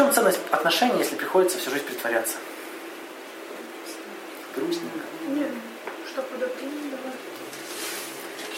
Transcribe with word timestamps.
чем 0.00 0.12
ценность 0.14 0.38
отношений, 0.50 0.98
если 0.98 1.14
приходится 1.14 1.58
всю 1.58 1.70
жизнь 1.70 1.84
притворяться? 1.84 2.36
Грустненько. 4.56 4.98
Нет, 5.28 5.50
что 6.10 6.22
одобрение 6.22 6.90
давать. 6.90 7.18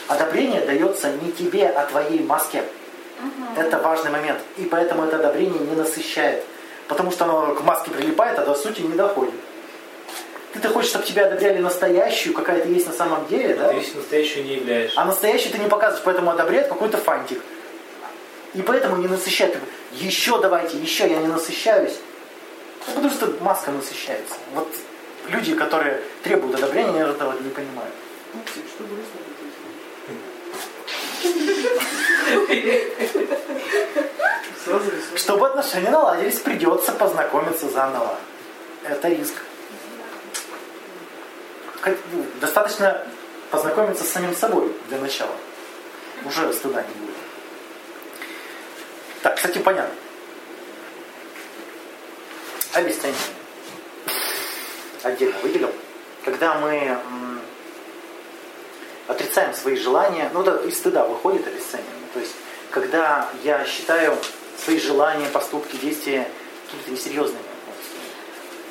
Одобрение 0.07 0.61
дается 0.61 1.11
не 1.11 1.33
тебе, 1.33 1.67
а 1.69 1.85
твоей 1.87 2.23
маске. 2.23 2.63
Это 3.57 3.79
важный 3.79 4.13
момент. 4.13 4.41
И 4.57 4.67
поэтому 4.67 5.05
это 5.05 5.17
одобрение 5.17 5.59
не 5.59 5.75
насыщает. 5.75 6.45
Потому 6.87 7.11
что 7.11 7.25
оно 7.25 7.57
к 7.57 7.63
маске 7.63 7.91
прилипает, 7.91 8.39
а 8.39 8.45
до 8.45 8.55
сути 8.55 8.83
не 8.83 8.95
доходит. 8.95 9.35
Ты-то 10.53 10.69
хочешь, 10.69 10.91
чтобы 10.91 11.05
тебя 11.05 11.27
одобряли 11.27 11.59
настоящую, 11.59 12.35
какая 12.35 12.61
ты 12.61 12.69
есть 12.69 12.87
на 12.87 12.93
самом 12.93 13.27
деле, 13.27 13.57
да? 13.57 13.69
Ты 13.69 13.81
весь 13.81 13.95
настоящую 13.95 14.45
не 14.45 14.55
являешь. 14.55 14.93
А 14.95 15.05
настоящий 15.05 15.49
ты 15.49 15.59
не 15.59 15.69
показываешь, 15.69 16.05
поэтому 16.05 16.31
одобряет 16.31 16.69
какой-то 16.69 16.99
фантик. 16.99 17.41
И 18.55 18.63
поэтому 18.63 18.97
не 18.99 19.09
насыщает. 19.09 19.57
Еще 19.93 20.41
давайте, 20.41 20.79
еще 20.79 21.09
я 21.09 21.19
не 21.19 21.29
насыщаюсь. 21.29 21.99
Ну, 22.89 22.95
потому 22.95 23.11
что 23.11 23.27
маска 23.41 23.71
насыщается. 23.71 24.35
Вот 24.55 24.69
люди, 25.29 25.55
которые 25.55 26.03
требуют 26.23 26.57
одобрения, 26.57 27.05
они 27.05 27.11
этого 27.11 27.33
не 27.41 27.51
грустно, 27.51 29.21
Сразу 34.65 34.91
рисуешь. 34.91 35.21
Чтобы 35.21 35.47
отношения 35.49 35.91
наладились, 35.91 36.39
придется 36.39 36.93
познакомиться 36.93 37.69
заново. 37.69 38.17
Это 38.85 39.09
риск. 39.09 39.35
Ну, 42.13 42.25
Достаточно 42.41 43.05
познакомиться 43.51 44.05
с 44.05 44.09
самим 44.09 44.35
собой 44.35 44.73
для 44.89 44.99
начала. 44.99 45.35
Уже 46.25 46.53
стыда 46.53 46.83
не 46.83 46.95
будет. 47.01 47.12
Так, 49.23 49.37
кстати, 49.37 49.59
понятно. 49.59 49.95
Обесценивание. 52.73 53.21
Отдельно 55.03 55.39
выделил. 55.43 55.71
Когда 56.25 56.59
мы 56.59 56.99
отрицаем 59.09 59.55
свои 59.55 59.77
желания, 59.77 60.31
ну 60.33 60.43
да, 60.43 60.61
из 60.63 60.79
стыда 60.79 61.07
выходит 61.07 61.47
обесценивание. 61.47 62.09
То 62.15 62.21
есть, 62.21 62.33
когда 62.71 63.29
я 63.45 63.65
считаю 63.65 64.17
свои 64.63 64.79
желания, 64.79 65.27
поступки, 65.29 65.77
действия 65.77 66.29
какими-то 66.67 66.91
несерьезными. 66.91 67.43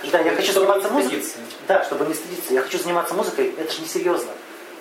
Когда 0.02 0.20
я 0.20 0.32
хочу 0.36 0.52
Чтобы 0.52 0.66
заниматься 0.66 0.90
музыкой, 0.90 1.26
да, 1.68 1.84
чтобы 1.84 2.06
не 2.06 2.14
стыдиться, 2.14 2.54
я 2.54 2.62
хочу 2.62 2.80
заниматься 2.80 3.14
музыкой, 3.14 3.54
это 3.58 3.72
же 3.72 3.82
несерьезно. 3.82 4.32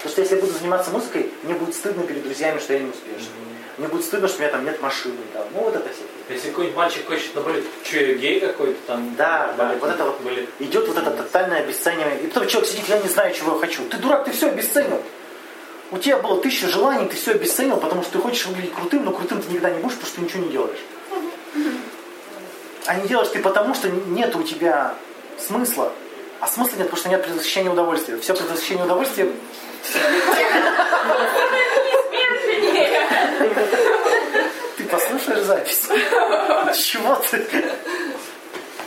Потому 0.01 0.13
что 0.13 0.23
если 0.23 0.37
я 0.37 0.41
буду 0.41 0.53
заниматься 0.55 0.91
музыкой, 0.91 1.31
мне 1.43 1.53
будет 1.53 1.75
стыдно 1.75 2.03
перед 2.05 2.23
друзьями, 2.23 2.59
что 2.59 2.73
я 2.73 2.79
не 2.79 2.89
успешный. 2.89 3.29
Мне 3.77 3.87
будет 3.87 4.03
стыдно, 4.03 4.29
что 4.29 4.39
у 4.39 4.41
меня 4.41 4.51
там 4.51 4.65
нет 4.65 4.81
машины. 4.81 5.19
Там. 5.35 5.45
Ну 5.53 5.61
вот 5.61 5.77
это 5.77 5.91
все. 5.91 6.03
Если 6.31 6.49
какой-нибудь 6.49 6.77
мальчик 6.77 7.07
хочет 7.07 7.35
на 7.35 7.43
балет, 7.43 7.65
что 7.85 7.97
я 7.99 8.15
гей 8.15 8.41
какой-то 8.41 8.79
там? 8.87 9.15
Да, 9.17 9.55
да, 9.59 9.75
вот 9.79 9.91
это 9.91 10.05
вот 10.05 10.21
балет. 10.23 10.49
идет 10.59 10.89
вот 10.89 10.97
это 10.97 11.11
тотальное 11.11 11.61
обесценивание. 11.61 12.21
И 12.21 12.29
потом 12.29 12.49
человек 12.49 12.71
сидит, 12.71 12.89
я 12.89 12.99
не 12.99 13.09
знаю, 13.09 13.35
чего 13.35 13.55
я 13.55 13.61
хочу. 13.61 13.87
Ты 13.91 13.99
дурак, 13.99 14.25
ты 14.25 14.33
все 14.33 14.49
обесценил. 14.49 15.03
У 15.91 15.99
тебя 15.99 16.17
было 16.17 16.41
тысяча 16.41 16.69
желаний, 16.69 17.07
ты 17.07 17.17
все 17.17 17.33
обесценил, 17.33 17.77
потому 17.77 18.03
что 18.03 18.13
ты 18.13 18.19
хочешь 18.21 18.47
выглядеть 18.47 18.73
крутым, 18.73 19.05
но 19.05 19.13
крутым 19.13 19.43
ты 19.43 19.49
никогда 19.49 19.71
не 19.71 19.81
будешь, 19.81 19.97
потому 19.97 20.09
что 20.09 20.17
ты 20.17 20.23
ничего 20.23 20.45
не 20.45 20.51
делаешь. 20.51 20.81
А 22.87 22.95
не 22.95 23.07
делаешь 23.07 23.29
ты 23.29 23.41
потому, 23.41 23.75
что 23.75 23.91
нет 23.91 24.35
у 24.35 24.43
тебя 24.43 24.95
смысла. 25.39 25.93
А 26.41 26.47
смысла 26.47 26.77
нет, 26.77 26.87
потому 26.87 26.97
что 26.97 27.09
нет 27.11 27.23
предвосхищения 27.23 27.71
удовольствия. 27.71 28.19
Все 28.19 28.35
предвосхищение 28.35 28.85
удовольствия 28.85 29.31
Ты 34.77 34.85
послушаешь 34.85 35.45
запись? 35.45 35.83
Чего 36.79 37.17
ты? 37.31 37.47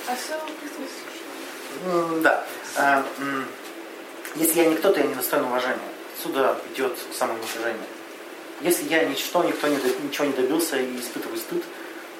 А 0.07 0.15
Да. 2.21 2.45
А, 2.77 3.03
Если 4.35 4.61
я 4.61 4.65
никто, 4.69 4.91
то 4.91 4.99
я 4.99 5.05
не 5.05 5.13
достоин 5.15 5.43
уважения. 5.45 5.77
Отсюда 6.17 6.57
идет 6.73 6.97
самоуничижение. 7.17 7.75
Если 8.61 8.85
я 8.87 9.03
ничто, 9.03 9.43
никто 9.43 9.67
не, 9.67 9.77
ничего 10.03 10.25
не 10.25 10.33
добился 10.33 10.77
и 10.77 10.99
испытываю 10.99 11.37
стыд, 11.37 11.63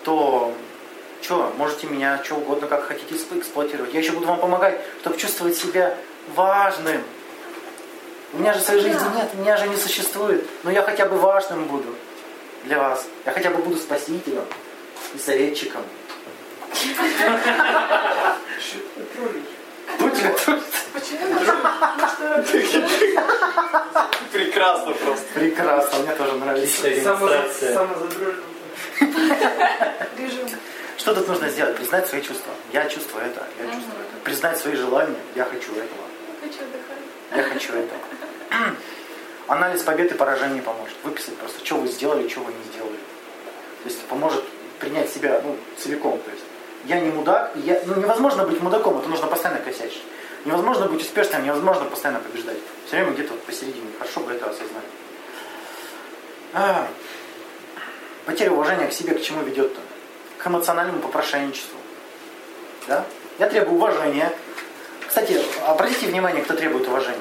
то 0.03 0.53
что, 1.22 1.53
можете 1.58 1.88
меня 1.88 2.22
что 2.24 2.36
угодно, 2.36 2.68
как 2.68 2.86
хотите, 2.88 3.16
эксп- 3.16 3.40
эксплуатировать. 3.40 3.94
Я 3.94 4.02
еще 4.02 4.12
буду 4.12 4.28
вам 4.28 4.40
помогать, 4.40 4.81
чтобы 5.02 5.18
чувствовать 5.18 5.56
себя 5.56 5.96
важным. 6.36 7.02
У 8.34 8.40
меня 8.40 8.54
же 8.54 8.60
своей 8.60 8.82
жизни 8.82 9.16
нет, 9.16 9.34
меня 9.36 9.58
же 9.58 9.68
не 9.68 9.78
существует. 9.78 10.44
Но 10.64 10.72
я 10.72 10.82
хотя 10.82 11.06
бы 11.06 11.18
важным 11.18 11.66
буду 11.66 11.96
для 12.64 12.80
вас. 12.80 13.06
Я 13.26 13.32
хотя 13.32 13.52
бы 13.52 13.58
буду 13.58 13.78
спасителем 13.78 14.46
и 15.14 15.18
советчиком. 15.20 15.84
Потому 20.00 20.18
что 20.18 20.60
Прекрасно 24.32 24.94
просто. 24.94 25.26
Прекрасно, 25.36 26.00
мне 26.00 26.16
тоже 26.16 26.34
нравится. 26.34 26.88
Что 30.98 31.14
тут 31.14 31.28
нужно 31.28 31.50
сделать? 31.50 31.76
Признать 31.76 32.08
свои 32.08 32.22
чувства. 32.22 32.54
Я 32.72 32.90
чувствую 32.90 33.26
это, 33.26 33.46
я 33.60 33.66
чувствую 33.66 34.00
это. 34.00 34.24
Признать 34.24 34.58
свои 34.58 34.76
желания. 34.76 35.20
Я 35.36 35.44
хочу 35.46 35.72
этого. 35.74 36.02
Хочу 36.42 36.64
отдыхать. 36.64 36.93
Я 37.36 37.44
хочу 37.44 37.74
этого. 37.74 38.00
Анализ 39.48 39.82
побед 39.84 40.12
и 40.12 40.16
поражений 40.16 40.62
поможет. 40.62 40.96
Выписать 41.04 41.36
просто, 41.38 41.66
что 41.66 41.76
вы 41.76 41.88
сделали, 41.88 42.28
что 42.28 42.42
вы 42.42 42.54
не 42.54 42.64
сделали. 42.72 42.98
То 43.84 43.90
есть 43.90 44.02
поможет 44.06 44.44
принять 44.80 45.10
себя 45.10 45.42
ну, 45.44 45.58
целиком. 45.78 46.20
То 46.20 46.32
есть 46.32 46.44
я 46.86 47.00
не 47.00 47.10
мудак, 47.10 47.52
я, 47.56 47.82
ну, 47.86 47.96
невозможно 47.96 48.46
быть 48.46 48.62
мудаком, 48.62 49.00
это 49.00 49.10
нужно 49.10 49.28
постоянно 49.28 49.62
косячить. 49.62 50.04
Невозможно 50.46 50.88
быть 50.88 51.02
успешным, 51.02 51.44
невозможно 51.44 51.86
постоянно 51.86 52.20
побеждать. 52.20 52.58
Все 52.86 52.98
время 52.98 53.12
где-то 53.12 53.32
вот 53.34 53.44
посередине. 53.44 53.88
Хорошо 53.98 54.20
бы 54.22 54.34
это 54.34 54.46
осознать. 54.46 54.84
А, 56.54 56.88
потеря 58.26 58.52
уважения 58.52 58.88
к 58.88 58.94
себе 58.94 59.16
к 59.16 59.22
чему 59.22 59.42
ведет-то? 59.44 59.80
К 60.38 60.48
эмоциональному 60.48 61.00
попрошайничеству. 61.00 61.78
Да? 62.88 63.06
Я 63.40 63.50
требую 63.50 63.78
уважения. 63.78 64.32
Кстати, 65.13 65.40
обратите 65.68 66.07
внимание, 66.07 66.44
кто 66.44 66.56
требует 66.56 66.88
уважения. 66.88 67.19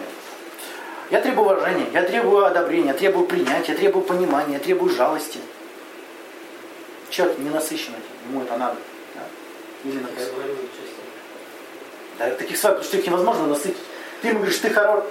Я 1.10 1.20
требую 1.20 1.44
уважения, 1.44 1.86
я 1.92 2.02
требую 2.02 2.46
одобрения, 2.46 2.88
я 2.88 2.94
требую 2.94 3.26
принятия, 3.26 3.72
я 3.72 3.78
требую 3.78 4.02
понимания, 4.02 4.54
я 4.54 4.58
требую 4.60 4.90
жалости. 4.94 5.40
Человек 7.10 7.38
не 7.40 7.50
насыщен 7.50 7.92
этим, 7.92 8.30
ему 8.30 8.44
это 8.44 8.56
надо. 8.56 8.76
Да? 9.14 9.20
Да, 12.18 12.30
таких 12.30 12.56
свадеб, 12.56 12.78
потому 12.78 12.88
что 12.88 12.96
их 12.96 13.06
невозможно 13.06 13.46
насытить. 13.48 13.76
Ты 14.22 14.28
ему 14.28 14.38
говоришь, 14.38 14.56
ты 14.56 14.70
хорош, 14.70 15.04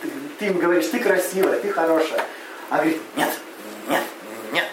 ты, 0.00 0.08
ты 0.38 0.46
им 0.46 0.58
говоришь, 0.58 0.86
ты 0.86 1.00
красивая, 1.00 1.60
ты 1.60 1.68
хорошая. 1.68 2.24
А 2.70 2.76
говорит, 2.76 3.02
нет, 3.16 3.28
нет, 3.86 4.02
нет. 4.50 4.64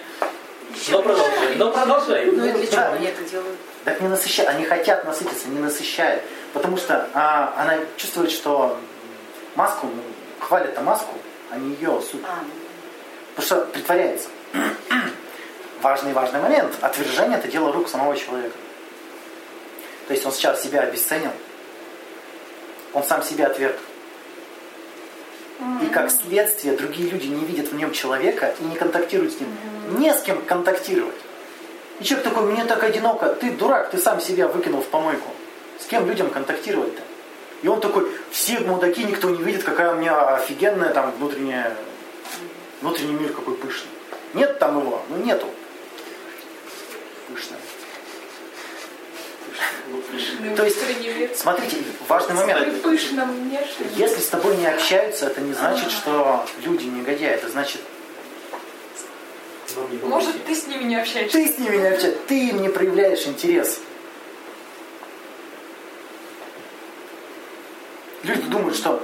Но 0.90 1.02
продолжай, 1.02 1.56
но 1.58 1.70
продолжай. 1.70 2.26
Ну 2.28 2.46
и 2.46 2.52
для 2.52 2.66
чего 2.66 2.76
Да. 2.78 2.94
они 2.94 3.08
это 3.08 3.22
делают? 3.26 3.60
Так 3.84 4.00
не 4.00 4.08
насыщает, 4.08 4.48
они 4.48 4.64
хотят 4.64 5.04
насытиться, 5.04 5.50
не 5.50 5.60
насыщает. 5.60 6.24
Потому 6.54 6.78
что 6.78 7.10
а, 7.14 7.54
она 7.58 7.78
чувствует, 7.98 8.32
что 8.32 8.78
маску, 9.56 9.88
ну, 9.88 10.02
хвалят-то 10.40 10.82
маску, 10.82 11.16
а 11.50 11.58
не 11.58 11.76
ее 11.76 12.02
суть. 12.02 12.22
А, 12.26 12.44
Потому 13.36 13.46
что 13.46 13.66
притворяется. 13.72 14.30
важный 15.82 16.14
важный 16.14 16.40
момент. 16.40 16.74
Отвержение 16.82 17.38
это 17.38 17.48
дело 17.48 17.72
рук 17.72 17.90
самого 17.90 18.16
человека. 18.16 18.56
То 20.08 20.14
есть 20.14 20.26
он 20.26 20.32
сейчас 20.32 20.62
себя 20.62 20.82
обесценил, 20.82 21.32
он 22.94 23.04
сам 23.04 23.24
себя 23.24 23.48
отверг. 23.48 23.78
И 25.84 25.86
как 25.88 26.10
следствие 26.10 26.76
другие 26.76 27.10
люди 27.10 27.28
не 27.28 27.46
видят 27.46 27.72
в 27.72 27.76
нем 27.76 27.92
человека 27.92 28.54
и 28.60 28.64
не 28.64 28.76
контактируют 28.76 29.34
с 29.34 29.40
ним. 29.40 29.50
Не 30.00 30.14
с 30.14 30.22
кем 30.24 30.42
контактировать. 30.44 31.16
И 32.00 32.04
человек 32.04 32.28
такой, 32.28 32.52
мне 32.52 32.66
так 32.66 32.84
одиноко. 32.84 33.30
Ты 33.36 33.52
дурак, 33.52 33.92
ты 33.92 34.00
сам 34.00 34.20
себя 34.20 34.48
выкинул 34.48 34.82
в 34.82 34.88
помойку. 34.88 35.30
С 35.82 35.86
кем 35.88 36.08
людям 36.08 36.30
контактировать-то? 36.30 37.02
И 37.64 37.68
он 37.68 37.80
такой, 37.80 38.12
все 38.32 38.60
мудаки, 38.60 39.04
никто 39.04 39.30
не 39.30 39.42
видит, 39.44 39.64
какая 39.64 39.94
у 39.94 39.98
меня 39.98 40.36
офигенная 40.36 40.94
там 40.94 41.12
внутренняя, 41.12 41.76
внутренний 42.82 43.14
мир 43.14 43.34
какой 43.34 43.56
пышный. 43.56 43.90
Нет 44.34 44.58
там 44.60 44.80
его? 44.80 45.04
Ну 45.10 45.18
нету. 45.18 45.48
Пышный. 47.28 47.58
То 50.56 50.64
есть, 50.64 50.80
смотрите, 51.38 51.78
важный 52.08 52.36
момент. 52.36 52.68
Если 53.96 54.20
с 54.20 54.28
тобой 54.28 54.56
не 54.58 54.68
общаются, 54.68 55.28
это 55.28 55.42
не 55.42 55.54
значит, 55.54 55.92
что 55.92 56.46
люди 56.64 56.86
негодяи. 56.86 57.30
Это 57.30 57.50
значит, 57.50 57.82
Может, 60.04 60.46
ты 60.46 60.56
с 60.56 60.68
ними 60.68 60.84
не 60.84 60.96
общаешься? 60.96 61.38
ты 61.38 61.48
с 61.48 61.58
ними 61.58 61.78
не 61.78 61.88
общаешься, 61.88 62.18
ты 62.28 62.50
им 62.50 62.62
не 62.62 62.70
проявляешь 62.70 63.26
интерес. 63.28 63.82
Думают, 68.72 68.78
что 68.78 69.04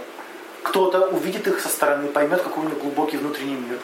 кто-то 0.64 1.08
увидит 1.08 1.48
их 1.48 1.60
со 1.60 1.68
стороны, 1.68 2.08
поймет, 2.08 2.42
какой 2.42 2.66
у 2.66 2.70
них 2.70 2.80
глубокий 2.80 3.18
внутренний 3.18 3.56
мир, 3.56 3.80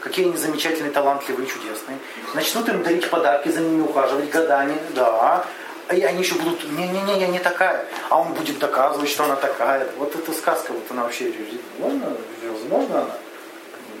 какие 0.00 0.26
они 0.26 0.36
замечательные, 0.36 0.92
талантливые, 0.92 1.46
чудесные. 1.46 1.98
Начнут 2.34 2.68
им 2.68 2.82
дарить 2.82 3.08
подарки, 3.08 3.48
за 3.48 3.60
ними 3.60 3.82
ухаживать 3.82 4.30
годами, 4.30 4.76
да. 4.94 5.44
и 5.90 6.02
они 6.02 6.22
еще 6.22 6.34
будут, 6.34 6.64
не-не-не, 6.64 7.20
я 7.20 7.28
не 7.28 7.38
такая. 7.38 7.86
А 8.10 8.20
он 8.20 8.34
будет 8.34 8.58
доказывать, 8.58 9.08
что 9.08 9.24
она 9.24 9.36
такая. 9.36 9.88
Вот 9.98 10.14
эта 10.14 10.32
сказка, 10.32 10.72
вот 10.72 10.84
она 10.90 11.04
вообще 11.04 11.32
возможно, 11.78 12.16
возможно 12.42 13.00
она? 13.00 13.10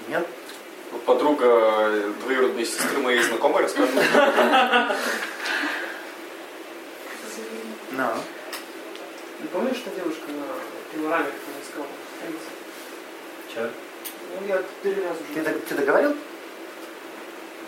Нет. 0.08 0.26
Вот 0.92 1.04
подруга 1.04 1.46
э, 1.46 2.12
двоюродной 2.22 2.66
сестры 2.66 2.98
моей 2.98 3.22
знакомой 3.22 3.62
рассказывала. 3.62 4.02
No. 7.96 8.10
Не 9.40 9.46
помнишь, 9.48 9.76
что 9.76 9.90
девушка 9.90 10.22
пилораме, 10.94 11.24
как 11.24 11.34
она 11.48 11.64
сказала? 11.68 11.88
Че? 13.54 13.70
Ну, 14.40 14.46
я 14.48 14.62
три 14.82 14.94
раза 15.02 15.18
Ты, 15.34 15.40
уже. 15.40 15.50
дог- 15.50 15.64
ты 15.68 15.74
договорил? 15.74 16.16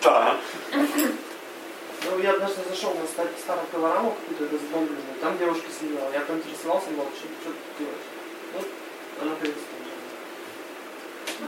Да. 0.03 0.37
Ну, 0.73 2.19
я 2.23 2.33
однажды 2.33 2.61
зашел 2.69 2.95
на 2.95 3.07
ста- 3.07 3.27
старую 3.41 3.67
пилораму, 3.73 4.15
какую-то 4.29 4.55
разбомбленную. 4.55 5.15
Там 5.21 5.39
девушка 5.39 5.67
сидела. 5.81 6.09
Я 6.13 6.21
поинтересовался, 6.21 6.91
мол, 6.97 7.07
что, 7.17 7.27
что 7.43 7.51
ты 7.51 7.85
делаешь? 7.85 8.07
Ну, 8.55 8.61
она 9.23 9.35
говорит, 9.35 9.55
что 9.57 9.77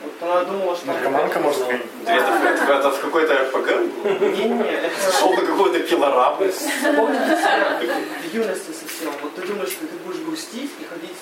Вот 0.02 0.30
она 0.30 0.44
думала, 0.44 0.76
что... 0.76 0.86
Наркоманка, 0.86 1.38
может 1.40 1.66
быть? 1.66 1.82
Это, 2.06 2.72
это 2.72 2.90
в 2.90 3.00
какой-то 3.00 3.34
РПГ 3.34 3.68
был? 4.02 4.28
Не-не, 4.30 4.64
это... 4.70 5.12
Шел 5.18 5.30
на 5.34 5.42
какой-то 5.42 5.80
пилорамы. 5.80 6.48
Вспомните 6.50 7.36
себя 7.36 7.80
в 8.22 8.34
юности 8.34 8.72
совсем. 8.72 9.12
Вот 9.22 9.34
ты 9.34 9.42
думаешь, 9.42 9.70
что 9.70 9.86
ты 9.86 9.96
будешь 10.04 10.20
грустить 10.20 10.70
и 10.80 10.84
ходить 10.84 11.16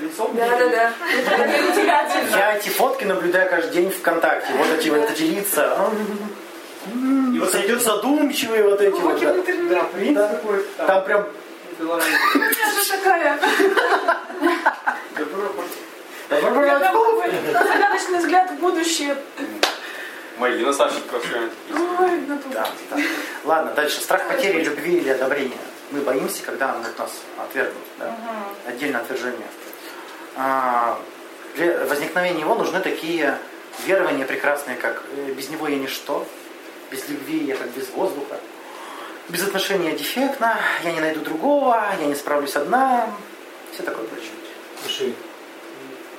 лицом. 0.00 0.34
Да-да-да. 0.36 0.92
Это 1.16 1.70
утилятельно. 1.72 2.36
Я 2.36 2.56
эти 2.56 2.68
фотки 2.68 3.04
наблюдаю 3.04 3.48
каждый 3.50 3.72
день 3.72 3.90
ВКонтакте. 3.90 4.52
Вот 4.54 4.68
эти 4.78 4.88
вот 4.88 5.10
эти 5.10 5.22
лица. 5.22 5.90
И 7.34 7.38
вот 7.38 7.54
идет 7.54 7.82
задумчивые 7.82 8.64
вот 8.64 8.80
эти 8.80 8.94
вот. 8.94 9.22
Уроки 9.22 9.52
в 9.52 9.68
да. 9.68 9.74
Да, 9.76 9.82
принц 9.84 10.16
Да. 10.16 10.28
такой. 10.28 10.64
Там 10.76 11.04
прям 11.04 11.26
Пилораме. 11.78 12.10
Я 12.34 12.82
же 12.82 12.90
такая. 12.90 13.38
Загадочный 17.52 18.18
взгляд 18.18 18.50
в 18.50 18.54
будущее. 18.60 19.16
Марина 20.38 20.72
вообще. 20.72 21.50
Ой, 21.70 22.20
ну. 22.26 22.38
Да, 22.52 22.66
да. 22.90 22.96
Ладно, 23.44 23.72
дальше. 23.74 24.00
Страх 24.00 24.26
потери 24.26 24.62
любви 24.64 24.98
или 24.98 25.10
одобрения. 25.10 25.58
Мы 25.90 26.00
боимся, 26.00 26.42
когда 26.42 26.68
могут 26.68 26.98
нас 26.98 27.10
отвергнут. 27.38 27.82
Да? 27.98 28.16
Отдельное 28.66 29.00
отвержение. 29.00 29.46
А, 30.42 30.98
для 31.54 31.84
возникновения 31.84 32.40
его 32.40 32.54
нужны 32.54 32.80
такие 32.80 33.36
верования 33.84 34.24
прекрасные, 34.24 34.76
как 34.78 35.02
э, 35.14 35.32
без 35.32 35.50
него 35.50 35.68
я 35.68 35.76
ничто, 35.76 36.26
без 36.90 37.06
любви 37.10 37.44
я 37.44 37.56
как 37.56 37.68
без 37.72 37.90
воздуха, 37.90 38.40
без 39.28 39.42
отношения 39.42 39.90
я 39.90 39.98
дефектна, 39.98 40.58
я 40.82 40.92
не 40.92 41.00
найду 41.00 41.20
другого, 41.20 41.78
я 42.00 42.06
не 42.06 42.14
справлюсь 42.14 42.56
одна, 42.56 43.06
все 43.74 43.82
такое 43.82 44.06
прочее. 44.06 44.30
Слушай, 44.82 45.14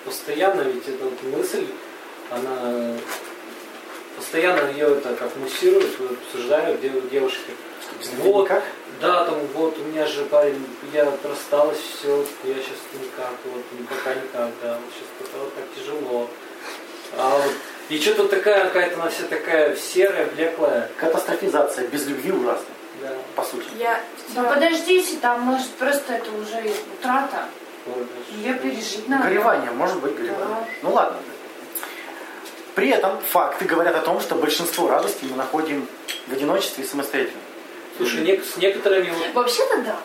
постоянно 0.05 0.61
ведь 0.61 0.87
эта 0.87 1.03
вот 1.03 1.23
мысль, 1.23 1.65
она 2.29 2.95
постоянно 4.17 4.69
ее 4.69 4.97
это 4.97 5.15
как 5.15 5.35
муссируют, 5.37 5.97
обсуждают 5.99 6.79
дев- 6.79 7.09
девушки. 7.09 7.51
Без 7.99 8.11
любви 8.11 8.31
Вот, 8.31 8.43
никак? 8.43 8.63
да, 9.01 9.25
там 9.25 9.39
вот 9.55 9.79
у 9.79 9.83
меня 9.83 10.05
же 10.05 10.25
парень, 10.25 10.63
я 10.93 11.11
рассталась, 11.23 11.77
все, 11.77 12.25
я 12.43 12.55
сейчас 12.55 12.79
никак, 12.93 13.33
вот, 13.45 13.63
ну, 13.77 13.85
пока 13.85 14.13
никак, 14.13 14.49
да, 14.61 14.73
вот 14.73 14.93
сейчас 14.93 15.07
пока 15.19 15.43
вот 15.43 15.55
так 15.55 15.63
тяжело. 15.75 16.29
А 17.17 17.37
вот, 17.37 17.53
и 17.89 17.99
что-то 17.99 18.27
такая 18.27 18.65
какая-то, 18.65 19.01
она 19.01 19.09
вся 19.09 19.23
такая 19.23 19.75
серая, 19.75 20.27
блеклая. 20.27 20.89
Катастрофизация 20.97 21.87
без 21.87 22.05
любви 22.07 22.31
ужасно, 22.31 22.65
Да. 23.01 23.09
по 23.35 23.43
сути. 23.43 23.65
Я... 23.77 24.01
Да 24.29 24.43
подождите, 24.43 25.17
там 25.21 25.41
может 25.41 25.69
просто 25.71 26.13
это 26.13 26.31
уже 26.31 26.71
утрата. 26.99 27.47
Ее 28.37 28.53
пережить 28.53 29.09
надо. 29.09 29.23
Горевание, 29.23 29.71
может 29.71 29.99
быть, 29.99 30.15
горевание. 30.15 30.47
Да. 30.47 30.65
Ну 30.83 30.93
ладно. 30.93 31.17
При 32.75 32.89
этом 32.89 33.19
факты 33.19 33.65
говорят 33.65 33.95
о 33.95 34.01
том, 34.01 34.21
что 34.21 34.35
большинство 34.35 34.87
радости 34.87 35.25
мы 35.29 35.35
находим 35.35 35.85
в 36.27 36.31
одиночестве 36.31 36.83
и 36.85 36.87
самостоятельно. 36.87 37.41
Слушай, 37.97 38.41
с 38.41 38.57
некоторыми 38.57 39.09
вот 39.09 39.33
Вообще-то 39.33 39.81
да. 39.81 39.97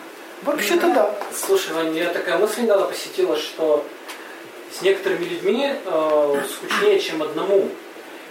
Вообще-то 0.43 0.87
да. 0.93 1.15
Слушай, 1.33 1.73
Вань, 1.73 1.89
меня 1.93 2.09
такая 2.09 2.37
мысль 2.37 2.61
недавно 2.61 2.85
посетила, 2.85 3.35
что 3.37 3.85
с 4.77 4.81
некоторыми 4.81 5.25
людьми 5.25 5.73
э, 5.85 6.41
скучнее, 6.49 6.99
чем 6.99 7.21
одному. 7.23 7.69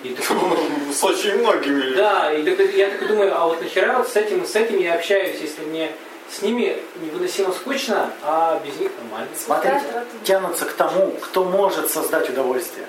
И 0.03 0.11
такой 0.11 0.39
думаю, 0.39 0.59
С 0.93 1.03
очень 1.03 1.39
многими 1.39 1.81
людьми. 1.81 1.97
да, 1.97 2.33
и 2.33 2.43
так- 2.55 2.75
я 2.75 2.91
так 2.91 3.07
думаю, 3.09 3.35
а 3.37 3.47
вот 3.47 3.61
нахера 3.63 3.99
вот 3.99 4.09
с 4.09 4.15
этим 4.17 4.43
и 4.43 4.47
с 4.47 4.55
этим 4.55 4.79
я 4.79 4.95
общаюсь, 4.95 5.39
если 5.41 5.63
мне 5.63 5.91
с 6.31 6.43
ними 6.43 6.77
невыносимо 7.01 7.53
скучно, 7.53 8.11
а 8.23 8.61
без 8.65 8.77
них 8.79 8.93
нормально. 9.03 9.29
Смотрите, 9.37 9.81
тянутся 10.25 10.65
к 10.67 10.73
тому, 10.75 11.13
кто 11.23 11.45
может 11.45 11.91
создать 11.91 12.29
удовольствие. 12.31 12.87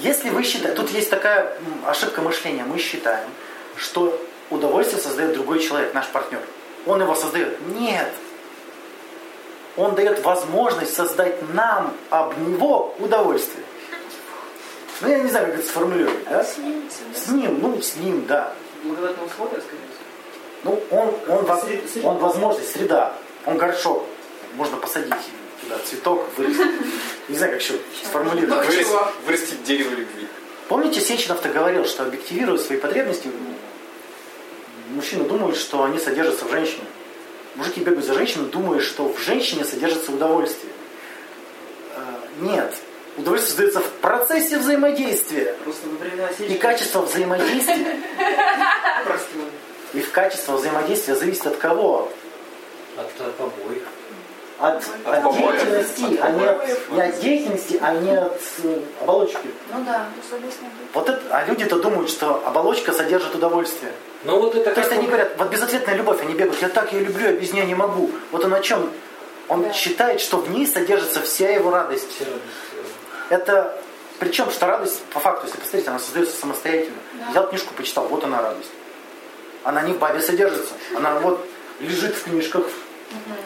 Если 0.00 0.30
вы 0.30 0.42
считаете, 0.42 0.76
тут 0.76 0.90
есть 0.90 1.10
такая 1.10 1.56
ошибка 1.86 2.22
мышления, 2.22 2.64
мы 2.64 2.78
считаем, 2.78 3.28
что 3.76 4.20
удовольствие 4.52 5.00
создает 5.00 5.34
другой 5.34 5.60
человек, 5.60 5.94
наш 5.94 6.08
партнер. 6.08 6.40
Он 6.86 7.00
его 7.00 7.14
создает. 7.14 7.58
Нет. 7.74 8.10
Он 9.76 9.94
дает 9.94 10.22
возможность 10.22 10.94
создать 10.94 11.36
нам 11.54 11.94
об 12.10 12.36
него 12.38 12.94
удовольствие. 12.98 13.64
Ну, 15.00 15.08
я 15.08 15.18
не 15.18 15.30
знаю, 15.30 15.46
как 15.46 15.56
это 15.56 15.66
сформулировать, 15.66 16.24
да? 16.28 16.44
С 16.44 16.58
ним, 16.58 16.88
С 17.14 17.28
ним, 17.28 17.58
ну, 17.60 17.80
с 17.80 17.96
ним, 17.96 18.26
да. 18.26 18.52
Благодатное 18.84 19.26
условие, 19.26 19.60
скорее 19.60 19.88
всего. 19.88 20.02
Ну, 20.64 20.82
он, 20.90 21.38
он, 21.38 21.44
воз- 21.44 22.04
он 22.04 22.18
возможность, 22.18 22.72
среда. 22.72 23.14
Он 23.46 23.56
горшок. 23.58 24.06
Можно 24.54 24.76
посадить 24.76 25.14
туда 25.62 25.76
цветок, 25.84 26.28
вырастить. 26.36 26.70
Не 27.28 27.36
знаю, 27.36 27.52
как 27.52 27.62
еще 27.62 27.74
сформулировать. 28.04 28.66
Вырастить, 28.66 28.86
чего? 28.86 29.12
вырастить 29.26 29.64
дерево 29.64 29.90
любви. 29.90 30.28
Помните, 30.68 31.00
Сеченов-то 31.00 31.48
говорил, 31.48 31.84
что 31.84 32.04
объективируя 32.04 32.58
свои 32.58 32.78
потребности, 32.78 33.28
мужчины 34.90 35.24
думают, 35.24 35.56
что 35.56 35.84
они 35.84 35.98
содержатся 35.98 36.44
в 36.44 36.50
женщине. 36.50 36.84
Мужики 37.54 37.80
бегают 37.80 38.04
за 38.04 38.14
женщиной, 38.14 38.46
думая, 38.46 38.80
что 38.80 39.12
в 39.12 39.18
женщине 39.18 39.64
содержится 39.64 40.12
удовольствие. 40.12 40.72
Э, 41.96 42.00
Нет. 42.40 42.74
Удовольствие 43.16 43.50
создается 43.50 43.80
в 43.80 43.90
процессе 44.00 44.58
взаимодействия. 44.58 45.54
Просто 45.64 45.86
И 46.44 46.54
качество 46.54 47.02
взаимодействия, 47.02 48.00
и 49.92 50.00
в 50.00 50.10
качество 50.10 50.56
взаимодействия 50.56 51.14
зависит 51.14 51.46
от 51.46 51.56
кого? 51.58 52.10
От, 52.96 53.20
от 53.20 53.40
обоих. 53.40 53.81
От, 54.62 54.84
От 55.04 55.32
деятельности, 55.34 56.20
а 56.22 56.30
не 56.30 56.44
от, 56.46 56.90
не 56.92 57.00
от 57.02 57.20
деятельности, 57.20 57.78
а 57.82 57.94
не 57.94 58.16
от 58.16 58.40
э, 58.62 58.78
оболочки. 59.00 59.50
Ну 59.72 59.84
да. 59.84 60.06
Вот 60.94 61.08
это, 61.08 61.20
а 61.30 61.44
люди-то 61.46 61.80
думают, 61.80 62.08
что 62.08 62.40
оболочка 62.46 62.92
содержит 62.92 63.34
удовольствие. 63.34 63.92
Ну 64.22 64.38
вот 64.38 64.54
это 64.54 64.72
То 64.72 64.80
есть 64.80 64.92
они 64.92 65.08
говорят, 65.08 65.32
вот 65.36 65.48
безответная 65.48 65.96
любовь, 65.96 66.22
они 66.22 66.34
бегают, 66.34 66.62
я 66.62 66.68
так 66.68 66.92
ее 66.92 67.02
люблю, 67.04 67.26
я 67.26 67.32
без 67.32 67.52
нее 67.52 67.66
не 67.66 67.74
могу. 67.74 68.08
Вот 68.30 68.44
он 68.44 68.54
о 68.54 68.60
чем? 68.60 68.88
Он 69.48 69.62
Да. 69.64 69.72
считает, 69.72 70.20
что 70.20 70.36
в 70.36 70.48
ней 70.50 70.64
содержится 70.66 71.20
вся 71.20 71.50
его 71.50 71.72
радость. 71.72 72.08
все 72.14 72.24
равно. 72.24 72.40
Это, 73.30 73.76
причем, 74.20 74.48
что 74.52 74.66
радость, 74.66 75.02
по 75.12 75.18
факту, 75.18 75.46
если 75.46 75.58
посмотреть, 75.58 75.88
она 75.88 75.98
создается 75.98 76.36
самостоятельно. 76.36 76.98
Взял 77.30 77.48
книжку, 77.48 77.74
почитал, 77.74 78.06
вот 78.06 78.22
она 78.22 78.40
радость. 78.40 78.70
Она 79.64 79.82
не 79.82 79.92
в 79.92 79.98
бабе 79.98 80.20
содержится. 80.20 80.72
Она 80.94 81.18
вот 81.18 81.44
лежит 81.80 82.14
в 82.14 82.24
книжках, 82.24 82.64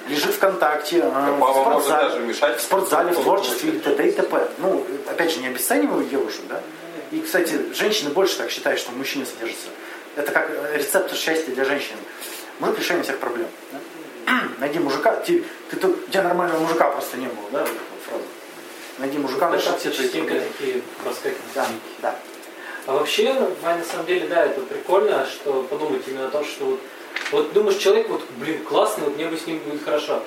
лежит 0.09 0.35
ВКонтакте, 0.35 0.99
э, 0.99 1.09
в 1.09 1.39
спортзале, 1.39 2.09
даже 2.09 2.21
мешать. 2.21 2.59
в 2.59 2.63
спортзале, 2.63 3.13
в 3.13 3.23
творчестве 3.23 3.71
и 3.71 3.79
т.д. 3.79 4.09
и 4.09 4.11
т.п. 4.13 4.49
Ну, 4.59 4.87
опять 5.09 5.33
же, 5.33 5.41
не 5.41 5.49
обесцениваю 5.49 6.05
девушек, 6.05 6.43
да? 6.49 6.61
И, 7.13 7.21
кстати, 7.21 7.73
женщины 7.75 8.11
больше 8.11 8.37
так 8.37 8.51
считают, 8.51 8.81
что 8.81 8.91
в 8.93 8.97
мужчине 8.97 9.27
содержится. 9.27 9.69
Это 10.17 10.33
как 10.33 10.51
рецепт 10.75 11.15
счастья 11.15 11.53
для 11.53 11.65
женщин. 11.65 11.97
Мужик 12.59 12.79
решение 12.79 13.05
всех 13.05 13.19
проблем. 13.19 13.49
да? 13.73 13.79
Найди 14.59 14.79
мужика, 14.79 15.15
ты, 15.17 15.45
ты, 15.71 15.77
тут- 15.77 16.09
у 16.09 16.11
тебя 16.11 16.23
нормального 16.23 16.61
мужика 16.61 16.91
просто 16.91 17.17
не 17.17 17.27
было, 17.27 17.49
да, 17.53 17.65
фраза. 18.09 18.25
Найди 18.99 19.19
мужика, 19.19 19.55
решат 19.55 19.79
все 19.79 19.93
частенько 19.93 20.35
такие 20.35 20.83
проскакивают. 21.03 21.45
Да, 21.55 21.67
да. 22.01 22.17
А 22.87 22.93
вообще, 22.95 23.33
на 23.35 23.85
самом 23.85 24.07
деле, 24.07 24.27
да, 24.29 24.47
это 24.47 24.61
прикольно, 24.63 25.27
что 25.27 25.63
подумать 25.65 26.03
именно 26.07 26.29
о 26.29 26.31
том, 26.31 26.45
что 26.45 26.65
вот, 26.65 26.81
вот 27.33 27.53
думаешь, 27.53 27.79
человек, 27.79 28.09
вот, 28.09 28.23
блин, 28.39 28.63
классный, 28.65 29.05
вот 29.05 29.17
мне 29.17 29.27
бы 29.27 29.37
с 29.37 29.47
ним 29.47 29.59
будет 29.61 29.85
хорошо. 29.85 30.23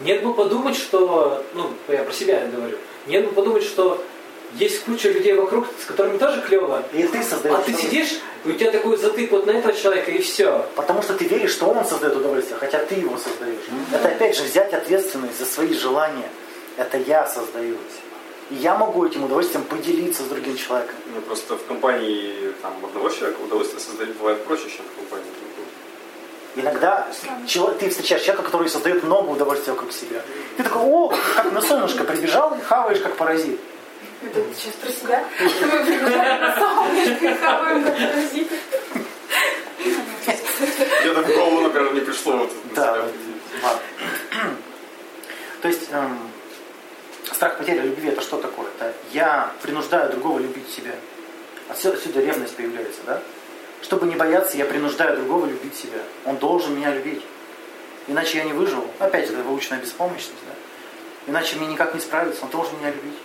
Нет 0.00 0.22
бы 0.22 0.34
подумать, 0.34 0.76
что, 0.76 1.44
ну, 1.54 1.70
я 1.88 2.02
про 2.02 2.12
себя 2.12 2.46
говорю, 2.46 2.76
нет 3.06 3.26
бы 3.26 3.32
подумать, 3.32 3.62
что 3.62 4.02
есть 4.54 4.84
куча 4.84 5.10
людей 5.10 5.34
вокруг, 5.34 5.66
с 5.82 5.84
которыми 5.86 6.18
тоже 6.18 6.40
клево, 6.42 6.82
И 6.92 7.02
ты 7.04 7.22
создаешь. 7.22 7.58
а 7.58 7.62
ты 7.62 7.74
сидишь, 7.74 8.20
и 8.44 8.50
у 8.50 8.52
тебя 8.52 8.70
такой 8.70 8.96
затык 8.96 9.30
вот 9.32 9.46
на 9.46 9.52
этого 9.52 9.74
человека, 9.74 10.10
и 10.10 10.20
все. 10.20 10.66
Потому 10.76 11.02
что 11.02 11.14
ты 11.14 11.24
веришь, 11.24 11.52
что 11.52 11.66
он 11.66 11.84
создает 11.84 12.16
удовольствие, 12.16 12.58
хотя 12.58 12.78
ты 12.84 12.94
его 12.96 13.16
создаешь. 13.16 13.58
Это 13.92 14.08
опять 14.08 14.36
же 14.36 14.44
взять 14.44 14.72
ответственность 14.72 15.38
за 15.38 15.46
свои 15.46 15.74
желания. 15.74 16.28
Это 16.76 16.98
я 16.98 17.26
создаю. 17.26 17.76
И 18.50 18.56
я 18.56 18.76
могу 18.76 19.06
этим 19.06 19.24
удовольствием 19.24 19.64
поделиться 19.64 20.22
с 20.22 20.26
другим 20.26 20.56
человеком. 20.56 20.96
Ну, 21.14 21.20
просто 21.22 21.56
в 21.56 21.64
компании 21.66 22.52
там, 22.62 22.74
одного 22.84 23.08
человека 23.08 23.40
удовольствие 23.40 23.80
создать 23.80 24.10
бывает 24.14 24.44
проще, 24.44 24.64
чем 24.64 24.84
в 24.92 24.98
компании. 24.98 25.30
Иногда 26.56 27.08
ты 27.78 27.90
встречаешь 27.90 28.22
человека, 28.22 28.44
который 28.44 28.68
создает 28.68 29.02
много 29.02 29.30
удовольствия 29.30 29.72
вокруг 29.72 29.92
себя. 29.92 30.20
Ты 30.56 30.62
такой, 30.62 30.82
о, 30.82 31.12
как 31.34 31.50
на 31.52 31.60
солнышко 31.60 32.04
прибежал 32.04 32.56
и 32.56 32.60
хаваешь 32.60 33.00
как 33.00 33.16
паразит. 33.16 33.58
Это 34.22 34.40
сейчас 34.54 34.74
про 34.74 34.90
себя. 34.90 35.24
Мы 35.40 35.84
прибежали 35.84 36.40
на 36.40 36.58
солнышко 36.58 37.26
и 37.26 37.34
хаваем 37.34 37.84
как 37.84 37.96
паразиты. 37.96 38.56
Мне 41.02 41.12
так 41.12 41.26
в 41.26 41.34
голову, 41.34 41.60
например, 41.62 41.94
не 41.94 42.00
пришло 42.00 42.36
вот 42.36 42.52
Да. 42.74 43.04
То 45.60 45.68
есть 45.68 45.88
эм, 45.90 46.18
страх 47.32 47.58
потери 47.58 47.80
любви 47.80 48.10
это 48.10 48.20
что 48.20 48.36
такое? 48.36 48.66
Это 48.78 48.94
я 49.12 49.50
принуждаю 49.62 50.10
другого 50.10 50.38
любить 50.38 50.70
себя. 50.70 50.92
Отсюда, 51.68 51.96
отсюда 51.96 52.20
ревность 52.20 52.54
появляется, 52.54 53.00
да? 53.06 53.22
Чтобы 53.84 54.06
не 54.06 54.16
бояться, 54.16 54.56
я 54.56 54.64
принуждаю 54.64 55.16
другого 55.18 55.44
любить 55.44 55.76
себя. 55.76 55.98
Он 56.24 56.38
должен 56.38 56.74
меня 56.74 56.90
любить. 56.94 57.22
Иначе 58.08 58.38
я 58.38 58.44
не 58.44 58.54
выживу. 58.54 58.88
Опять 58.98 59.26
же, 59.26 59.34
это 59.34 59.42
выученная 59.42 59.78
беспомощность, 59.78 60.42
да? 60.48 60.54
Иначе 61.30 61.56
мне 61.56 61.66
никак 61.66 61.94
не 61.94 62.00
справиться, 62.00 62.44
он 62.44 62.50
должен 62.50 62.78
меня 62.78 62.90
любить. 62.90 63.18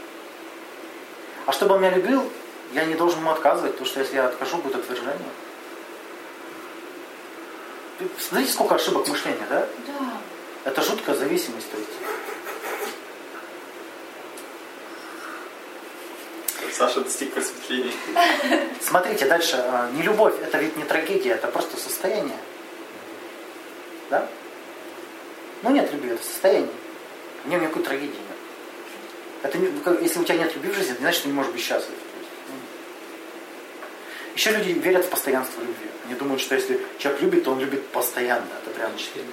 А 1.45 1.53
чтобы 1.53 1.75
он 1.75 1.81
меня 1.81 1.91
любил, 1.91 2.29
я 2.73 2.83
не 2.83 2.95
должен 2.95 3.19
ему 3.19 3.31
отказывать, 3.31 3.71
потому 3.71 3.87
что 3.87 4.01
если 4.01 4.15
я 4.15 4.25
откажу, 4.25 4.57
будет 4.57 4.75
отвержение. 4.75 5.15
Смотрите, 8.19 8.51
сколько 8.51 8.75
ошибок 8.75 9.07
мышления, 9.07 9.47
да? 9.49 9.65
Да. 9.87 10.13
Это 10.65 10.81
жуткая 10.81 11.15
зависимость. 11.15 11.71
То 11.71 11.77
есть. 11.77 11.89
Саша 16.79 17.01
достиг 17.01 17.33
просветления. 17.33 17.91
Смотрите 18.81 19.25
дальше. 19.25 19.57
А, 19.57 19.91
Не 19.91 20.01
любовь, 20.01 20.33
это 20.41 20.57
ведь 20.59 20.77
не 20.77 20.85
трагедия, 20.85 21.31
это 21.31 21.47
просто 21.47 21.75
состояние. 21.75 22.37
Да? 24.09 24.25
Ну 25.61 25.71
нет 25.71 25.91
любви, 25.91 26.11
это 26.11 26.23
состояние. 26.23 26.71
В 27.43 27.49
нем 27.49 27.61
никакой 27.61 27.83
трагедии 27.83 28.15
нет. 28.15 28.37
Это 29.43 29.57
не- 29.57 30.03
если 30.03 30.19
у 30.19 30.23
тебя 30.23 30.37
нет 30.37 30.55
любви 30.55 30.71
в 30.71 30.75
жизни, 30.75 30.93
это 30.93 31.01
не 31.01 31.03
значит, 31.03 31.17
что 31.17 31.23
ты 31.23 31.29
не 31.31 31.35
можешь 31.35 31.51
быть 31.51 31.61
счастлив. 31.61 31.97
Ну. 32.47 32.55
Еще 34.35 34.51
люди 34.51 34.69
верят 34.71 35.03
в 35.05 35.09
постоянство 35.09 35.59
любви. 35.59 35.87
Они 36.05 36.15
думают, 36.15 36.39
что 36.41 36.55
если 36.55 36.79
человек 36.97 37.21
любит, 37.21 37.43
то 37.43 37.51
он 37.51 37.59
любит 37.59 37.85
постоянно. 37.87 38.47
Это 38.63 38.73
прям 38.73 38.95
4 38.95 39.25
на 39.25 39.31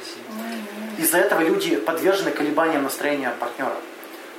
7. 0.98 1.04
Из-за 1.04 1.18
этого 1.18 1.42
люди 1.42 1.76
подвержены 1.76 2.32
колебаниям 2.32 2.82
настроения 2.82 3.32
партнера. 3.38 3.76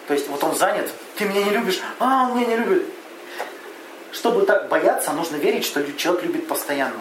То 0.09 0.13
есть 0.13 0.27
вот 0.27 0.43
он 0.43 0.57
занят, 0.57 0.89
ты 1.15 1.23
меня 1.23 1.43
не 1.45 1.51
любишь, 1.51 1.79
а, 1.99 2.27
он 2.29 2.37
меня 2.37 2.47
не 2.47 2.57
любит. 2.57 2.83
Чтобы 4.11 4.45
так 4.45 4.67
бояться, 4.69 5.11
нужно 5.11 5.35
верить, 5.35 5.65
что 5.65 5.83
человек 5.93 6.23
любит 6.23 6.47
постоянно. 6.47 6.99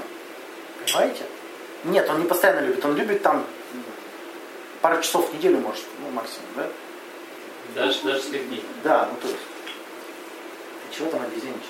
Понимаете? 0.84 1.24
Нет, 1.84 2.08
он 2.10 2.20
не 2.20 2.26
постоянно 2.26 2.66
любит, 2.66 2.84
он 2.84 2.96
любит 2.96 3.22
там 3.22 3.44
пару 4.80 5.00
часов 5.02 5.30
в 5.30 5.34
неделю, 5.34 5.58
может, 5.58 5.84
ну, 6.00 6.10
максимум, 6.10 6.48
да? 6.56 6.68
Даже, 7.74 8.02
даже 8.02 8.22
с 8.22 8.28
людьми. 8.30 8.62
Да, 8.82 9.08
ну 9.10 9.16
то 9.20 9.28
есть. 9.28 9.40
Ты 10.90 10.96
чего 10.96 11.10
там 11.10 11.22
обезьяничаешь? 11.22 11.62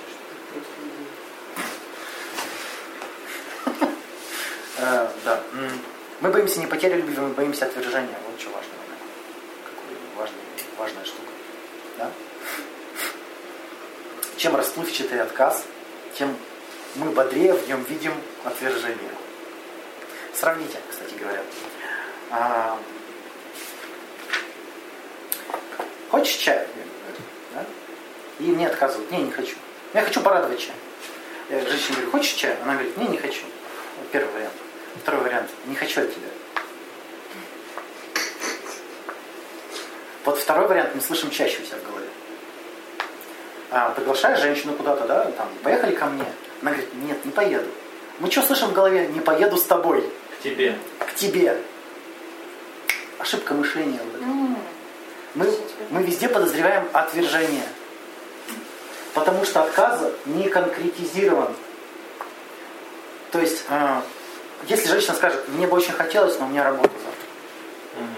Э, 4.79 5.09
Да. 5.25 5.41
Мы 6.21 6.31
боимся 6.31 6.61
не 6.61 6.67
потери 6.67 6.97
любви, 6.97 7.17
мы 7.19 7.29
боимся 7.29 7.67
отвержения. 7.67 8.15
Вот 8.31 8.41
что 8.41 8.51
важно. 8.51 8.71
Какая 9.65 10.39
важная 10.79 11.05
штука. 11.05 11.29
Да? 11.99 12.11
Чем 14.37 14.55
расплывчатый 14.55 15.21
отказ, 15.21 15.65
тем 16.19 16.37
мы 16.97 17.11
бодрее 17.11 17.55
в 17.55 17.69
нем 17.69 17.83
видим 17.85 18.13
отвержение. 18.45 19.11
Сравните, 20.35 20.79
кстати 20.91 21.15
говоря. 21.15 21.43
А, 22.31 22.79
Хочешь 26.11 26.37
чай? 26.37 26.67
Да? 27.55 27.65
И 28.39 28.45
мне 28.45 28.69
отказывают. 28.69 29.11
Не, 29.11 29.23
не 29.23 29.31
хочу. 29.31 29.57
Я 29.93 30.03
хочу 30.03 30.21
порадовать 30.21 30.61
чай. 30.61 30.75
Я 31.51 31.61
женщине 31.61 31.97
говорю, 31.97 32.11
хочешь 32.11 32.33
чай? 32.33 32.57
Она 32.63 32.75
говорит, 32.75 32.97
не, 32.97 33.09
не 33.09 33.19
хочу. 33.19 33.43
Первый 34.13 34.33
вариант. 34.33 34.55
Второй 35.03 35.23
вариант. 35.23 35.51
Не 35.67 35.75
хочу 35.75 36.03
от 36.03 36.15
тебя. 36.15 36.29
Вот 40.25 40.39
второй 40.39 40.67
вариант 40.67 40.95
мы 40.95 41.01
слышим 41.01 41.31
чаще 41.31 41.63
у 41.63 41.67
себя 41.67 41.79
в 41.79 41.87
голове. 41.87 41.96
А, 43.71 43.91
приглашаешь 43.91 44.41
женщину 44.41 44.75
куда-то, 44.75 45.07
да, 45.07 45.25
там, 45.33 45.49
поехали 45.63 45.95
ко 45.95 46.07
мне. 46.07 46.25
Она 46.63 46.71
говорит, 46.73 46.95
нет, 46.95 47.25
не 47.25 47.33
поеду. 47.33 47.69
Мы 48.21 48.31
что 48.31 48.43
слышим 48.43 48.69
в 48.69 48.73
голове? 48.73 49.09
Не 49.09 49.21
поеду 49.21 49.57
с 49.57 49.65
тобой, 49.65 50.03
К 50.39 50.43
тебе. 50.43 50.79
к 51.01 51.15
тебе. 51.15 51.61
Ошибка 53.19 53.55
мышления. 53.55 53.99
вот. 54.13 54.23
М. 54.23 54.59
Мы, 55.35 55.53
мы 55.91 56.03
везде 56.03 56.29
подозреваем 56.29 56.89
отвержение. 56.93 57.67
Потому 59.15 59.45
что 59.45 59.63
отказ 59.63 60.03
не 60.27 60.49
конкретизирован. 60.49 61.55
То 63.33 63.41
есть, 63.41 63.65
э, 63.69 64.01
если 64.69 64.89
женщина 64.89 65.15
скажет, 65.15 65.49
мне 65.49 65.67
бы 65.67 65.77
очень 65.77 65.93
хотелось, 65.93 66.39
но 66.39 66.47
у 66.47 66.49
меня 66.49 66.65
работа 66.65 66.91
завтра. 66.91 68.01
Мгм. 68.01 68.15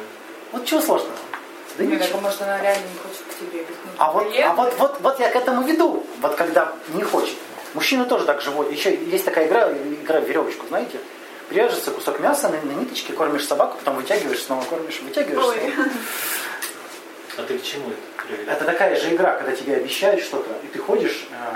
Вот 0.52 0.64
чего 0.66 0.80
сложного? 0.80 1.16
Да 1.78 1.84
Нет, 1.84 2.00
ничего. 2.00 2.14
так, 2.14 2.22
может, 2.22 2.42
она 2.42 2.60
реально 2.60 2.84
не 2.92 2.98
хочет 2.98 3.22
ну, 3.40 3.90
А 3.98 4.12
вот, 4.12 4.26
а 4.44 4.52
вот, 4.54 4.74
вот, 4.78 4.96
вот 5.00 5.20
я 5.20 5.30
к 5.30 5.36
этому 5.36 5.62
веду. 5.62 6.04
Вот 6.20 6.34
когда 6.34 6.72
не 6.94 7.02
хочет. 7.02 7.36
Мужчины 7.74 8.04
тоже 8.04 8.24
так 8.24 8.40
живут. 8.40 8.70
Еще 8.72 8.96
есть 8.96 9.24
такая 9.24 9.46
игра, 9.46 9.70
игра 9.72 10.20
в 10.20 10.24
веревочку, 10.24 10.66
знаете? 10.68 10.98
Привяжется 11.48 11.90
кусок 11.90 12.20
мяса 12.20 12.48
на, 12.48 12.60
на 12.60 12.78
ниточке, 12.78 13.12
кормишь 13.12 13.46
собаку, 13.46 13.78
потом 13.78 13.96
вытягиваешь, 13.96 14.42
снова 14.42 14.64
кормишь, 14.64 15.00
вытягиваешь. 15.00 15.46
Ой. 15.46 15.72
снова. 15.74 15.88
А 17.38 17.42
ты 17.42 17.56
к 17.56 17.62
чему 17.62 17.88
это 17.88 18.26
привели? 18.26 18.50
Это 18.50 18.64
такая 18.64 18.96
же 18.96 19.14
игра, 19.14 19.36
когда 19.36 19.54
тебе 19.54 19.76
обещают 19.76 20.22
что-то, 20.22 20.50
и 20.64 20.66
ты 20.66 20.80
ходишь 20.80 21.28
э, 21.30 21.54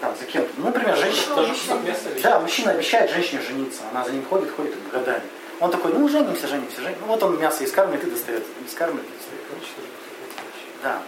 там 0.00 0.14
за 0.16 0.26
кем-то. 0.26 0.50
Ну, 0.58 0.66
например, 0.66 0.96
женщина. 0.96 1.34
Тоже 1.34 1.54
кусок 1.54 1.82
мяса 1.82 2.08
Да, 2.22 2.38
мужчина 2.38 2.70
обещает 2.70 3.10
женщине 3.10 3.42
жениться. 3.42 3.82
Она 3.90 4.04
за 4.04 4.12
ним 4.12 4.24
ходит, 4.26 4.50
ходит 4.54 4.74
годами. 4.92 5.22
Он 5.58 5.70
такой, 5.70 5.92
ну 5.92 6.08
женимся, 6.08 6.46
женимся, 6.46 6.80
женимся. 6.80 7.00
Ну 7.00 7.08
вот 7.08 7.22
он 7.22 7.38
мясо 7.38 7.64
искармливает 7.64 8.06
и 8.06 8.10
достает. 8.10 8.44
Искармливает 8.66 9.08
и 9.08 9.16
достает. 9.18 9.42
Короче, 9.48 9.66
тоже 9.76 9.88
кусок 9.88 10.14
мяса. 10.38 10.69
Да. 10.82 11.02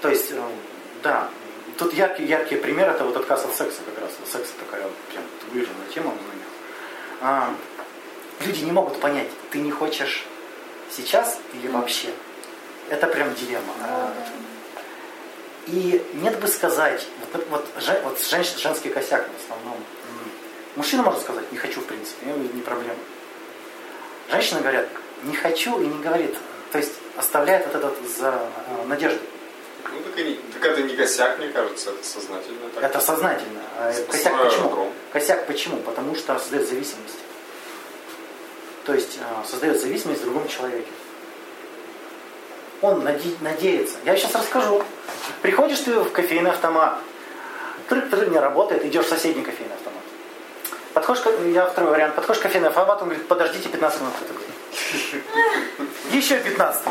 То 0.00 0.08
есть, 0.08 0.30
э, 0.32 0.42
да, 1.02 1.28
тут 1.78 1.92
яркий, 1.94 2.24
яркий 2.24 2.56
пример 2.56 2.90
это 2.90 3.04
вот 3.04 3.16
отказ 3.16 3.44
от 3.44 3.54
секса 3.54 3.80
как 3.86 4.02
раз. 4.02 4.10
Секс 4.30 4.50
такая 4.58 4.88
прям 5.10 5.24
выраженная 5.52 5.86
тема 5.94 6.08
у 6.08 6.14
многих. 6.14 6.46
А, 7.20 7.54
люди 8.40 8.64
не 8.64 8.72
могут 8.72 9.00
понять, 9.00 9.28
ты 9.50 9.58
не 9.58 9.70
хочешь 9.70 10.24
сейчас 10.90 11.38
или 11.54 11.68
вообще. 11.68 12.08
Это 12.88 13.06
прям 13.06 13.32
дилемма. 13.34 13.72
А, 13.82 14.12
И 15.68 16.04
нет 16.14 16.40
бы 16.40 16.48
сказать, 16.48 17.06
вот, 17.32 17.46
вот, 17.48 17.68
вот 18.02 18.18
женщ- 18.18 18.58
женский 18.58 18.90
косяк 18.90 19.28
в 19.28 19.44
основном. 19.44 19.76
Мужчина 20.74 21.04
может 21.04 21.20
сказать, 21.20 21.52
не 21.52 21.58
хочу 21.58 21.80
в 21.80 21.84
принципе, 21.84 22.26
не 22.26 22.62
проблема. 22.62 22.98
Женщины 24.28 24.60
говорят, 24.60 24.88
не 25.22 25.36
хочу 25.36 25.80
и 25.80 25.86
не 25.86 26.02
говорит. 26.02 26.34
То 26.72 26.78
есть 26.78 26.92
оставляет 27.16 27.66
вот 27.66 27.74
этот 27.76 27.94
за 28.18 28.28
э, 28.28 28.86
надежду. 28.86 29.18
Ну, 29.92 30.00
так, 30.02 30.18
и 30.18 30.24
не- 30.24 30.34
так 30.54 30.64
это 30.64 30.82
не 30.82 30.96
косяк, 30.96 31.38
мне 31.38 31.48
кажется, 31.48 31.90
это 31.90 32.04
сознательно. 32.04 32.58
Так. 32.74 32.84
Это 32.84 33.00
сознательно. 33.00 33.60
А 33.78 33.92
Косяк 34.10 34.42
почему? 34.42 34.92
Косяк 35.12 35.46
почему? 35.46 35.76
Потому 35.78 36.14
что 36.14 36.38
создает 36.38 36.66
зависимость. 36.68 37.18
То 38.84 38.94
есть 38.94 39.18
э, 39.18 39.46
создает 39.48 39.80
зависимость 39.80 40.22
в 40.22 40.24
другом 40.24 40.48
человеке. 40.48 40.88
Он 42.80 43.02
наде- 43.06 43.36
надеется. 43.40 43.96
Я 44.04 44.16
сейчас 44.16 44.34
расскажу. 44.34 44.82
Приходишь 45.42 45.80
ты 45.80 45.92
в 46.00 46.10
кофейный 46.10 46.50
автомат, 46.50 46.98
трык-трык 47.88 48.30
не 48.30 48.38
работает, 48.38 48.84
идешь 48.84 49.04
в 49.04 49.08
соседний 49.08 49.42
кофейный 49.42 49.74
автомат. 49.74 50.02
Подходишь, 50.94 51.22
я 51.54 51.66
второй 51.66 51.90
вариант, 51.90 52.14
подходишь 52.16 52.40
в 52.40 52.42
кофейный 52.42 52.68
автомат, 52.68 53.00
он 53.02 53.08
говорит, 53.08 53.28
подождите 53.28 53.68
15 53.68 54.00
минут. 54.00 54.14
Еще 56.10 56.38
15. 56.38 56.84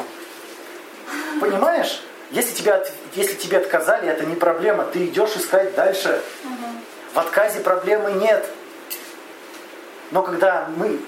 Понимаешь? 1.40 2.02
Если, 2.32 2.54
тебя, 2.54 2.84
если 3.16 3.36
тебе 3.36 3.58
отказали, 3.58 4.08
это 4.08 4.26
не 4.26 4.36
проблема. 4.36 4.86
Ты 4.86 5.06
идешь 5.06 5.36
искать 5.36 5.76
дальше. 5.76 6.22
В 7.14 7.20
отказе 7.20 7.60
проблемы 7.60 8.14
нет. 8.14 8.48
Но 10.12 10.24
когда 10.24 10.70
мы 10.76 11.00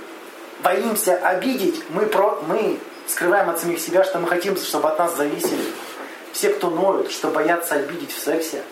боимся 0.62 1.16
обидеть, 1.16 1.84
мы, 1.90 2.06
про, 2.06 2.42
мы 2.48 2.80
скрываем 3.08 3.50
от 3.50 3.60
самих 3.60 3.80
себя, 3.80 4.04
что 4.04 4.20
мы 4.20 4.28
хотим, 4.28 4.58
чтобы 4.58 4.90
от 4.90 5.00
нас 5.00 5.16
зависели. 5.16 5.64
Все, 6.34 6.50
кто 6.50 6.70
ноют, 6.70 7.12
что 7.12 7.30
боятся 7.30 7.76
обидеть 7.76 8.12
в 8.12 8.20
сексе, 8.20 8.64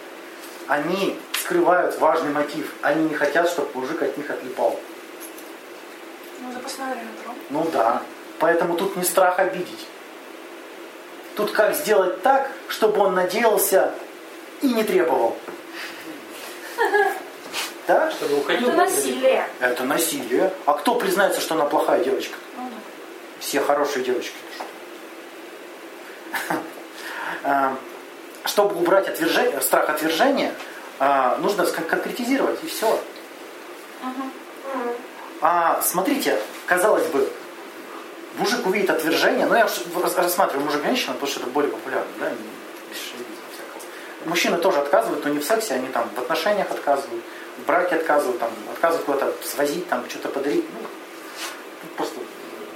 они 0.68 1.20
скрывают 1.42 2.00
важный 2.00 2.32
мотив. 2.32 2.74
Они 2.82 3.08
не 3.08 3.16
хотят, 3.16 3.48
чтобы 3.50 3.70
мужик 3.80 4.02
от 4.02 4.18
них 4.18 4.30
отлипал. 4.30 4.80
Ну, 6.42 6.52
запасное 6.52 6.94
время. 6.94 7.10
Ну 7.50 7.70
да. 7.72 8.02
Поэтому 8.40 8.76
тут 8.76 8.96
не 8.96 9.04
страх 9.04 9.38
обидеть. 9.40 9.88
Тут 11.36 11.52
как 11.52 11.76
сделать 11.76 12.22
так, 12.24 12.50
чтобы 12.68 13.00
он 13.02 13.14
надеялся 13.14 13.94
и 14.62 14.74
не 14.74 14.84
требовал. 14.84 15.38
Да? 17.88 18.12
Чтобы 18.12 18.38
уходил. 18.38 18.70
Это 18.70 18.78
насилие. 18.78 19.48
Это 19.60 19.84
насилие. 19.84 20.54
А 20.66 20.74
кто 20.74 20.96
признается, 20.96 21.42
что 21.42 21.56
она 21.56 21.66
плохая 21.66 22.04
девочка? 22.04 22.38
Все 23.40 23.60
хорошие 23.60 24.06
девочки. 24.06 24.36
А, 27.44 27.76
Чтобы 28.46 28.76
убрать 28.76 29.08
отвержение, 29.08 29.60
страх 29.62 29.90
отвержения, 29.90 30.54
а, 31.00 31.38
нужно 31.38 31.66
конкретизировать, 31.66 32.64
и 32.64 32.68
все. 32.68 33.00
А 35.42 35.82
смотрите, 35.82 36.40
казалось 36.68 37.08
бы, 37.08 37.28
мужик 38.38 38.66
увидит 38.66 38.90
отвержение, 38.92 39.46
но 39.48 39.56
я 39.58 39.66
уж 39.66 39.72
рас- 40.02 40.16
рассматриваю 40.16 40.66
мужик-женщину, 40.66 41.14
потому 41.14 41.32
что 41.32 41.40
это 41.42 41.50
более 41.50 41.72
популярно, 41.72 42.08
да. 42.20 42.32
Мужчины 44.26 44.58
тоже 44.58 44.80
отказывают, 44.80 45.26
но 45.26 45.32
не 45.32 45.40
в 45.40 45.44
сексе, 45.46 45.74
они 45.74 45.88
там 45.88 46.08
в 46.16 46.20
отношениях 46.20 46.70
отказывают, 46.70 47.24
в 47.58 47.66
браке 47.66 47.96
отказывают, 47.96 48.40
там, 48.40 48.52
отказывают 48.72 49.06
куда-то 49.06 49.34
свозить, 49.44 49.90
там, 49.90 50.08
что-то 50.08 50.30
подарить. 50.30 50.64
Ну, 50.74 51.90
просто 51.98 52.20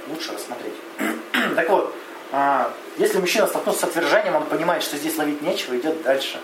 лучше 0.08 0.32
рассмотреть. 0.32 0.74
так 1.54 1.68
вот, 1.68 1.94
а, 2.32 2.72
если 2.98 3.18
мужчина 3.18 3.46
столкнулся 3.46 3.82
с 3.82 3.84
отвержением, 3.84 4.34
он 4.34 4.44
понимает, 4.46 4.82
что 4.82 4.96
здесь 4.96 5.16
ловить 5.16 5.40
нечего, 5.40 5.76
идет 5.76 6.02
дальше. 6.02 6.40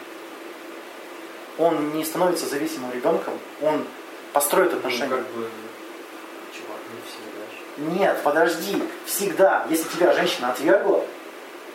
Он 1.58 1.92
не 1.94 2.04
становится 2.04 2.46
зависимым 2.46 2.92
ребенком, 2.92 3.34
он 3.60 3.84
построит 4.32 4.70
Ну, 4.72 4.78
отношения. 4.78 5.08
как 5.08 5.26
бы, 5.30 5.48
чувак, 6.54 6.78
не 6.94 7.00
всегда 7.10 7.44
же. 7.50 7.61
Нет, 7.76 8.18
подожди. 8.22 8.82
Всегда, 9.06 9.66
если 9.70 9.88
тебя 9.88 10.12
женщина 10.12 10.50
отвергла, 10.52 11.04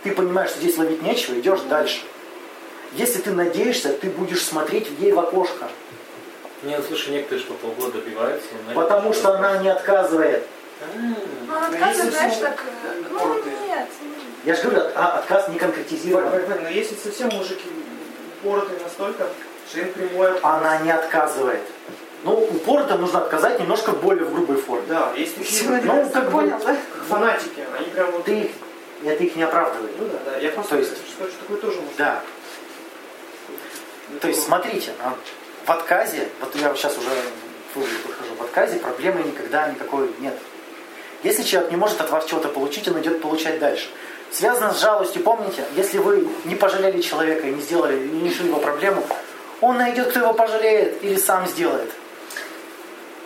ты 0.03 0.11
понимаешь, 0.11 0.51
что 0.51 0.59
здесь 0.59 0.77
ловить 0.77 1.01
нечего, 1.01 1.39
идешь 1.39 1.61
дальше. 1.61 2.01
Если 2.93 3.19
ты 3.19 3.31
надеешься, 3.31 3.93
ты 3.93 4.09
будешь 4.09 4.43
смотреть 4.43 4.87
ей 4.99 5.11
в 5.11 5.19
окошко. 5.19 5.67
Не, 6.63 6.77
ну 6.77 6.83
слушай, 6.87 7.09
некоторые 7.09 7.43
что 7.43 7.53
полгода 7.55 7.99
добиваются. 7.99 8.47
но 8.67 8.81
Потому 8.81 9.13
что 9.13 9.35
она 9.35 9.57
не 9.57 9.69
отказывает. 9.69 10.43
А, 10.81 10.85
Ну, 10.95 11.15
он 11.15 11.15
Ну, 11.47 11.75
отказывает, 11.75 12.13
знаешь, 12.13 12.37
так... 12.37 12.63
э, 12.83 13.03
Ну, 13.11 13.35
нет. 13.67 13.87
Я 14.45 14.55
же 14.55 14.61
говорю, 14.63 14.81
а, 14.95 15.17
отказ 15.19 15.49
не 15.49 15.57
конкретизирован. 15.59 16.29
Но 16.63 16.69
если 16.69 16.95
совсем 16.95 17.29
мужики 17.29 17.65
упоротые 18.43 18.79
настолько, 18.79 19.27
что 19.69 19.79
им 19.79 19.93
прямой 19.93 20.31
отказ. 20.31 20.43
Она 20.43 20.77
не 20.79 20.91
отказывает. 20.91 21.61
Ну, 22.23 22.33
упорно 22.33 22.97
нужно 22.97 23.19
отказать 23.19 23.59
немножко 23.59 23.91
более 23.91 24.25
в 24.25 24.33
грубой 24.33 24.57
форме. 24.57 24.85
Да, 24.87 25.13
есть 25.15 25.35
такие 25.37 25.79
ну, 25.81 26.09
как 26.09 26.31
понял, 26.31 26.59
да? 26.63 26.75
фанатики, 27.07 27.63
они 27.77 27.87
прям 27.89 28.11
вот... 28.11 28.25
Ты 28.25 28.39
их, 28.39 28.51
это 29.03 29.23
их 29.23 29.35
не 29.35 29.43
оправдывает. 29.43 29.91
Ну 29.99 30.07
да, 30.07 30.31
да, 30.31 30.37
я 30.39 30.49
просто 30.51 30.71
То 30.71 30.77
есть- 30.79 30.97
что, 31.07 31.27
что 31.27 31.39
такое 31.41 31.57
тоже 31.57 31.79
может 31.81 31.95
Да. 31.97 32.21
быть. 34.09 34.19
То 34.19 34.27
есть, 34.27 34.43
смотрите, 34.43 34.91
а, 35.03 35.13
в 35.65 35.69
отказе, 35.69 36.27
вот 36.39 36.55
я 36.55 36.73
сейчас 36.75 36.97
уже 36.97 37.09
выхожу, 37.75 38.35
в 38.39 38.41
отказе 38.43 38.79
проблемы 38.79 39.21
никогда 39.23 39.67
никакой 39.67 40.09
нет. 40.19 40.33
Если 41.23 41.43
человек 41.43 41.71
не 41.71 41.77
может 41.77 41.99
от 42.01 42.09
вас 42.09 42.25
чего-то 42.25 42.47
получить, 42.47 42.87
он 42.87 42.99
идет 42.99 43.21
получать 43.21 43.59
дальше. 43.59 43.87
Связано 44.31 44.73
с 44.73 44.81
жалостью, 44.81 45.23
помните, 45.23 45.63
если 45.75 45.97
вы 45.99 46.27
не 46.45 46.55
пожалели 46.55 47.01
человека 47.01 47.47
и 47.47 47.51
не 47.51 47.61
сделали, 47.61 47.97
не 47.97 48.27
решили 48.29 48.47
его 48.47 48.59
проблему, 48.59 49.05
он 49.61 49.77
найдет, 49.77 50.09
кто 50.09 50.19
его 50.19 50.33
пожалеет 50.33 51.03
или 51.03 51.15
сам 51.15 51.47
сделает. 51.47 51.91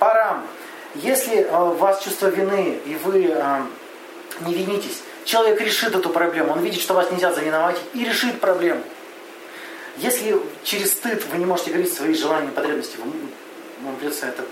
Парам. 0.01 0.47
Если 0.95 1.41
э, 1.41 1.61
у 1.61 1.73
вас 1.73 2.01
чувство 2.01 2.25
вины, 2.25 2.79
и 2.87 2.95
вы 2.95 3.27
э, 3.27 3.61
не 4.47 4.55
винитесь, 4.55 5.03
человек 5.25 5.61
решит 5.61 5.95
эту 5.95 6.09
проблему, 6.09 6.53
он 6.53 6.61
видит, 6.61 6.81
что 6.81 6.95
вас 6.95 7.11
нельзя 7.11 7.31
завиновать, 7.31 7.79
и 7.93 8.03
решит 8.03 8.41
проблему. 8.41 8.81
Если 9.97 10.39
через 10.63 10.93
стыд 10.93 11.23
вы 11.31 11.37
не 11.37 11.45
можете 11.45 11.69
говорить 11.69 11.93
свои 11.93 12.15
желания 12.15 12.47
и 12.47 12.51
потребности, 12.51 12.97
вам, 12.97 13.13
вам 13.83 13.95
придется 13.97 14.25
это 14.25 14.43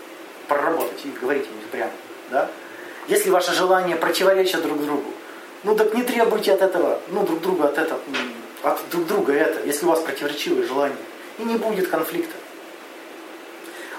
проработать 0.48 1.03
и 1.03 1.10
говорить 1.20 1.51
них 1.51 1.65
прямо. 1.72 1.92
Да? 2.29 2.48
Если 3.07 3.31
ваши 3.31 3.51
желания 3.51 3.96
противоречат 3.96 4.62
друг 4.62 4.85
другу, 4.85 5.12
ну 5.64 5.75
так 5.75 5.96
не 5.96 6.03
требуйте 6.03 6.53
от 6.53 6.62
этого, 6.62 7.01
ну 7.07 7.25
друг 7.25 7.42
друга 7.42 7.70
от 7.70 7.79
этого, 7.79 8.00
от 8.62 8.79
друг 8.92 9.07
друга 9.07 9.33
это, 9.33 9.66
если 9.66 9.88
у 9.88 9.90
вас 9.90 10.01
противоречивые 10.01 10.68
желания. 10.68 10.96
И 11.40 11.44
не 11.44 11.55
будет 11.55 11.88
конфликта. 11.88 12.35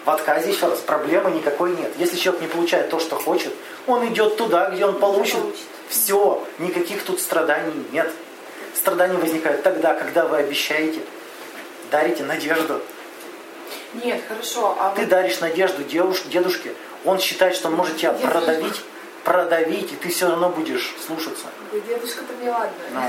В 0.04 0.10
отказе, 0.10 0.50
еще 0.50 0.66
раз, 0.66 0.78
проблемы 0.80 1.30
никакой 1.30 1.76
нет. 1.76 1.92
Если 1.98 2.16
человек 2.16 2.42
не 2.42 2.48
получает 2.48 2.88
то, 2.90 2.98
что 2.98 3.16
хочет, 3.16 3.52
он 3.86 4.06
идет 4.08 4.36
туда, 4.36 4.70
где 4.70 4.86
он 4.86 4.98
получит. 4.98 5.34
получит. 5.38 5.60
Все, 5.88 6.42
никаких 6.58 7.02
тут 7.04 7.20
страданий 7.20 7.84
нет. 7.92 8.10
Страдания 8.74 9.18
возникают 9.18 9.62
тогда, 9.62 9.94
когда 9.94 10.26
вы 10.26 10.38
обещаете, 10.38 11.00
дарите 11.90 12.22
надежду. 12.24 12.80
Нет, 13.92 14.22
хорошо, 14.28 14.76
а 14.78 14.94
Ты 14.94 15.02
вот... 15.02 15.10
даришь 15.10 15.40
надежду 15.40 15.82
девуш- 15.82 16.28
дедушке, 16.28 16.74
он 17.04 17.18
считает, 17.18 17.54
что 17.56 17.68
он 17.68 17.74
может 17.74 17.96
тебя 17.96 18.12
Дедушка. 18.12 18.30
продавить, 18.38 18.80
продавить, 19.24 19.92
и 19.92 19.96
ты 19.96 20.08
все 20.08 20.28
равно 20.28 20.48
будешь 20.48 20.94
слушаться. 21.06 21.46
Да, 21.72 21.78
Дедушка-то 21.80 22.32
мне 22.40 22.50
ладно. 22.50 22.70
Ну. 22.92 23.00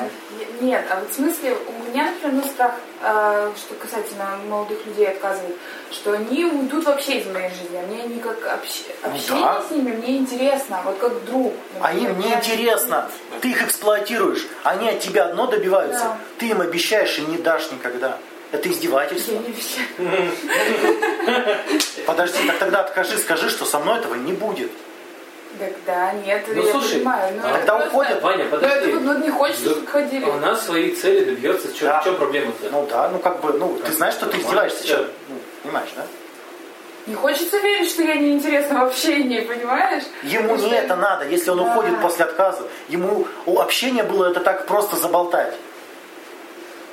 Не- 0.62 0.68
Нет, 0.70 0.86
а 0.90 1.00
вот 1.00 1.10
в 1.10 1.14
смысле, 1.14 1.56
у 1.68 1.90
меня, 1.90 2.12
например, 2.12 2.44
ну, 2.44 2.52
страх, 2.52 2.74
э, 3.02 3.52
что 3.58 3.74
касательно 3.76 4.38
молодых 4.48 4.86
людей 4.86 5.08
отказывает, 5.08 5.56
что 5.92 6.14
они 6.14 6.46
уйдут 6.46 6.86
вообще 6.86 7.20
из 7.20 7.26
моей 7.28 7.50
жизни, 7.50 7.78
а 7.78 7.88
мне 7.88 8.04
никак 8.16 8.38
общ- 8.46 8.86
Ну 9.04 9.10
общение 9.10 9.44
да. 9.46 9.64
с 9.68 9.72
ними 9.72 9.92
мне 9.92 10.18
интересно, 10.18 10.82
вот 10.86 10.98
как 11.00 11.24
друг. 11.26 11.54
А 11.80 11.94
им 11.94 12.04
например. 12.10 12.28
не 12.28 12.34
интересно. 12.36 13.10
Ты 13.42 13.50
их 13.52 13.64
эксплуатируешь. 13.64 14.46
Они 14.64 14.90
от 14.90 15.00
тебя 15.00 15.26
одно 15.26 15.48
добиваются. 15.48 16.04
Да. 16.04 16.18
Ты 16.40 16.48
им 16.50 16.62
обещаешь 16.62 17.18
и 17.20 17.22
не 17.22 17.38
дашь 17.38 17.72
никогда. 17.72 18.18
Это 18.52 18.70
издевательство. 18.70 19.32
Я 19.32 19.40
не 19.40 19.48
обещаю. 19.48 20.32
Подожди, 22.06 22.38
так 22.48 22.58
тогда 22.60 22.82
откажи, 22.82 23.18
скажи, 23.18 23.50
что 23.50 23.66
со 23.66 23.80
мной 23.80 24.00
этого 24.00 24.16
не 24.16 24.34
будет. 24.34 24.72
Тогда 25.60 26.14
нет, 26.14 26.44
Ну, 26.48 26.64
я 26.66 26.72
слушай, 26.72 26.96
понимаю. 27.00 27.34
но 27.36 27.48
а 27.48 27.50
это 27.52 27.58
тогда 27.60 27.74
просто- 27.80 27.90
уходят. 27.98 28.22
Ваня, 28.24 28.38
Ну, 28.38 28.44
это 28.44 28.58
подожди. 28.58 28.92
вот, 28.94 29.02
ну, 29.04 29.18
не 29.20 29.30
хочется, 29.30 29.66
Да. 29.66 29.72
чтобы 29.72 29.88
ходили. 29.88 30.26
А 30.26 30.34
Она 30.34 30.56
своей 30.56 30.96
цели 30.96 31.24
добьется. 31.26 31.68
В 31.68 31.76
чем, 31.76 31.88
Да. 31.90 32.02
в 32.02 32.04
чем 32.04 32.16
проблема-то? 32.16 32.70
Ну 32.72 32.88
да, 32.90 33.10
ну 33.10 33.20
как 33.20 33.42
бы, 33.42 33.54
ну 33.54 33.78
ты 33.86 33.92
знаешь, 33.92 34.14
что 34.16 34.26
ты 34.28 34.38
издеваешься. 34.38 34.88
чё? 34.88 34.98
Ну, 35.30 35.36
понимаешь, 35.64 35.90
да? 35.96 36.04
Не 37.08 37.16
хочется 37.16 37.58
верить, 37.60 37.90
что 37.90 38.04
я 38.04 38.16
неинтересна 38.16 38.86
в 38.86 38.88
общении, 38.88 39.42
понимаешь? 39.42 40.04
Ему 40.24 40.56
не 40.56 40.72
это 40.72 40.96
надо, 40.96 41.26
если 41.28 41.50
он 41.50 41.58
Да. 41.58 41.64
уходит 41.64 42.00
после 42.00 42.26
отказа. 42.26 42.62
Ему 42.90 43.28
у 43.46 43.60
общения 43.60 44.04
было 44.04 44.30
это 44.30 44.40
так 44.40 44.68
просто 44.68 44.96
заболтать. 44.98 45.54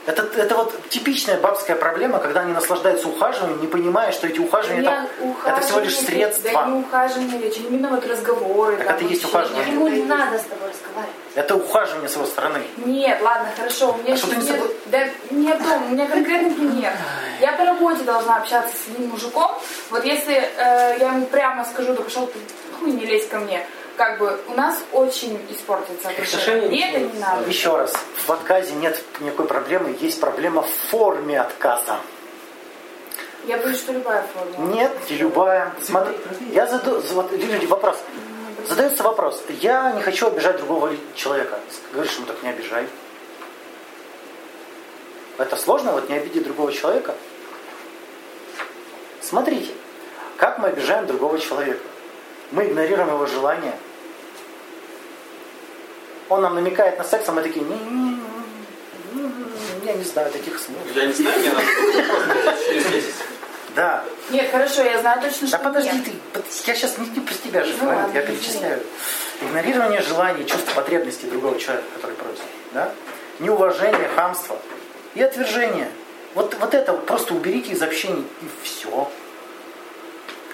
Это, 0.09 0.23
это 0.23 0.55
вот 0.55 0.89
типичная 0.89 1.39
бабская 1.39 1.77
проблема, 1.77 2.19
когда 2.19 2.41
они 2.41 2.55
наслаждаются 2.55 3.09
ухаживанием, 3.09 3.61
не 3.61 3.67
понимая, 3.67 4.11
что 4.11 4.27
эти 4.27 4.39
ухаживания 4.39 4.83
Я 4.83 5.07
это, 5.45 5.61
всего 5.61 5.81
лишь 5.81 5.99
средства. 5.99 6.51
Да 6.51 6.65
не 6.65 6.79
ухаживание 6.79 7.43
речь, 7.43 7.59
именно 7.59 7.91
вот 7.91 8.07
разговоры. 8.07 8.79
Так 8.79 8.87
там, 8.87 8.97
это 8.97 9.05
и 9.05 9.09
есть 9.09 9.25
ухаживание. 9.27 9.69
Ему 9.71 9.87
не 9.89 10.05
надо 10.05 10.39
с 10.39 10.45
тобой 10.45 10.71
разговаривать. 10.71 11.15
Это 11.35 11.57
ухаживание 11.57 12.09
с 12.09 12.15
его 12.15 12.25
стороны. 12.25 12.63
Нет, 12.87 13.21
ладно, 13.21 13.51
хорошо, 13.55 13.93
у 13.93 13.99
меня 13.99 14.15
А 14.15 14.17
что 14.17 14.29
ты 14.29 14.37
не 14.37 14.49
нет, 14.49 14.61
да, 14.87 15.09
не 15.31 15.53
о 15.53 15.59
том, 15.59 15.87
у 15.89 15.89
меня 15.91 16.07
конкретный 16.07 16.53
пример. 16.53 16.93
Я 17.43 17.53
по 17.53 17.67
работе 17.67 18.03
должна 18.05 18.37
общаться 18.39 18.75
с 18.75 18.89
одним 18.91 19.11
мужиком, 19.11 19.59
вот 19.91 20.07
если 20.07 20.37
э, 20.37 20.97
я 21.01 21.13
ему 21.13 21.27
прямо 21.27 21.67
скажу, 21.67 21.93
да 21.93 22.03
пошел 22.03 22.27
ты, 22.27 22.39
хуй 22.81 22.93
не 22.93 23.05
лезь 23.05 23.29
ко 23.29 23.41
мне, 23.41 23.67
как 23.99 24.19
бы 24.19 24.41
у 24.47 24.55
нас 24.55 24.79
очень 24.93 25.45
испортится 25.51 26.09
отношения. 26.09 26.69
Мне 26.69 26.91
это 26.91 27.01
не 27.01 27.21
надо. 27.21 27.49
Еще 27.49 27.77
раз, 27.77 27.93
в 28.27 28.31
отказе 28.31 28.73
нет 28.75 29.03
никакой 29.21 29.47
проблемы, 29.47 29.95
есть 30.01 30.21
проблема 30.21 30.63
в 30.63 30.71
форме 30.71 31.41
отказа. 31.41 31.99
Я 33.47 33.59
боюсь, 33.59 33.79
что 33.79 33.93
любая 33.93 34.25
форма. 34.33 34.73
Нет, 34.73 34.93
и 35.09 35.15
любая. 35.17 35.75
Смотри, 35.83 36.17
я 36.53 36.67
заду, 36.67 37.01
вот, 37.13 37.33
люди, 37.33 37.67
вопрос. 37.67 37.97
Задается 38.69 39.03
вопрос. 39.03 39.43
Я 39.49 39.93
не 39.93 40.03
хочу 40.03 40.29
обижать 40.29 40.59
другого 40.59 40.93
человека. 41.15 41.59
Говоришь 41.93 42.15
ему, 42.17 42.27
так 42.27 42.43
не 42.43 42.51
обижай. 42.51 42.87
Это 45.39 45.57
сложно, 45.57 45.93
вот 45.93 46.09
не 46.09 46.17
обидеть 46.17 46.45
другого 46.45 46.73
человека? 46.73 47.15
Смотрите, 49.21 49.73
как 50.37 50.59
мы 50.59 50.69
обижаем 50.69 51.07
другого 51.07 51.39
человека. 51.39 51.85
Мы 52.51 52.67
игнорируем 52.67 53.09
его 53.09 53.27
желания. 53.27 53.75
Он 56.29 56.43
нам 56.43 56.55
намекает 56.55 56.99
на 56.99 57.05
секс, 57.05 57.29
а 57.29 57.33
мы 57.33 57.43
такие, 57.43 57.65
я 59.85 59.93
не 59.95 60.05
знаю 60.05 60.31
таких 60.31 60.59
слов. 60.59 60.77
Я 60.95 61.07
не 61.07 61.13
знаю, 61.13 61.41
мне. 61.41 61.51
Да, 63.75 64.05
Нет, 64.31 64.51
хорошо, 64.51 64.83
я 64.83 64.99
знаю 64.99 65.21
точно, 65.23 65.47
Да 65.49 65.57
что 65.57 65.59
подожди 65.59 65.93
нет. 65.93 66.05
ты, 66.05 66.13
я 66.67 66.75
сейчас 66.75 66.99
не, 66.99 67.21
про 67.21 67.35
тебя 67.35 67.63
же 67.65 67.75
говорю, 67.77 68.01
я 68.13 68.23
перечисляю. 68.23 68.83
Игнорирование 69.41 70.03
желаний, 70.03 70.45
чувств, 70.47 70.75
потребностей 70.75 71.29
другого 71.29 71.59
человека, 71.61 71.87
который 71.95 72.17
просит. 72.17 72.43
Да? 72.73 72.93
Неуважение, 73.39 74.09
хамство 74.17 74.59
и 75.15 75.23
отвержение. 75.23 75.89
Вот, 76.35 76.57
вот 76.59 76.75
это 76.75 76.93
просто 76.93 77.35
уберите 77.35 77.73
из 77.73 77.81
общения 77.81 78.25
и 78.43 78.47
все. 78.65 79.11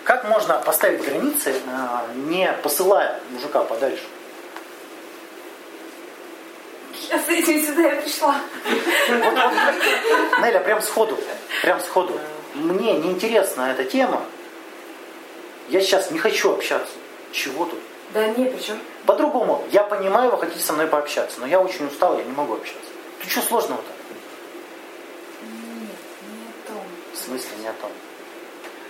Как 0.05 0.29
можно 0.29 0.59
поставить 0.59 1.03
границы, 1.03 1.55
не 2.27 2.53
посылая 2.63 3.19
мужика 3.31 3.61
подальше? 3.61 4.03
Сейчас 7.01 7.29
этим 7.29 7.63
сюда 7.65 7.83
я 7.83 8.01
пришла. 8.01 8.41
Неля, 10.43 10.61
прям 10.61 10.81
сходу, 10.81 11.19
прям 11.63 11.81
сходу. 11.81 12.19
Мне 12.55 12.93
неинтересна 12.95 13.73
эта 13.73 13.85
тема. 13.85 14.23
Я 15.69 15.81
сейчас 15.81 16.11
не 16.11 16.19
хочу 16.19 16.53
общаться. 16.53 16.93
Чего 17.33 17.65
тут? 17.65 17.79
Да 18.13 18.29
не, 18.29 18.45
причем. 18.45 18.79
По-другому, 19.07 19.65
я 19.73 19.83
понимаю, 19.83 20.31
вы 20.31 20.39
хотите 20.39 20.61
со 20.61 20.73
мной 20.73 20.87
пообщаться, 20.87 21.41
но 21.41 21.47
я 21.47 21.61
очень 21.61 21.87
устал, 21.87 22.17
я 22.17 22.25
не 22.25 22.33
могу 22.33 22.55
общаться. 22.55 22.91
Тут 23.21 23.31
что 23.31 23.41
сложного-то? 23.41 23.89
Нет, 25.43 25.99
не 26.23 26.47
о 26.47 26.69
том. 26.69 26.83
В 27.13 27.17
смысле 27.17 27.51
не 27.61 27.67
о 27.67 27.73
том? 27.73 27.91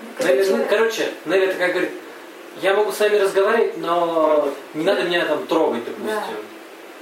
Ну, 0.03 0.25
Наверное, 0.25 0.67
короче, 0.67 0.67
ну, 0.67 0.67
короче, 0.69 1.13
Нелли 1.25 1.53
такая 1.53 1.73
говорит, 1.73 1.91
я 2.61 2.75
могу 2.75 2.93
с 2.93 3.01
вами 3.01 3.17
разговаривать, 3.17 3.79
но 3.79 4.49
не 4.75 4.85
надо 4.85 5.05
меня 5.05 5.25
там 5.25 5.47
трогать, 5.47 5.85
допустим. 5.85 6.15
Да. 6.15 6.54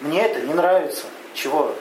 Мне 0.02 0.26
это 0.26 0.40
не 0.40 0.52
нравится. 0.52 1.04
Чего? 1.34 1.74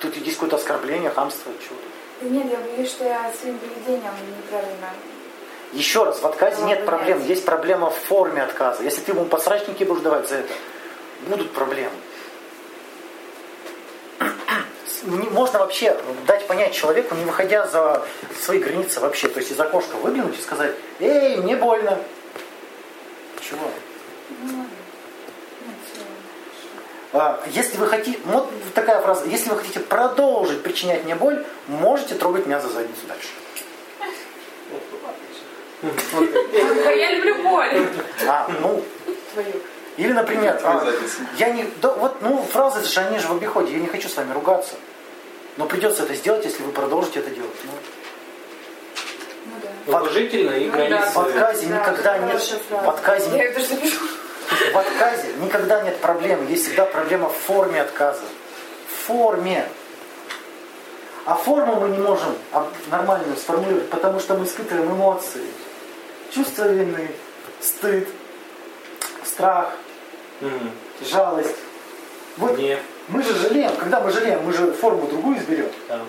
Тут 0.00 0.16
есть 0.16 0.34
какое-то 0.34 0.56
оскорбление, 0.56 1.10
хамство, 1.10 1.52
чего 1.60 1.76
Да 2.20 2.28
нет, 2.28 2.46
я 2.50 2.58
боюсь, 2.58 2.90
что 2.90 3.04
я 3.04 3.32
своим 3.40 3.58
поведением 3.58 4.12
неправильно. 4.36 4.90
Еще 5.72 6.04
раз, 6.04 6.20
в 6.20 6.26
отказе 6.26 6.56
Ну, 6.60 6.68
нет 6.68 6.86
проблем, 6.86 7.22
есть 7.24 7.44
проблема 7.44 7.90
в 7.90 7.94
форме 7.94 8.42
отказа. 8.42 8.82
Если 8.82 9.00
ты 9.02 9.12
ему 9.12 9.26
посрачники 9.26 9.84
будешь 9.84 10.02
давать 10.02 10.28
за 10.28 10.36
это, 10.36 10.52
будут 11.28 11.52
проблемы. 11.52 11.92
Можно 15.04 15.60
вообще 15.60 15.96
дать 16.26 16.46
понять 16.46 16.74
человеку, 16.74 17.14
не 17.14 17.24
выходя 17.24 17.66
за 17.66 18.04
свои 18.40 18.58
границы 18.58 19.00
вообще. 19.00 19.28
То 19.28 19.38
есть 19.38 19.52
из 19.52 19.60
окошка 19.60 19.96
выглянуть 19.96 20.38
и 20.38 20.42
сказать, 20.42 20.74
эй, 20.98 21.36
мне 21.36 21.56
больно. 21.56 21.98
Чего? 23.40 23.70
Ну 24.42 24.46
ладно. 24.46 24.68
Нет, 25.66 25.76
всё. 25.92 26.02
А, 26.02 26.97
Если 27.46 27.78
вы 27.78 27.86
хотите, 27.86 28.18
вот 28.26 28.50
такая 28.74 29.00
фраза, 29.00 29.24
если 29.26 29.48
вы 29.48 29.56
хотите 29.56 29.80
продолжить 29.80 30.62
причинять 30.62 31.04
мне 31.04 31.14
боль, 31.14 31.44
можете 31.66 32.14
трогать 32.14 32.46
меня 32.46 32.60
за 32.60 32.68
задницу 32.68 33.06
дальше. 33.06 33.28
Да 36.84 36.90
я 36.90 37.12
люблю 37.12 37.42
боль. 37.42 37.88
А, 38.26 38.50
ну. 38.60 38.84
Или, 39.96 40.12
например, 40.12 40.60
а, 40.62 40.86
я 41.38 41.50
не, 41.50 41.64
да, 41.80 41.92
вот, 41.94 42.20
ну, 42.20 42.42
фразы 42.42 42.84
же 42.84 43.00
они 43.00 43.18
же 43.18 43.26
в 43.26 43.32
обиходе, 43.32 43.72
я 43.72 43.80
не 43.80 43.88
хочу 43.88 44.08
с 44.08 44.16
вами 44.16 44.32
ругаться. 44.32 44.74
Но 45.56 45.66
придется 45.66 46.04
это 46.04 46.14
сделать, 46.14 46.44
если 46.44 46.62
вы 46.62 46.70
продолжите 46.70 47.18
это 47.18 47.30
делать. 47.30 47.50
Ну, 47.64 47.72
Ну 49.46 49.52
да. 49.62 49.98
Уважительно 49.98 50.50
и 50.52 50.66
Ну 50.66 50.72
границы. 50.72 51.10
В 51.14 51.18
отказе 51.18 51.66
Да, 51.66 51.80
никогда 51.80 52.16
это 52.16 52.26
нет, 52.26 52.60
в 52.70 52.88
отказе, 52.88 53.36
Я 53.36 53.52
даже 53.52 53.66
запишу. 53.66 54.04
В 54.72 54.76
отказе 54.76 55.28
никогда 55.40 55.82
нет 55.82 55.98
проблем, 55.98 56.46
есть 56.48 56.64
всегда 56.64 56.84
проблема 56.84 57.28
в 57.28 57.34
форме 57.34 57.82
отказа. 57.82 58.22
В 58.88 59.06
форме. 59.06 59.68
А 61.24 61.34
форму 61.34 61.80
мы 61.80 61.88
не 61.90 61.98
можем 61.98 62.36
нормально 62.90 63.36
сформулировать, 63.36 63.90
потому 63.90 64.18
что 64.20 64.34
мы 64.34 64.46
испытываем 64.46 64.90
эмоции. 64.90 65.44
Чувство 66.30 66.68
вины, 66.68 67.10
стыд, 67.60 68.08
страх, 69.24 69.72
Мгм. 70.40 70.70
жалость. 71.02 71.56
Вот 72.36 72.56
Нет. 72.56 72.80
Мы 73.08 73.22
же 73.22 73.34
жалеем, 73.34 73.74
когда 73.76 74.00
мы 74.00 74.10
жалеем, 74.12 74.44
мы 74.44 74.52
же 74.52 74.72
форму 74.72 75.06
другую 75.06 75.38
изберем. 75.38 75.70
Да. 75.88 76.00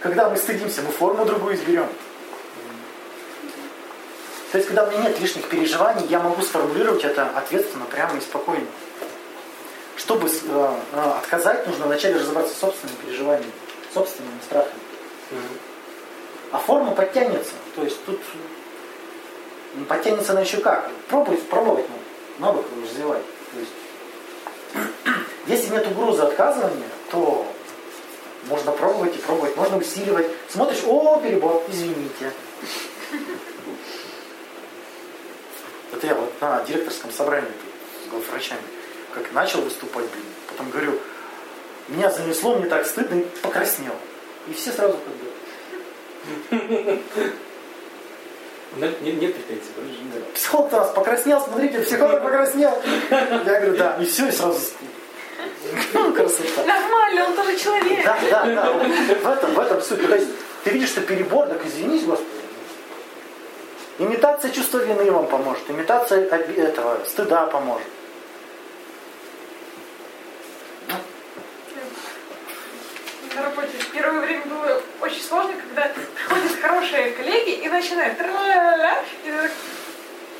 Когда 0.00 0.28
мы 0.28 0.36
стыдимся, 0.36 0.82
мы 0.82 0.90
форму 0.90 1.24
другую 1.24 1.54
изберем. 1.54 1.86
То 4.50 4.58
есть, 4.58 4.66
когда 4.66 4.84
у 4.84 4.90
меня 4.90 5.02
нет 5.02 5.20
лишних 5.20 5.48
переживаний, 5.48 6.06
я 6.08 6.18
могу 6.18 6.42
сформулировать 6.42 7.04
это 7.04 7.30
ответственно, 7.36 7.84
прямо 7.84 8.16
и 8.18 8.20
спокойно. 8.20 8.66
Чтобы 9.96 10.28
э, 10.28 10.74
э, 10.92 11.00
отказать, 11.18 11.66
нужно 11.68 11.86
вначале 11.86 12.16
разобраться 12.16 12.54
с 12.54 12.58
собственными 12.58 12.96
переживаниями, 13.04 13.52
собственными 13.94 14.40
страхами. 14.44 14.80
Мгм. 15.30 15.40
А 16.52 16.58
форма 16.58 16.92
подтянется. 16.92 17.52
То 17.76 17.84
есть 17.84 18.04
тут 18.04 18.18
м, 19.76 19.84
подтянется 19.84 20.32
она 20.32 20.40
еще 20.40 20.56
как? 20.56 20.90
Пробовать, 21.08 21.42
пробовать 21.48 21.86
надо, 22.38 22.54
навык 22.54 22.66
развивать. 22.82 23.22
То 23.52 23.60
есть, 23.60 25.26
если 25.46 25.72
нет 25.72 25.86
угрозы 25.86 26.22
отказывания, 26.22 26.88
то 27.12 27.46
можно 28.48 28.72
пробовать 28.72 29.14
и 29.14 29.18
пробовать, 29.20 29.56
можно 29.56 29.76
усиливать. 29.76 30.26
Смотришь, 30.48 30.82
о, 30.86 31.20
перебор, 31.22 31.62
извините. 31.68 32.32
Это 36.00 36.06
я 36.06 36.14
вот 36.14 36.32
на 36.40 36.64
директорском 36.64 37.12
собрании 37.12 37.50
с 38.06 38.08
главврачами, 38.08 38.62
как 39.12 39.30
начал 39.32 39.60
выступать, 39.60 40.06
блин, 40.06 40.24
потом 40.48 40.70
говорю, 40.70 40.98
меня 41.88 42.08
занесло, 42.10 42.54
мне 42.54 42.64
так 42.70 42.86
стыдно, 42.86 43.16
и 43.16 43.26
покраснел. 43.42 43.92
И 44.48 44.54
все 44.54 44.72
сразу 44.72 44.96
как 44.96 46.58
бы, 46.58 47.02
Ну, 48.76 48.86
не- 49.02 49.12
Нет 49.12 49.34
претензий 49.34 49.72
больше. 49.76 50.24
Психолог 50.34 50.72
у 50.72 50.76
нас 50.76 50.90
покраснел, 50.92 51.38
смотрите, 51.42 51.80
психолог 51.80 52.22
покраснел. 52.22 52.80
Я 53.10 53.26
говорю, 53.44 53.76
да, 53.76 53.98
и 54.00 54.06
все, 54.06 54.28
и 54.28 54.30
сразу 54.30 54.58
ну, 55.92 56.12
красота. 56.14 56.64
Нормально, 56.64 57.26
он 57.26 57.34
тоже 57.36 57.58
человек. 57.58 58.02
Да, 58.06 58.18
да, 58.30 58.46
да. 58.46 58.72
В 58.72 59.28
этом, 59.28 59.52
в 59.52 59.58
этом 59.60 59.82
суть. 59.82 60.06
То 60.08 60.14
есть 60.14 60.28
ты 60.64 60.70
видишь, 60.70 60.88
что 60.88 61.02
перебор, 61.02 61.46
так 61.48 61.66
извинись, 61.66 62.04
Господи. 62.04 62.29
Имитация 64.00 64.50
чувства 64.50 64.78
вины 64.78 65.10
вам 65.12 65.26
поможет, 65.26 65.70
имитация 65.70 66.24
этого 66.24 67.04
стыда 67.04 67.46
поможет. 67.46 67.86
на 73.36 73.42
работе 73.42 73.78
в 73.78 73.90
первое 73.92 74.20
время 74.20 74.46
было 74.46 74.80
очень 75.02 75.22
сложно, 75.22 75.52
когда 75.52 75.88
приходят 75.88 76.60
хорошие 76.60 77.10
коллеги 77.10 77.62
и 77.62 77.68
начинают 77.68 78.18
и 78.18 79.30
так, 79.30 79.50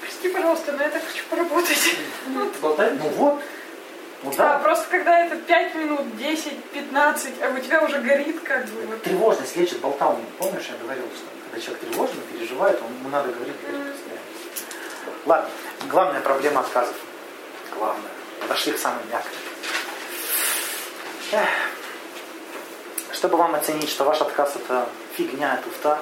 прости, 0.01 0.29
пожалуйста, 0.31 0.73
но 0.73 0.83
я 0.83 0.89
так 0.89 1.03
хочу 1.05 1.25
поработать. 1.29 1.97
Болтать? 2.63 2.95
Ну 2.99 3.09
вот. 3.11 3.43
Ну 4.23 4.33
Да, 4.37 4.55
да. 4.55 4.59
просто 4.61 4.87
когда 4.91 5.27
это 5.27 5.37
5 5.37 5.75
минут, 5.75 6.17
10, 6.17 6.65
15, 6.65 7.35
а 7.43 7.49
у 7.55 7.59
тебя 7.59 7.83
уже 7.83 7.99
горит 7.99 8.41
как 8.41 8.65
бы 8.67 8.87
вот. 8.87 9.03
Тревожность 9.03 9.55
лечит 9.57 9.81
болтовню. 9.81 10.25
Помнишь, 10.39 10.69
я 10.69 10.83
говорил, 10.83 11.05
что 11.15 11.40
когда 11.51 11.65
человек 11.65 11.83
тревожный, 11.83 12.23
переживает, 12.33 12.81
он, 12.81 12.93
ему 13.01 13.09
надо 13.09 13.33
говорить, 13.33 13.57
постоянно. 13.57 13.95
Ладно, 15.27 15.51
главная 15.89 16.21
проблема 16.21 16.61
отказов. 16.61 16.95
Главное. 17.77 18.11
Подошли 18.41 18.73
к 18.73 18.79
самой 18.79 19.03
мягкой. 19.11 19.37
Чтобы 23.13 23.37
вам 23.37 23.55
оценить, 23.55 23.89
что 23.91 24.05
ваш 24.05 24.21
отказ 24.21 24.57
это 24.57 24.89
фигня, 25.17 25.61
туфта, 25.63 25.99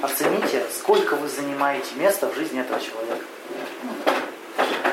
оцените, 0.00 0.64
сколько 0.76 1.16
вы 1.16 1.28
занимаете 1.28 1.94
места 1.96 2.28
в 2.28 2.34
жизни 2.34 2.60
этого 2.60 2.80
человека. 2.80 3.24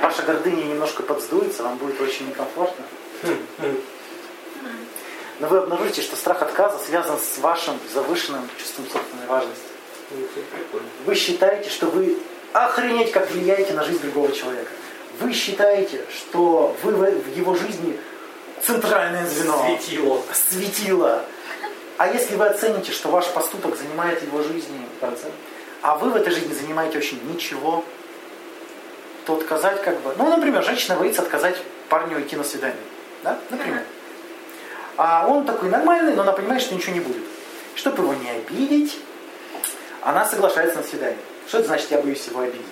Ваша 0.01 0.23
гордыня 0.23 0.63
немножко 0.63 1.03
подсдуется, 1.03 1.63
вам 1.63 1.77
будет 1.77 1.99
очень 2.01 2.29
некомфортно. 2.29 2.85
Но 5.41 5.47
вы 5.47 5.57
обнаружите, 5.57 6.03
что 6.03 6.15
страх 6.15 6.43
отказа 6.43 6.77
связан 6.77 7.17
с 7.17 7.39
вашим 7.39 7.79
завышенным 7.91 8.47
чувством 8.59 8.85
собственной 8.85 9.25
важности. 9.25 9.63
Вы 11.03 11.15
считаете, 11.15 11.71
что 11.71 11.87
вы 11.87 12.19
охренеть 12.53 13.11
как 13.11 13.31
влияете 13.31 13.73
на 13.73 13.83
жизнь 13.83 14.01
другого 14.01 14.31
человека. 14.31 14.69
Вы 15.19 15.33
считаете, 15.33 16.05
что 16.15 16.75
вы 16.83 16.91
в 16.93 17.35
его 17.35 17.55
жизни 17.55 17.99
центральное 18.61 19.27
звено. 19.27 19.65
Светило. 19.65 20.21
Светило. 20.31 21.25
А 21.97 22.07
если 22.07 22.35
вы 22.35 22.45
оцените, 22.45 22.91
что 22.91 23.09
ваш 23.09 23.25
поступок 23.29 23.75
занимает 23.75 24.21
его 24.21 24.43
жизни 24.43 24.85
процент, 24.99 25.33
а 25.81 25.95
вы 25.95 26.11
в 26.11 26.15
этой 26.17 26.31
жизни 26.31 26.53
занимаете 26.53 26.99
очень 26.99 27.19
ничего, 27.33 27.83
то 29.25 29.37
отказать 29.37 29.81
как 29.81 29.99
бы... 30.01 30.13
Ну, 30.19 30.29
например, 30.29 30.63
женщина 30.63 30.97
боится 30.97 31.23
отказать 31.23 31.57
парню 31.89 32.21
идти 32.21 32.35
на 32.35 32.43
свидание. 32.43 32.77
Да? 33.23 33.39
Например. 33.49 33.81
А 34.97 35.27
он 35.27 35.45
такой 35.45 35.69
нормальный, 35.69 36.13
но 36.15 36.23
она 36.23 36.33
понимает, 36.33 36.61
что 36.61 36.75
ничего 36.75 36.93
не 36.93 36.99
будет. 36.99 37.23
Чтобы 37.75 38.03
его 38.03 38.13
не 38.13 38.29
обидеть, 38.29 38.99
она 40.01 40.25
соглашается 40.25 40.77
на 40.77 40.83
свидание. 40.83 41.17
Что 41.47 41.59
это 41.59 41.67
значит, 41.67 41.91
я 41.91 41.99
боюсь 41.99 42.25
его 42.27 42.41
обидеть? 42.41 42.65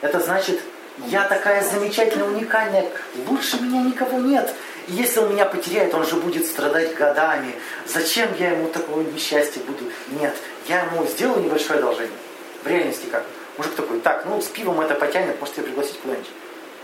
Это 0.00 0.20
значит, 0.20 0.60
я 1.06 1.24
такая 1.24 1.62
замечательная, 1.62 2.28
уникальная, 2.28 2.86
лучше 3.28 3.60
меня 3.60 3.82
никого 3.82 4.18
нет. 4.18 4.54
Если 4.86 5.18
он 5.18 5.32
меня 5.32 5.46
потеряет, 5.46 5.94
он 5.94 6.06
же 6.06 6.16
будет 6.16 6.46
страдать 6.46 6.94
годами. 6.94 7.54
Зачем 7.86 8.28
я 8.38 8.50
ему 8.50 8.68
такого 8.68 9.00
несчастья 9.00 9.60
буду? 9.62 9.90
Нет, 10.20 10.34
я 10.68 10.82
ему 10.82 11.06
сделаю 11.06 11.42
небольшое 11.42 11.78
одолжение. 11.78 12.16
В 12.62 12.66
реальности 12.66 13.06
как? 13.10 13.24
Мужик 13.56 13.74
такой, 13.74 14.00
так, 14.00 14.24
ну 14.26 14.40
с 14.40 14.46
пивом 14.46 14.80
это 14.80 14.94
потянет, 14.94 15.40
может 15.40 15.56
ее 15.56 15.64
пригласить 15.64 15.98
куда-нибудь. 16.00 16.30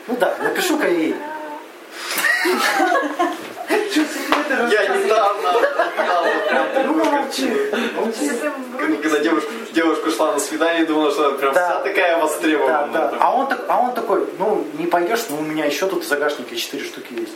Ну 0.06 0.16
да, 0.16 0.36
напишу-ка 0.42 0.88
ей. 0.88 1.14
Я 4.50 4.92
вот 6.22 6.46
прям 6.48 6.86
Ну 6.86 7.04
молчи, 7.04 7.50
когда 9.02 9.18
девушка, 9.20 9.50
девушка 9.72 10.10
шла 10.10 10.32
на 10.32 10.40
свидание, 10.40 10.84
думала, 10.84 11.10
что 11.10 11.28
она 11.28 11.38
прям 11.38 11.52
вся 11.52 11.80
такая 11.80 12.18
востребованная. 12.18 12.88
да. 12.92 13.08
Там. 13.08 13.18
А 13.20 13.36
он, 13.36 13.46
так, 13.48 13.64
а 13.68 13.80
он 13.80 13.94
такой, 13.94 14.26
ну, 14.38 14.66
не 14.78 14.86
пойдешь, 14.86 15.20
ну, 15.30 15.38
у 15.38 15.42
меня 15.42 15.64
еще 15.64 15.86
тут 15.86 16.04
в 16.04 16.08
загашнике 16.08 16.56
4 16.56 16.84
штуки 16.84 17.12
есть. 17.12 17.32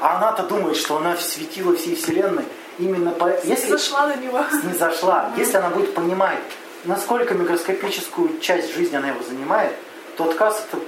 А 0.00 0.16
она-то 0.16 0.42
думает, 0.42 0.76
что 0.76 0.96
она 0.96 1.16
светила 1.16 1.74
всей 1.76 1.94
вселенной. 1.94 2.44
Именно 2.78 3.10
по... 3.12 3.30
Если 3.44 3.70
Зашла 3.70 4.06
на 4.06 4.16
него. 4.16 4.44
не 4.64 4.74
зашла, 4.74 5.30
если 5.36 5.58
она 5.58 5.68
будет 5.68 5.94
понимать, 5.94 6.38
насколько 6.84 7.34
микроскопическую 7.34 8.40
часть 8.40 8.74
жизни 8.74 8.96
она 8.96 9.08
его 9.08 9.22
занимает, 9.22 9.72
то 10.16 10.24
отказ 10.24 10.66
это... 10.68 10.82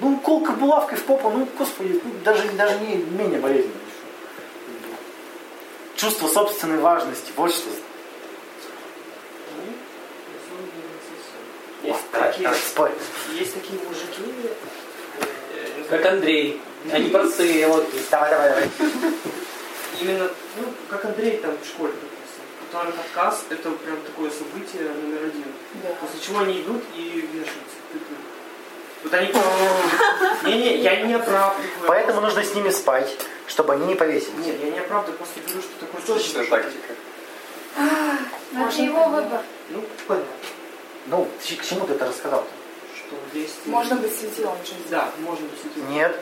Ну, 0.00 0.18
колка 0.18 0.52
булавкой 0.52 0.98
в 0.98 1.04
попу, 1.04 1.30
ну, 1.30 1.46
господи, 1.58 2.00
ну, 2.02 2.10
даже, 2.24 2.48
даже 2.52 2.78
не 2.80 2.96
менее 2.96 3.38
болезненно. 3.38 3.74
Чувство 5.96 6.28
собственной 6.28 6.78
важности, 6.78 7.32
вот 7.36 7.52
что. 7.52 7.68
Есть 11.82 12.00
Давай, 12.12 12.28
такие, 12.28 12.44
давай, 12.44 12.60
спорь. 12.60 12.92
есть 13.38 13.54
такие 13.54 13.78
мужики, 13.86 14.22
э, 15.54 15.84
Как 15.88 16.06
Андрей. 16.06 16.60
Они 16.90 17.10
простые, 17.10 17.66
вот. 17.68 17.86
Давай, 18.10 18.30
давай, 18.30 18.48
давай. 18.48 18.70
именно, 20.00 20.30
ну, 20.56 20.64
как 20.88 21.04
Андрей 21.04 21.36
там 21.38 21.52
в 21.62 21.66
школе 21.66 21.92
которых 22.70 22.94
отказ 23.00 23.44
это 23.50 23.70
прям 23.70 24.00
такое 24.02 24.30
событие 24.30 24.88
номер 24.88 25.24
один. 25.24 25.44
После 26.00 26.20
чего 26.20 26.40
они 26.40 26.60
идут 26.60 26.82
и 26.96 27.28
вешаются. 27.32 27.76
Вот 29.04 29.14
они... 29.14 29.32
Не-не, 30.44 30.76
я 30.78 31.02
не 31.02 31.14
оправдываю. 31.14 31.68
Поэтому 31.86 32.20
нужно 32.20 32.42
с 32.44 32.54
ними 32.54 32.70
спать, 32.70 33.10
чтобы 33.46 33.74
они 33.74 33.86
не 33.86 33.94
повесились. 33.94 34.34
Нет, 34.44 34.56
я 34.62 34.70
не 34.70 34.78
оправдываю, 34.78 35.16
просто 35.18 35.40
говорю, 35.40 35.62
что 35.62 35.86
такое 35.86 36.00
Точная 36.06 36.44
точно. 36.44 36.56
тактика. 36.58 36.94
Но 38.52 38.68
это 38.68 38.82
его 38.82 39.04
выбор. 39.08 39.40
Ну, 39.70 39.84
понятно, 40.06 40.28
Ну, 41.06 41.28
к 41.38 41.64
чему 41.64 41.86
ты 41.86 41.94
это 41.94 42.06
рассказал? 42.06 42.44
что 42.96 43.38
есть... 43.38 43.66
Можно 43.66 43.96
быть 43.96 44.12
светилом 44.18 44.56
жизни. 44.64 44.82
Да, 44.90 45.08
можно 45.20 45.46
действительно. 45.48 45.88
Нет. 45.88 46.16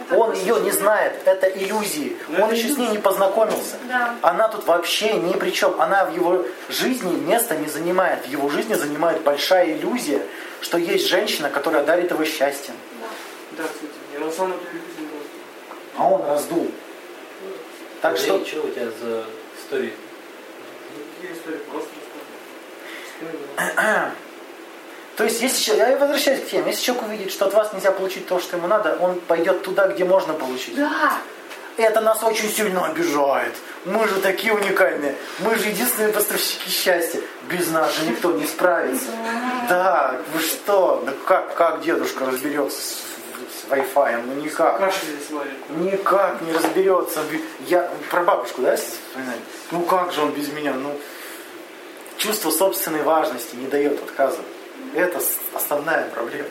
Это 0.00 0.16
Он 0.16 0.32
ее 0.32 0.58
не 0.60 0.72
знает, 0.72 1.20
это 1.24 1.46
иллюзии. 1.46 2.16
Ну, 2.28 2.38
Он 2.42 2.44
это 2.50 2.54
еще 2.56 2.68
с 2.68 2.76
ней 2.76 2.86
иллюзии. 2.86 2.92
не 2.96 2.98
познакомился. 2.98 3.76
Да. 3.88 4.16
Она 4.22 4.48
тут 4.48 4.66
вообще 4.66 5.12
ни 5.14 5.32
при 5.34 5.50
чем. 5.50 5.80
Она 5.80 6.06
в 6.06 6.14
его 6.14 6.44
жизни 6.68 7.14
места 7.14 7.54
не 7.56 7.68
занимает. 7.68 8.26
В 8.26 8.28
его 8.28 8.48
жизни 8.48 8.74
занимает 8.74 9.22
большая 9.22 9.72
иллюзия, 9.76 10.20
что 10.64 10.78
есть 10.78 11.06
женщина, 11.06 11.50
которая 11.50 11.84
дарит 11.84 12.10
его 12.10 12.24
счастьем. 12.24 12.74
Да, 13.52 13.64
кстати, 13.64 13.92
я 14.14 14.20
на 14.20 14.32
самом 14.32 14.58
деле 14.58 14.80
А 15.96 16.08
он 16.08 16.24
раздул. 16.24 16.70
Так 18.00 18.16
что 18.16 18.44
что 18.44 18.62
у 18.62 18.70
тебя 18.70 18.86
за 18.86 19.24
истории? 19.58 19.92
Никакие 21.20 21.38
истории 21.38 21.58
просто. 21.70 21.90
То 25.16 25.24
есть, 25.24 25.42
если 25.42 25.62
человек, 25.62 25.88
я 25.90 25.96
возвращаюсь 25.98 26.40
к 26.40 26.50
теме, 26.50 26.70
если 26.70 26.82
человек 26.82 27.06
увидит, 27.06 27.30
что 27.30 27.46
от 27.46 27.54
вас 27.54 27.72
нельзя 27.72 27.92
получить 27.92 28.26
то, 28.26 28.40
что 28.40 28.56
ему 28.56 28.66
надо, 28.66 28.96
он 28.96 29.20
пойдет 29.20 29.62
туда, 29.62 29.86
где 29.88 30.04
можно 30.04 30.32
получить. 30.32 30.74
Да. 30.74 31.18
Это 31.76 32.00
нас 32.00 32.22
очень 32.22 32.48
сильно 32.48 32.86
обижает. 32.86 33.54
Мы 33.84 34.06
же 34.06 34.20
такие 34.20 34.52
уникальные. 34.52 35.16
Мы 35.40 35.56
же 35.56 35.68
единственные 35.68 36.12
поставщики 36.12 36.70
счастья. 36.70 37.20
Без 37.48 37.68
нас 37.70 37.96
же 37.96 38.06
никто 38.06 38.32
не 38.32 38.46
справится. 38.46 39.06
Да, 39.68 40.16
вы 40.32 40.40
что? 40.40 41.02
Да 41.04 41.12
как, 41.26 41.54
как 41.54 41.82
дедушка 41.82 42.26
разберется 42.26 42.80
с, 42.80 42.84
с 42.94 43.70
Wi-Fi? 43.70 44.22
Ну 44.24 44.34
никак. 44.34 44.80
Никак 45.70 46.40
не 46.42 46.52
разберется. 46.52 47.20
Я 47.66 47.90
про 48.10 48.22
бабушку, 48.22 48.62
да, 48.62 48.72
если 48.72 48.86
вспоминать? 48.86 49.40
Ну 49.72 49.82
как 49.82 50.12
же 50.12 50.22
он 50.22 50.30
без 50.30 50.52
меня? 50.52 50.74
Ну, 50.74 50.96
чувство 52.18 52.50
собственной 52.50 53.02
важности 53.02 53.56
не 53.56 53.66
дает 53.66 54.00
отказа. 54.00 54.38
Это 54.94 55.20
основная 55.54 56.04
проблема. 56.10 56.48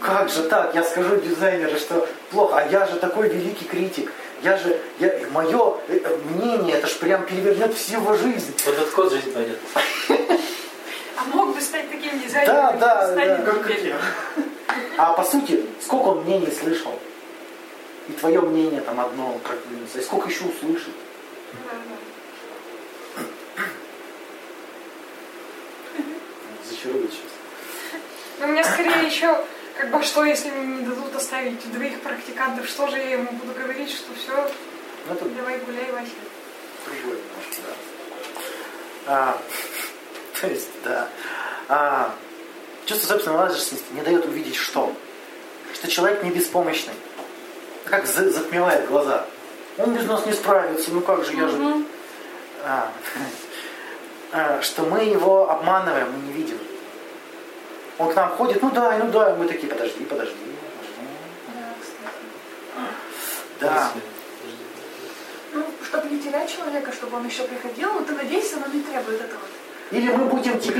Как 0.00 0.28
же 0.30 0.44
так? 0.44 0.74
Я 0.74 0.82
скажу 0.82 1.16
дизайнеру, 1.16 1.78
что 1.78 2.08
плохо, 2.30 2.56
а 2.58 2.66
я 2.68 2.86
же 2.86 2.96
такой 2.96 3.28
великий 3.28 3.64
критик. 3.64 4.10
Я 4.42 4.56
же, 4.56 4.80
я, 4.98 5.20
мое 5.32 5.76
э, 5.88 6.16
мнение, 6.30 6.76
это 6.76 6.86
ж 6.86 6.96
прям 6.98 7.26
перевернет 7.26 7.74
всю 7.74 8.00
его 8.00 8.14
жизнь. 8.16 8.54
Вот 8.64 8.74
этот 8.74 8.90
код 8.90 9.12
жизнь 9.12 9.30
пойдет. 9.32 9.58
А 10.08 11.24
мог 11.34 11.54
бы 11.54 11.60
стать 11.60 11.90
таким 11.90 12.18
дизайнером, 12.18 12.78
Да, 12.78 13.12
да, 13.12 13.14
да. 13.14 13.52
теперь. 13.68 13.94
А 14.96 15.12
по 15.12 15.22
сути, 15.22 15.66
сколько 15.82 16.08
он 16.08 16.24
мнений 16.24 16.50
слышал? 16.50 16.98
И 18.08 18.12
твое 18.12 18.40
мнение 18.40 18.80
там 18.80 18.98
одно, 18.98 19.38
как 19.44 19.56
бы, 19.66 19.86
знаю, 19.86 20.06
сколько 20.06 20.30
еще 20.30 20.44
услышит? 20.44 20.94
Зачарует 26.68 27.10
сейчас. 27.10 28.00
Но 28.38 28.46
у 28.46 28.48
меня 28.48 28.64
скорее 28.64 29.06
еще, 29.06 29.44
как 29.80 29.90
бы, 29.90 30.02
что 30.02 30.24
если 30.24 30.50
мне 30.50 30.76
не 30.76 30.86
дадут 30.86 31.16
оставить 31.16 31.72
двоих 31.72 32.00
практикантов, 32.00 32.68
что 32.68 32.86
же 32.88 32.98
я 32.98 33.12
ему 33.12 33.32
буду 33.32 33.58
говорить, 33.58 33.90
что 33.90 34.12
все, 34.14 34.50
Ну, 35.08 35.14
это 35.14 35.24
давай 35.24 35.58
гуляй, 35.58 35.90
Вася. 35.92 36.10
немножко, 36.86 37.62
да. 37.66 37.72
А, 39.06 39.38
то 40.40 40.46
есть, 40.46 40.68
да. 40.84 41.08
А, 41.68 42.14
чувство 42.84 43.14
собственной 43.14 43.38
важности 43.38 43.78
не 43.92 44.02
дает 44.02 44.26
увидеть 44.26 44.56
что? 44.56 44.94
Что 45.72 45.88
человек 45.88 46.22
не 46.24 46.30
беспомощный. 46.30 46.94
Как 47.86 48.06
за- 48.06 48.28
затмевает 48.28 48.86
глаза. 48.86 49.24
Он 49.78 49.94
без 49.94 50.06
нас 50.06 50.26
не 50.26 50.32
справится, 50.32 50.90
ну 50.92 51.00
как 51.00 51.24
же, 51.24 51.32
я 51.32 51.48
же... 51.48 51.84
А, 52.64 52.92
а, 54.32 54.60
что 54.60 54.82
мы 54.82 55.04
его 55.04 55.50
обманываем, 55.50 56.12
мы 56.12 56.26
не 56.26 56.32
видим. 56.32 56.58
Он 58.00 58.10
к 58.10 58.16
нам 58.16 58.30
ходит, 58.30 58.62
ну 58.62 58.70
дай, 58.70 58.98
ну 58.98 59.10
дай, 59.10 59.36
мы 59.36 59.46
такие, 59.46 59.68
подожди, 59.68 60.04
подожди. 60.04 60.34
Да. 63.60 63.90
Ну, 65.52 65.64
чтобы 65.84 66.08
не 66.08 66.18
терять 66.18 66.50
человека, 66.50 66.92
чтобы 66.92 67.18
он 67.18 67.26
еще 67.26 67.42
приходил, 67.42 67.92
ну 67.92 68.00
ты 68.00 68.14
надеешься, 68.14 68.56
но 68.56 68.72
не 68.72 68.80
требует 68.80 69.20
этого. 69.20 69.42
Или 69.90 70.10
мы 70.12 70.24
будем 70.24 70.54
Это 70.54 70.62
тебе... 70.62 70.76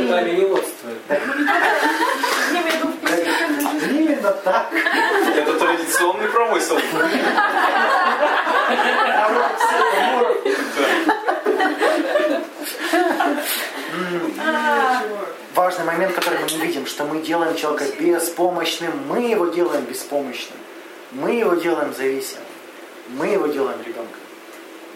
в 2.87 2.97
повседневной 3.01 3.81
жизни. 3.81 4.03
Именно 4.03 4.31
так. 4.31 4.73
Это 5.37 5.59
традиционный 5.59 6.29
промысел. 6.29 6.81
Важный 15.55 15.85
момент, 15.85 16.15
который 16.15 16.39
мы 16.41 16.51
не 16.51 16.59
видим, 16.59 16.87
что 16.87 17.05
мы 17.05 17.23
делаем 17.23 17.57
человека 17.57 17.85
беспомощным, 18.01 18.93
мы 19.09 19.23
его 19.23 19.47
делаем 19.47 19.85
беспомощным, 19.85 20.57
мы 21.11 21.33
его 21.33 21.55
делаем 21.55 21.93
зависимым, 21.95 22.45
мы 23.09 23.27
его 23.27 23.47
делаем 23.47 23.81
ребенком. 23.81 24.21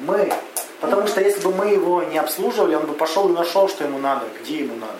Мы. 0.01 0.33
Потому 0.81 1.07
что 1.07 1.21
если 1.21 1.41
бы 1.41 1.53
мы 1.53 1.67
его 1.67 2.03
не 2.03 2.19
обслуживали, 2.19 2.75
он 2.75 2.87
бы 2.87 2.95
пошел 2.95 3.29
и 3.29 3.33
нашел, 3.33 3.69
что 3.69 3.85
ему 3.85 3.99
надо, 3.99 4.27
где 4.41 4.59
ему 4.59 4.77
надо. 4.77 4.99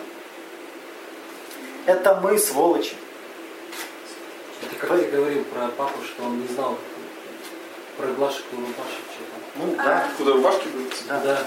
Это 1.85 2.19
мы, 2.21 2.37
сволочи. 2.37 2.95
Это 4.61 4.75
как 4.75 4.99
ты 4.99 5.09
говорил 5.09 5.43
про 5.45 5.67
папу, 5.67 5.99
что 6.03 6.23
он 6.23 6.41
не 6.41 6.47
знал 6.47 6.77
про 7.97 8.07
Глашек 8.07 8.45
и 8.51 8.55
Рубашек 8.55 9.03
что-то. 9.13 9.35
Ну 9.55 9.75
да. 9.77 10.09
Куда 10.17 10.33
рубашки 10.33 10.67
будут? 10.67 10.93
да. 11.07 11.19
Да. 11.19 11.39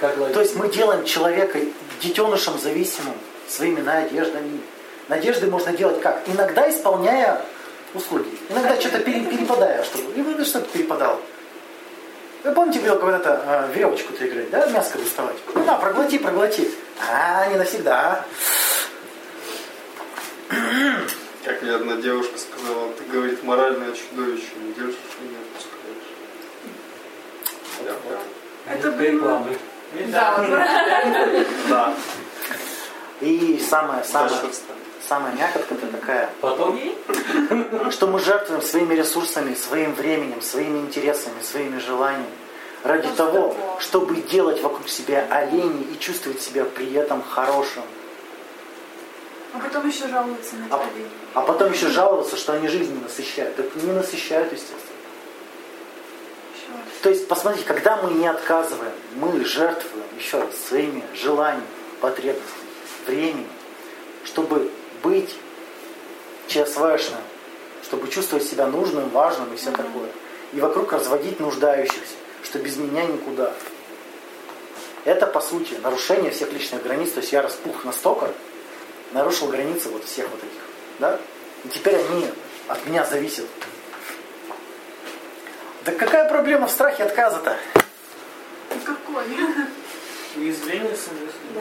То 0.00 0.40
есть 0.40 0.56
мы 0.56 0.68
делаем 0.68 1.04
человека 1.04 1.58
детенышем 2.02 2.58
зависимым 2.58 3.14
своими 3.48 3.80
надеждами. 3.80 4.60
Надежды 5.08 5.46
можно 5.48 5.72
делать 5.72 6.00
как? 6.00 6.22
Иногда 6.26 6.68
исполняя 6.70 7.40
услуги. 7.94 8.30
Иногда 8.48 8.78
что-то 8.80 9.00
пере- 9.00 9.20
перепадая, 9.24 9.82
чтобы 9.84 10.12
иногда 10.18 10.44
что-то 10.44 10.66
перепадало. 10.70 11.20
Вы 12.44 12.52
помните, 12.52 12.80
говорил 12.80 12.98
когда-то 12.98 13.68
э, 13.70 13.72
веревочку-то 13.74 14.26
играть, 14.26 14.50
да, 14.50 14.66
мяско 14.66 14.98
доставать? 14.98 15.36
Ну 15.54 15.64
да, 15.64 15.76
проглоти, 15.76 16.18
проглоти. 16.18 16.68
А, 17.08 17.46
не 17.48 17.56
навсегда. 17.56 18.24
Как 21.44 21.62
мне 21.62 21.72
одна 21.74 21.96
девушка 21.96 22.38
сказала, 22.38 22.88
ты, 22.92 23.04
говорит, 23.12 23.42
моральное 23.42 23.92
чудовище, 23.92 24.46
не 24.60 24.72
держишь 24.74 24.96
и 25.20 25.24
не 25.28 25.36
отпускаешь. 25.36 26.08
Я 27.84 27.92
прям- 27.94 28.22
Это 28.76 28.88
Минутка 28.90 29.04
рекламы. 29.04 29.58
Да, 30.08 30.44
Да, 31.68 31.94
И 33.20 33.58
самое, 33.68 34.02
самое, 34.04 34.36
самая 35.06 35.32
мякотка-то 35.34 35.86
такая, 35.88 36.30
Потом 36.40 36.80
что 37.90 38.06
мы 38.06 38.18
жертвуем 38.20 38.62
своими 38.62 38.94
ресурсами, 38.94 39.54
своим 39.54 39.94
временем, 39.94 40.40
своими 40.42 40.78
интересами, 40.78 41.40
своими 41.42 41.78
желаниями 41.78 42.26
ради 42.84 43.08
того, 43.16 43.56
чтобы 43.78 44.16
делать 44.22 44.60
вокруг 44.62 44.88
себя 44.88 45.26
оленей 45.30 45.84
и 45.94 45.98
чувствовать 46.00 46.40
себя 46.42 46.64
при 46.64 46.92
этом 46.94 47.22
хорошим. 47.22 47.82
А 49.54 49.58
потом 49.58 49.86
еще 49.86 50.08
жалуются 50.08 50.56
на 50.56 50.64
А, 50.74 50.78
тебя. 50.78 51.06
а 51.34 51.42
потом 51.42 51.72
еще 51.72 51.88
жаловаться, 51.88 52.36
что 52.36 52.54
они 52.54 52.68
жизнь 52.68 52.94
не 52.94 53.02
насыщают. 53.02 53.54
Так 53.56 53.66
не 53.76 53.92
насыщают, 53.92 54.50
естественно. 54.50 54.91
То 57.02 57.10
есть, 57.10 57.26
посмотрите, 57.26 57.66
когда 57.66 57.96
мы 57.96 58.12
не 58.12 58.28
отказываем, 58.28 58.92
мы 59.16 59.44
жертвуем, 59.44 60.06
еще 60.16 60.38
раз, 60.38 60.56
своими 60.68 61.02
желаниями, 61.14 61.66
потребностями, 62.00 62.62
временем, 63.06 63.48
чтобы 64.24 64.70
быть 65.02 65.36
чесвешным, 66.46 67.18
чтобы 67.82 68.06
чувствовать 68.08 68.46
себя 68.46 68.66
нужным, 68.68 69.08
важным 69.08 69.52
и 69.52 69.56
все 69.56 69.72
такое. 69.72 70.10
И 70.52 70.60
вокруг 70.60 70.92
разводить 70.92 71.40
нуждающихся, 71.40 72.14
что 72.44 72.60
без 72.60 72.76
меня 72.76 73.04
никуда. 73.04 73.52
Это, 75.04 75.26
по 75.26 75.40
сути, 75.40 75.74
нарушение 75.82 76.30
всех 76.30 76.52
личных 76.52 76.84
границ. 76.84 77.10
То 77.10 77.20
есть 77.20 77.32
я 77.32 77.42
распух 77.42 77.84
настолько, 77.84 78.30
нарушил 79.12 79.48
границы 79.48 79.88
вот 79.88 80.04
всех 80.04 80.28
вот 80.28 80.38
этих. 80.38 80.62
Да? 81.00 81.18
И 81.64 81.68
теперь 81.68 81.96
они 81.96 82.26
от 82.68 82.86
меня 82.86 83.04
зависят. 83.04 83.46
Да 85.84 85.92
какая 85.92 86.28
проблема 86.28 86.66
в 86.66 86.70
страхе 86.70 87.04
отказа-то? 87.04 87.56
Какой? 88.84 89.24
Уязвление 90.36 90.96
самой 90.96 91.28
Да. 91.54 91.60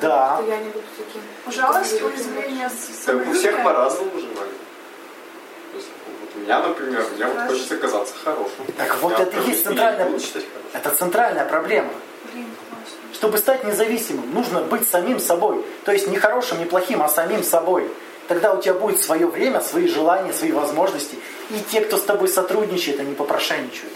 Да. 0.00 0.36
Что 0.36 0.46
я 0.46 0.58
не 0.58 0.70
буду 0.70 0.84
таким. 0.96 1.22
Жалость, 1.52 2.02
уязвление, 2.02 2.68
с- 2.68 3.04
Так 3.04 3.26
у 3.28 3.32
всех 3.32 3.62
по-разному 3.62 4.10
же, 4.18 4.26
Ваня. 4.28 4.50
То 5.72 5.76
есть, 5.76 5.88
вот 6.20 6.30
у 6.36 6.38
меня, 6.38 6.58
например, 6.60 7.04
мне 7.16 7.26
вот 7.26 7.46
хочется 7.48 7.76
казаться 7.76 8.14
хорошим. 8.24 8.66
Так 8.76 8.96
вот 8.96 9.12
Я 9.18 9.24
это 9.24 9.36
и 9.40 9.50
есть 9.50 9.64
центральная-. 9.64 10.10
Это 10.72 10.90
центральная 10.90 11.44
проблема. 11.44 11.90
Блин. 12.32 12.46
Чтобы 13.12 13.38
стать 13.38 13.64
независимым, 13.64 14.32
нужно 14.32 14.62
быть 14.62 14.88
самим 14.88 15.20
собой. 15.20 15.64
То 15.84 15.92
есть 15.92 16.08
не 16.08 16.16
хорошим, 16.16 16.58
не 16.58 16.64
плохим, 16.64 17.02
а 17.02 17.08
самим 17.08 17.42
собой. 17.42 17.90
Тогда 18.30 18.54
у 18.54 18.62
тебя 18.62 18.74
будет 18.74 19.02
свое 19.02 19.26
время, 19.26 19.60
свои 19.60 19.88
желания, 19.88 20.32
свои 20.32 20.52
возможности. 20.52 21.18
И 21.50 21.58
те, 21.72 21.80
кто 21.80 21.96
с 21.96 22.02
тобой 22.02 22.28
сотрудничает, 22.28 23.00
они 23.00 23.12
попрошайничают. 23.12 23.92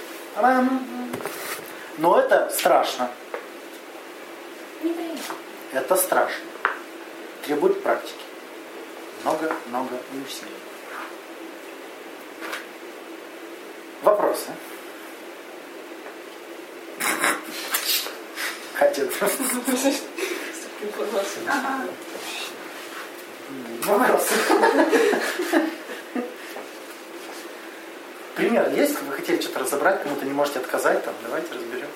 Но 1.98 2.18
это 2.18 2.50
страшно. 2.50 3.12
Это 5.72 5.94
страшно. 5.94 6.44
Требует 7.46 7.80
практики. 7.84 8.24
Много-много 9.22 10.00
усилий. 10.26 10.50
Вопросы? 14.02 14.50
Хотят. 18.74 19.10
Ага. 21.46 21.86
Вопросы. 23.84 24.34
Пример 28.34 28.70
есть? 28.70 29.00
Вы 29.02 29.12
хотели 29.12 29.40
что-то 29.40 29.60
разобрать, 29.60 30.02
кому-то 30.02 30.24
не 30.24 30.32
можете 30.32 30.58
отказать, 30.58 31.04
там, 31.04 31.14
давайте 31.22 31.54
разберем. 31.54 31.88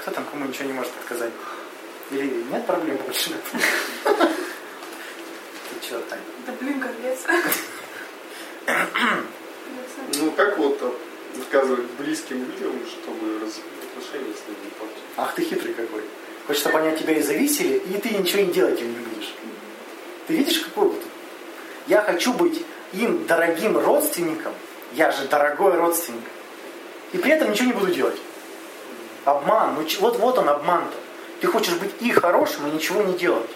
Кто 0.00 0.10
там 0.10 0.24
кому 0.30 0.46
ничего 0.46 0.66
не 0.66 0.72
может 0.74 0.92
отказать? 1.02 1.32
Или 2.10 2.44
нет 2.50 2.66
проблем 2.66 2.96
больше? 2.98 3.30
Ты 4.04 4.14
что, 5.82 6.00
Тань? 6.02 6.20
Да 6.46 6.52
блин, 6.60 6.80
капец. 6.80 7.18
Ну 10.18 10.30
как 10.32 10.58
вот 10.58 11.00
отказывать 11.36 11.90
близким 11.98 12.44
людям, 12.44 12.80
чтобы 12.86 13.36
отношения 13.36 14.34
с 14.34 14.48
ними 14.48 14.64
не 14.64 14.70
портить? 14.78 15.02
Ах 15.16 15.34
ты 15.34 15.42
хитрый 15.42 15.74
какой. 15.74 16.02
Хочешь, 16.46 16.62
чтобы 16.62 16.78
они 16.78 16.88
от 16.90 16.98
тебя 16.98 17.14
и 17.14 17.22
зависели, 17.22 17.78
и 17.78 17.98
ты 17.98 18.10
ничего 18.10 18.42
не 18.42 18.52
делать 18.52 18.80
им 18.80 18.92
не 18.92 18.98
будешь. 19.04 19.34
Ты 20.26 20.34
видишь, 20.34 20.58
какой 20.58 20.88
вот? 20.88 21.02
Я 21.86 22.02
хочу 22.02 22.32
быть 22.32 22.64
им 22.92 23.26
дорогим 23.26 23.78
родственником, 23.78 24.52
я 24.94 25.10
же 25.10 25.26
дорогой 25.28 25.76
родственник, 25.76 26.24
и 27.12 27.18
при 27.18 27.32
этом 27.32 27.50
ничего 27.50 27.66
не 27.66 27.72
буду 27.72 27.92
делать. 27.92 28.18
Обман, 29.24 29.74
ну 29.74 29.86
вот, 30.00 30.18
вот 30.18 30.38
он 30.38 30.48
обман-то. 30.48 30.96
Ты 31.40 31.46
хочешь 31.48 31.74
быть 31.74 31.90
и 32.00 32.10
хорошим, 32.10 32.66
и 32.68 32.70
ничего 32.70 33.02
не 33.02 33.16
делать. 33.18 33.50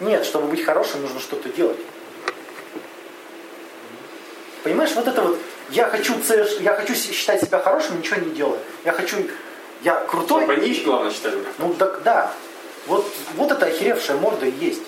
Нет, 0.00 0.24
чтобы 0.24 0.46
быть 0.46 0.64
хорошим, 0.64 1.02
нужно 1.02 1.20
что-то 1.20 1.48
делать. 1.50 1.78
Понимаешь, 4.62 4.92
вот 4.94 5.08
это 5.08 5.22
вот, 5.22 5.38
я 5.70 5.86
хочу, 5.86 6.14
я 6.60 6.74
хочу 6.74 6.94
считать 6.94 7.42
себя 7.42 7.58
хорошим, 7.58 7.98
ничего 7.98 8.20
не 8.20 8.30
делаю. 8.30 8.58
Я 8.84 8.92
хочу, 8.92 9.16
я 9.82 9.96
крутой, 9.96 10.44
Чтобы 10.44 10.54
они, 10.54 10.74
главное, 10.84 11.10
считали. 11.12 11.38
ну 11.58 11.74
так 11.74 12.02
да. 12.04 12.32
Вот, 12.86 13.06
вот 13.34 13.50
эта 13.50 13.66
охеревшая 13.66 14.16
морда 14.16 14.46
и 14.46 14.52
есть. 14.52 14.82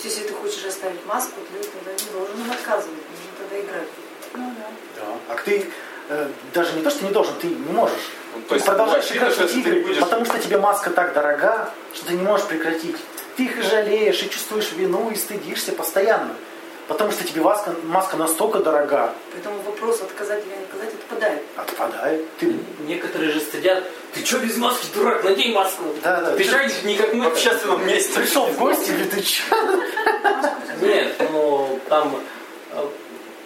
То 0.00 0.06
есть, 0.08 0.16
если 0.16 0.28
ты 0.28 0.34
хочешь 0.34 0.64
оставить 0.64 1.04
маску, 1.06 1.34
ты 1.52 1.58
тогда 1.68 1.92
не 1.92 2.10
должен 2.10 2.40
им 2.40 2.50
отказывать, 2.50 2.96
нужно 3.10 3.32
тогда 3.38 3.60
играть. 3.60 3.88
Ну 4.34 4.54
да. 4.56 5.34
А 5.34 5.36
ты 5.44 5.70
э, 6.08 6.28
даже 6.54 6.72
не 6.74 6.82
то, 6.82 6.90
что 6.90 7.04
не 7.04 7.10
должен, 7.10 7.34
ты 7.40 7.48
не 7.48 7.72
можешь. 7.72 8.10
Ну, 8.34 8.40
то 8.42 8.48
ты 8.50 8.54
есть, 8.54 8.66
продолжаешь 8.66 9.04
очевидно, 9.04 9.26
играть 9.26 9.40
эти 9.50 9.58
игры, 9.58 9.82
будешь- 9.82 10.00
потому 10.00 10.24
что 10.24 10.38
тебе 10.38 10.58
маска 10.58 10.90
так 10.90 11.12
дорога, 11.12 11.70
что 11.92 12.06
ты 12.06 12.14
не 12.14 12.22
можешь 12.22 12.46
прекратить. 12.46 12.96
Ты 13.36 13.44
их 13.44 13.58
и 13.58 13.62
жалеешь, 13.62 14.22
и 14.22 14.30
чувствуешь 14.30 14.72
вину, 14.72 15.10
и 15.10 15.16
стыдишься 15.16 15.72
постоянно. 15.72 16.34
Потому 16.88 17.12
что 17.12 17.22
тебе 17.22 17.42
маска, 17.42 17.74
маска 17.84 18.16
настолько 18.16 18.58
дорога, 18.58 19.12
Поэтому 19.32 19.60
вопрос 19.62 20.00
отказать 20.00 20.42
или 20.44 20.56
не 20.56 20.64
отказать 20.64 20.94
отпадает. 20.94 21.42
отпадает. 21.56 22.36
Ты... 22.38 22.56
Некоторые 22.80 23.30
же 23.32 23.40
стыдят. 23.40 23.84
Ты 24.14 24.24
что 24.24 24.38
без 24.38 24.56
маски, 24.56 24.86
дурак? 24.94 25.22
Надень 25.24 25.52
маску. 25.52 25.84
Да, 26.02 26.20
да. 26.20 26.36
Ты 26.36 26.44
же 26.44 26.70
не 26.84 26.96
как 26.96 27.14
мы. 27.14 27.24
В 27.24 27.28
общественном 27.28 27.86
месте. 27.86 28.12
Пришел 28.18 28.46
в 28.46 28.58
гости 28.58 28.90
или 28.90 29.04
ты 29.04 29.22
че? 29.22 29.42
Нет, 30.82 31.14
ну 31.32 31.78
там... 31.88 32.16
э, 32.72 32.84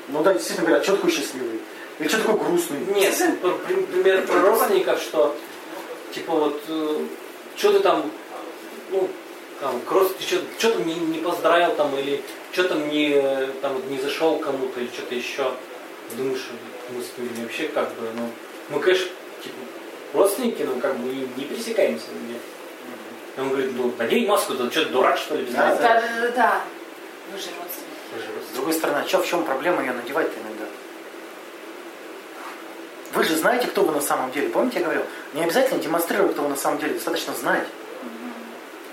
Ну 0.08 0.22
да, 0.22 0.32
действительно 0.34 0.66
говорят, 0.66 0.84
что 0.84 0.96
такой 0.96 1.10
счастливый? 1.10 1.60
Или 1.98 2.08
что 2.08 2.18
такой 2.18 2.38
грустный? 2.38 2.78
Нет, 2.94 3.14
ну, 3.20 3.36
пр- 3.36 3.58
пр- 3.66 3.86
пример 3.86 4.26
про 4.26 4.40
родственников, 4.40 5.00
что 5.00 5.36
типа 6.14 6.32
вот 6.32 6.60
что 7.56 7.72
ты 7.72 7.80
там, 7.80 8.10
ну, 8.90 9.08
там, 9.60 9.80
кросс, 9.82 10.12
ты 10.18 10.24
что 10.24 10.70
то 10.72 10.82
не, 10.82 10.94
не 10.94 11.18
поздравил 11.18 11.74
там, 11.76 11.96
или 11.98 12.22
что 12.52 12.64
там 12.64 12.88
не, 12.88 13.10
э, 13.14 13.48
там, 13.62 13.80
не 13.90 13.98
зашел 13.98 14.38
кому-то, 14.38 14.80
или 14.80 14.88
что-то 14.88 15.14
еще. 15.14 15.52
Думаешь, 16.16 16.46
мы 16.90 17.02
с 17.02 17.16
ними 17.18 17.42
вообще 17.44 17.68
как 17.68 17.88
бы, 17.94 18.08
ну, 18.16 18.28
мы, 18.70 18.80
конечно, 18.80 19.06
типа, 19.42 19.56
родственники, 20.14 20.62
но 20.62 20.80
как 20.80 20.96
бы 20.96 21.08
не 21.08 21.44
пересекаемся 21.44 22.06
нигде. 22.12 22.38
И 23.36 23.40
он 23.40 23.48
говорит, 23.48 23.72
ну, 23.74 23.92
надень 23.98 24.26
маску, 24.26 24.54
ты 24.54 24.70
что, 24.70 24.86
дурак, 24.86 25.18
что 25.18 25.36
ли, 25.36 25.44
без 25.44 25.54
Да, 25.54 25.66
маски? 25.66 25.82
Да, 25.82 26.00
да, 26.00 26.20
да, 26.20 26.28
да. 26.28 26.60
Вы 27.32 27.38
же 27.38 27.46
родственники. 27.46 28.52
С 28.52 28.54
другой 28.54 28.72
стороны, 28.74 28.98
а 28.98 29.04
чё, 29.04 29.20
в 29.20 29.26
чем 29.26 29.44
проблема 29.44 29.82
ее 29.82 29.92
надевать-то 29.92 30.40
иногда? 30.40 30.64
Вы 33.12 33.24
же 33.24 33.36
знаете, 33.36 33.66
кто 33.66 33.82
вы 33.82 33.92
на 33.92 34.00
самом 34.00 34.30
деле. 34.32 34.48
Помните, 34.48 34.78
я 34.78 34.84
говорил, 34.84 35.04
не 35.34 35.42
обязательно 35.42 35.80
демонстрировать, 35.80 36.32
кто 36.32 36.42
вы 36.42 36.48
на 36.50 36.56
самом 36.56 36.78
деле, 36.78 36.94
достаточно 36.94 37.34
знать. 37.34 37.66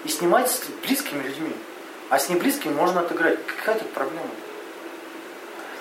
И 0.06 0.10
снимать 0.10 0.50
с 0.50 0.64
близкими 0.86 1.22
людьми. 1.24 1.54
А 2.10 2.18
с 2.18 2.30
неблизкими 2.30 2.74
можно 2.74 3.02
отыграть. 3.02 3.40
Какая 3.46 3.78
тут 3.78 3.90
проблема? 3.92 4.30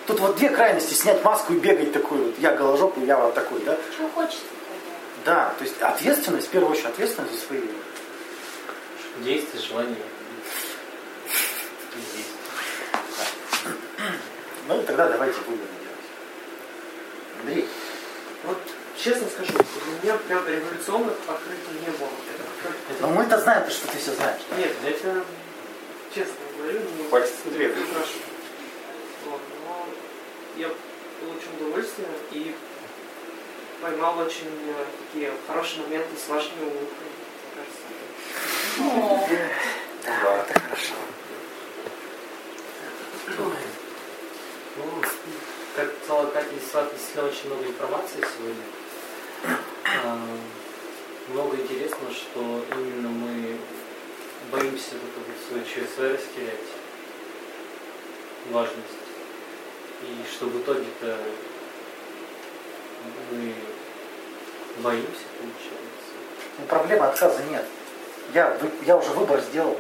Тут 0.07 0.21
вот 0.21 0.37
две 0.37 0.49
крайности, 0.49 0.95
снять 0.95 1.25
маску 1.25 1.55
и 1.55 1.59
бегать 1.59 1.93
такой 1.93 2.19
вот, 2.19 2.39
я 2.39 2.55
голожопый, 2.55 3.05
я 3.05 3.17
вот 3.17 3.35
такой, 3.35 3.61
да? 3.61 3.77
Чего 3.97 4.09
хочется? 4.09 4.43
Да, 5.25 5.55
то 5.59 5.65
есть 5.65 5.81
ответственность, 5.81 6.49
в 6.49 6.51
первую 6.51 6.73
очередь 6.73 6.87
ответственность 6.87 7.35
за 7.35 7.47
свои 7.47 7.61
Действия, 9.19 9.61
желания. 9.61 9.97
Ну 14.67 14.81
и 14.81 14.85
тогда 14.85 15.09
давайте 15.09 15.39
выборы 15.41 15.59
делать. 15.59 17.41
Андрей, 17.41 17.69
Вот 18.45 18.59
честно 18.97 19.29
скажу, 19.29 19.53
для 19.53 20.13
меня 20.13 20.19
прям 20.27 20.47
революционных 20.47 21.17
открытий 21.27 21.81
не 21.85 21.91
было. 21.99 22.09
Это 22.89 23.03
ну 23.03 23.09
мы-то 23.09 23.39
знаем, 23.41 23.69
что 23.69 23.89
ты 23.89 23.99
все 23.99 24.13
знаешь. 24.13 24.41
Нет, 24.57 24.73
я 24.85 24.93
тебе 24.93 25.23
честно 26.15 26.35
говорю, 26.57 26.81
не 26.99 27.09
Хватит 27.09 27.33
не 27.47 27.69
прошу. 27.69 28.19
Вот, 29.27 29.41
но 29.67 29.87
я 30.57 30.69
получил 31.21 31.51
удовольствие 31.59 32.09
и 32.33 32.55
поймал 33.81 34.19
очень 34.19 34.47
э, 34.67 34.85
такие 34.99 35.33
хорошие 35.47 35.83
моменты 35.83 36.09
с 36.17 36.29
вашими 36.29 36.63
улыбками. 36.63 37.11
Мне 38.79 39.37
кажется, 39.37 39.51
Да, 40.05 40.45
это 40.49 40.61
хорошо. 40.61 40.95
Ну, 44.77 44.85
как 45.77 45.93
сказала 46.05 46.27
Катя, 46.31 46.49
действительно 46.53 47.29
очень 47.29 47.47
много 47.47 47.67
информации 47.67 48.25
сегодня. 48.37 48.65
А, 50.05 50.19
Много 51.29 51.57
интересного, 51.57 52.13
что 52.13 52.65
именно 52.73 53.09
мы 53.09 53.57
боимся 54.51 54.95
вот 54.95 55.11
это 55.11 55.21
вот 55.27 55.37
свое 55.49 55.65
ЧСВ 55.65 55.99
растерять, 56.13 56.69
важность. 58.51 59.01
И 60.03 60.25
что 60.33 60.47
в 60.47 60.63
итоге-то 60.63 61.19
мы 63.31 63.55
боимся, 64.79 65.25
получается. 65.39 66.11
Ну, 66.59 66.67
проблемы 66.67 67.07
отказа 67.07 67.43
нет. 67.45 67.65
Я, 68.35 68.57
я 68.87 68.97
уже 68.97 69.11
выбор 69.11 69.41
сделал. 69.41 69.77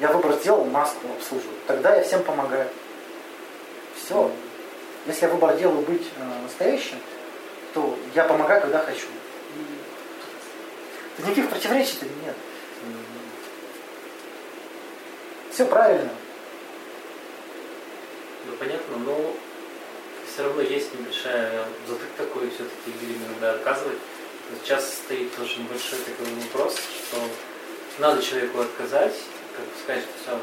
Я 0.00 0.12
выбор 0.12 0.34
сделал, 0.34 0.64
маску 0.64 1.06
обслуживаю. 1.16 1.56
Тогда 1.66 1.96
я 1.96 2.02
всем 2.02 2.22
помогаю. 2.22 2.68
Все. 3.96 4.30
Если 5.06 5.26
я 5.26 5.32
выбор 5.32 5.56
делаю 5.56 5.80
быть 5.82 6.06
э, 6.16 6.42
настоящим, 6.42 6.98
то 7.72 7.96
я 8.14 8.24
помогаю, 8.24 8.60
когда 8.60 8.80
хочу. 8.80 9.06
И 11.18 11.22
никаких 11.22 11.48
противоречий 11.48 11.98
нет. 12.24 12.34
Все 15.50 15.64
правильно. 15.64 16.10
Ну, 18.44 18.52
понятно, 18.58 18.96
но 18.98 19.34
все 20.36 20.44
равно 20.44 20.60
есть 20.60 20.92
небольшая 20.92 21.64
затык 21.88 22.10
такой, 22.18 22.50
все-таки 22.50 22.92
людям 23.00 23.22
иногда 23.26 23.52
оказывать. 23.52 23.96
Вот 24.50 24.60
Сейчас 24.62 24.96
стоит 24.96 25.34
тоже 25.34 25.60
небольшой 25.60 25.98
такой 26.00 26.26
вопрос, 26.34 26.74
что 26.76 27.16
надо 27.98 28.22
человеку 28.22 28.60
отказать, 28.60 29.14
как 29.56 29.64
бы 29.64 29.70
сказать, 29.82 30.04
что 30.04 30.12
все, 30.20 30.38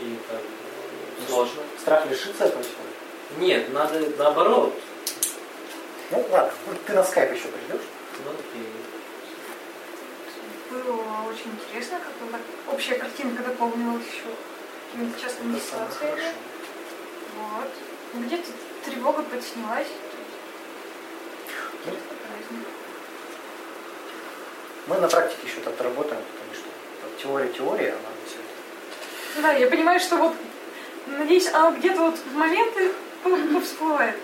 и 0.00 0.18
как 0.28 0.40
бы, 0.40 1.28
сложно. 1.28 1.62
Страх 1.80 2.06
лишиться 2.10 2.46
этого 2.46 2.60
всего? 2.64 2.82
Нет, 3.38 3.72
надо 3.72 4.00
наоборот. 4.18 4.74
Ну 6.10 6.26
ладно, 6.32 6.52
ну, 6.66 6.72
ты 6.84 6.92
на 6.92 7.04
скайп 7.04 7.34
еще 7.34 7.46
придешь? 7.48 7.86
Ну, 8.24 8.32
и 10.72 10.74
Было 10.74 11.30
очень 11.30 11.52
интересно, 11.52 12.00
как 12.00 12.14
бы 12.14 12.32
так 12.32 12.40
общая 12.74 12.96
картинка 12.96 13.44
дополнилась 13.44 14.06
еще 14.06 14.34
какими-то 14.90 15.20
частными 15.20 15.60
ситуациями. 15.60 16.34
Вот. 17.36 17.68
Ну, 18.14 18.26
Где-то 18.26 18.50
тревога 18.84 19.22
подснялась. 19.22 19.88
Ну, 21.86 21.92
Мы 24.88 24.98
на 24.98 25.08
практике 25.08 25.46
еще 25.46 25.60
так 25.60 25.80
работаем, 25.80 26.20
потому 26.32 26.54
что 26.54 27.22
теория 27.22 27.48
теория, 27.52 27.90
она 27.90 28.08
все 28.26 28.36
это. 28.36 29.42
Да, 29.42 29.52
я 29.52 29.68
понимаю, 29.68 30.00
что 30.00 30.16
вот, 30.16 30.34
надеюсь, 31.06 31.48
она 31.52 31.70
где-то 31.72 32.00
вот 32.00 32.18
в 32.18 32.34
моменты 32.34 32.92
всплывает. 33.64 34.16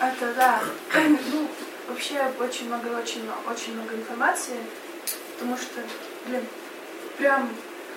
Это 0.00 0.34
да. 0.34 0.60
Ну, 0.94 1.48
вообще 1.88 2.20
очень 2.40 2.66
много, 2.66 2.88
очень, 2.98 3.22
много- 3.24 3.50
очень 3.52 3.74
много 3.74 3.94
информации, 3.94 4.56
потому 5.36 5.56
что, 5.56 5.80
блин, 6.26 6.44
прям 7.18 7.48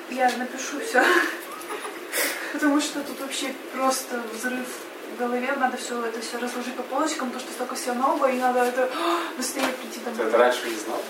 я 0.09 0.29
напишу 0.37 0.79
все. 0.79 1.03
Потому 2.53 2.81
что 2.81 3.01
тут 3.01 3.19
вообще 3.21 3.53
просто 3.75 4.19
взрыв 4.33 4.65
в 5.13 5.19
голове, 5.19 5.53
надо 5.57 5.77
все 5.77 6.03
это 6.03 6.19
все 6.19 6.37
разложить 6.39 6.75
по 6.75 6.83
полочкам, 6.83 7.27
потому 7.29 7.45
что 7.45 7.53
столько 7.53 7.75
всего 7.75 7.93
нового, 7.95 8.31
и 8.31 8.39
надо 8.39 8.59
это 8.59 8.89
быстрее 9.37 9.67
прийти 9.67 9.99
Ты 9.99 10.09
домой. 10.11 10.27
это 10.27 10.37
раньше 10.37 10.67
не 10.67 10.75
знал? 10.75 11.01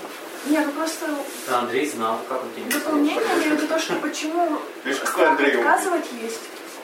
Не, 0.45 0.59
ну 0.59 0.71
просто 0.71 1.05
А 1.49 1.59
Андрей 1.59 1.87
знал, 1.87 2.19
как 2.27 2.43
он 2.43 2.49
тебе 2.53 2.71
дополнение 2.71 3.53
это 3.53 3.67
то, 3.67 3.79
что 3.79 3.95
почему 3.95 4.59
страх 5.05 5.39
отказывать 5.39 6.05
есть. 6.21 6.41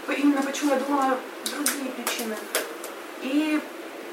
Именно 0.08 0.41
почему 0.43 0.74
я 0.74 0.80
думала 0.80 1.18
другие 1.46 1.91
причины. 1.91 2.36
И 3.24 3.60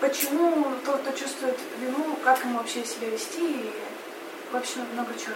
почему 0.00 0.66
тот, 0.84 1.02
кто 1.02 1.12
чувствует 1.12 1.58
вину, 1.80 2.16
как 2.24 2.40
ему 2.44 2.58
вообще 2.58 2.84
себя 2.84 3.10
вести, 3.10 3.40
и 3.40 3.72
вообще 4.52 4.80
много 4.92 5.12
чего. 5.14 5.34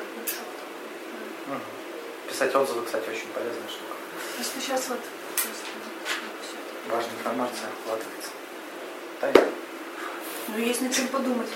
Мгм. 1.47 1.61
Писать 2.29 2.55
отзывы, 2.55 2.85
кстати, 2.85 3.09
очень 3.09 3.29
полезная 3.29 3.69
штука. 3.69 3.95
Просто 4.37 4.61
сейчас 4.61 4.89
вот 4.89 5.01
просто, 5.37 5.67
ну. 6.87 6.95
Важная 6.95 7.15
информация 7.19 7.69
вкладывается. 7.83 8.31
Тайна. 9.21 9.45
Ну, 10.49 10.59
есть 10.59 10.83
над 10.83 10.95
чем 10.95 11.09
подумать. 11.09 11.49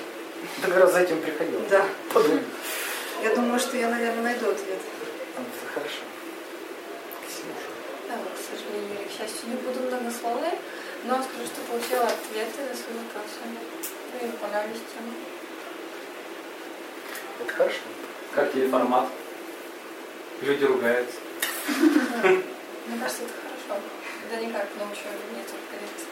Ты 0.63 0.69
как 0.69 0.79
раз 0.79 0.93
за 0.93 1.01
этим 1.01 1.21
приходил. 1.21 1.61
Да. 1.69 1.85
Подумай. 2.13 2.43
Я 3.23 3.35
думаю, 3.35 3.61
что 3.61 3.77
я, 3.77 3.89
наверное, 3.91 4.23
найду 4.23 4.51
ответ. 4.51 4.81
Ну, 5.37 5.45
Это 5.45 5.73
хорошо. 5.75 6.03
Ксюша. 7.29 7.69
Да, 8.09 8.17
вот, 8.17 8.33
к 8.33 8.41
сожалению 8.41 9.01
или 9.01 9.09
к 9.09 9.13
счастью, 9.13 9.51
не 9.51 9.57
буду 9.57 9.81
многословной, 9.81 10.59
но 11.05 11.23
скажу, 11.23 11.45
что 11.47 11.61
получила 11.71 12.05
ответы 12.07 12.63
на 12.65 12.75
свои 12.75 12.97
вопросы. 12.97 13.39
Ну 13.45 14.27
и 14.27 14.31
понравились 14.41 14.83
темы. 14.95 15.13
Это 17.43 17.53
хорошо. 17.53 17.79
Как 18.35 18.53
тебе 18.53 18.69
формат? 18.69 19.09
Люди 20.43 20.65
ругаются. 20.65 21.17
Мне 22.23 22.99
кажется, 22.99 23.23
это 23.23 23.33
хорошо. 23.43 23.83
Да 24.31 24.37
никак 24.37 24.67
на 24.79 24.85
учебе 24.85 25.19
нет 25.35 25.47
коррекции. 25.71 26.07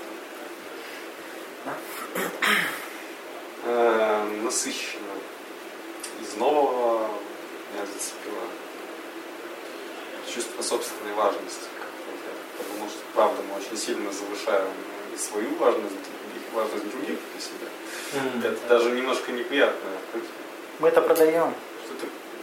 Э, 3.65 4.25
насыщенно. 4.43 5.15
Из 6.21 6.35
нового 6.37 7.09
меня 7.73 7.87
зацепило 7.87 8.43
чувство 10.33 10.63
собственной 10.63 11.15
важности. 11.15 11.69
Я 11.77 12.65
Потому 12.65 12.89
что, 12.89 12.99
правда, 13.15 13.43
мы 13.43 13.61
очень 13.61 13.77
сильно 13.77 14.13
завышаем 14.13 14.69
и 15.15 15.17
свою 15.17 15.55
важность, 15.57 15.95
и 15.95 16.55
важность 16.55 16.91
других 16.91 17.19
для 17.33 17.41
себя. 17.41 18.49
Это 18.49 18.69
даже 18.69 18.91
немножко 18.91 19.33
неприятно. 19.33 19.91
Мы 20.79 20.89
это 20.89 21.01
продаем. 21.03 21.55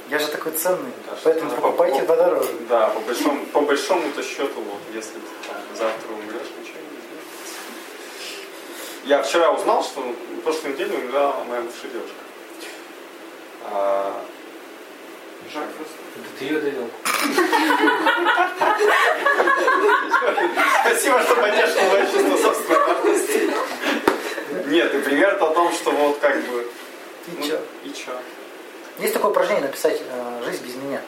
Я 0.10 0.20
же 0.20 0.28
такой 0.28 0.52
ценный. 0.52 0.92
Да, 1.08 1.18
Поэтому 1.24 1.50
покупайте 1.52 2.02
по- 2.02 2.08
подороже. 2.16 2.50
Да, 2.70 2.88
по 2.90 3.00
большому, 3.00 3.46
по 3.48 3.62
большому-то 3.62 4.22
счету, 4.22 4.62
вот, 4.62 4.80
если 4.94 5.14
ты 5.14 5.48
там, 5.48 5.58
завтра 5.74 6.12
умрешь, 6.12 6.48
ничего 6.60 6.78
не 6.80 6.98
изменится. 6.98 7.60
Я 9.06 9.24
вчера 9.24 9.52
узнал, 9.52 9.84
что 9.84 10.02
в 10.02 10.42
прошлой 10.42 10.74
неделе 10.74 10.96
умерла 10.98 11.36
моя 11.48 11.62
бывшая 11.62 11.88
девушка. 11.88 12.16
А, 13.72 14.22
Жак 15.52 15.68
просто. 15.74 15.94
Это 16.18 16.40
ты 16.40 16.46
ее 16.46 16.60
довел. 16.60 16.90
Спасибо, 20.86 21.22
что 21.24 21.36
поддержал 21.36 21.86
мое 21.92 22.06
чувство 22.06 22.38
собственной 22.38 22.80
важности. 22.86 23.54
Нет, 24.68 24.94
и 24.94 25.00
пример 25.00 25.36
о 25.42 25.48
том, 25.50 25.72
что 25.74 25.92
вот 25.92 26.20
как 26.20 26.42
бы... 26.44 26.68
И 27.28 27.32
ну, 27.38 27.48
чё? 27.48 27.60
И 27.84 27.90
чё? 27.94 28.12
Есть 29.00 29.14
такое 29.14 29.32
упражнение 29.32 29.66
написать 29.66 30.02
э, 30.02 30.42
«Жизнь 30.46 30.66
без 30.66 30.76
меня». 30.76 31.00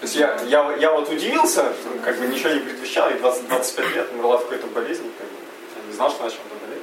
То 0.00 0.04
есть 0.06 0.16
я, 0.16 0.40
я, 0.46 0.74
я 0.76 0.92
вот 0.92 1.08
удивился, 1.10 1.72
как 2.04 2.16
бы 2.18 2.26
ничего 2.26 2.50
не 2.50 2.60
предвещал, 2.60 3.10
и 3.10 3.14
20, 3.14 3.48
25 3.48 3.94
лет 3.96 4.12
умерла 4.12 4.38
в 4.38 4.42
какой-то 4.44 4.66
болезни, 4.68 5.10
как 5.18 5.26
бы. 5.26 5.34
Я 5.76 5.86
не 5.88 5.92
знал, 5.92 6.10
что 6.10 6.22
она 6.22 6.30
чем-то 6.30 6.54
болеет. 6.64 6.82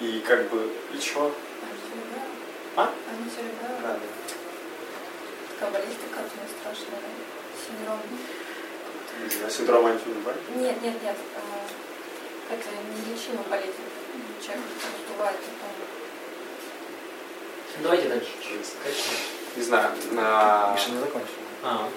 И 0.00 0.20
как 0.26 0.48
бы, 0.50 0.70
и 0.94 0.98
чё? 0.98 1.32
А? 2.76 2.82
Они 3.10 3.30
все 3.30 3.40
Да, 3.62 3.68
любят. 3.68 3.82
да. 3.82 3.98
Такая 5.54 5.70
болезнь 5.70 5.98
такая 6.10 6.24
очень 6.26 6.50
страшная. 6.60 7.00
Синдром. 7.64 8.00
Не 9.22 9.30
знаю, 9.30 9.50
Синдром 9.50 9.86
антиубай. 9.86 10.34
Нет, 10.56 10.82
нет, 10.82 11.02
нет. 11.02 11.16
а, 11.36 12.52
Это 12.52 12.68
неизлечимая 12.92 13.44
болезнь. 13.48 13.72
Человек 14.44 14.64
раздувает 14.82 15.36
потом. 15.38 15.93
Давайте 17.82 18.08
дальше. 18.08 18.28
Не 19.56 19.62
знаю. 19.62 19.90
на- 20.12 20.72
Миша 20.74 20.90
не 20.90 20.98
закончил. 21.00 21.28
А, 21.62 21.88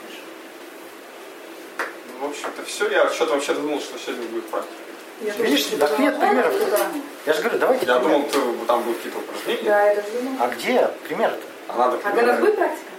Ну, 2.20 2.28
в 2.28 2.30
общем-то, 2.32 2.64
все. 2.66 2.90
Я 2.90 3.10
что-то 3.10 3.34
вообще 3.36 3.54
думал, 3.54 3.80
что 3.80 3.98
сегодня 4.00 4.26
будет 4.28 4.46
практика. 4.48 4.74
Видишь, 5.22 5.66
так 5.80 6.00
нет 6.00 6.20
примеров. 6.20 6.54
Я 7.26 7.34
же 7.34 7.42
говорю, 7.42 7.60
давайте 7.60 7.86
Я 7.86 8.00
пример. 8.00 8.14
думал, 8.18 8.30
ты- 8.30 8.66
там 8.66 8.82
будут 8.84 8.98
какие-то 8.98 9.20
упражнения. 9.20 9.64
Да, 9.64 9.90
я 9.92 9.96
тоже. 9.96 10.08
А 10.40 10.48
где 10.48 10.88
примеры-то? 11.08 11.44
А 11.68 11.78
надо 11.78 11.98
А 11.98 12.00
когда 12.12 12.34
будет 12.34 12.56
практика? 12.56 12.92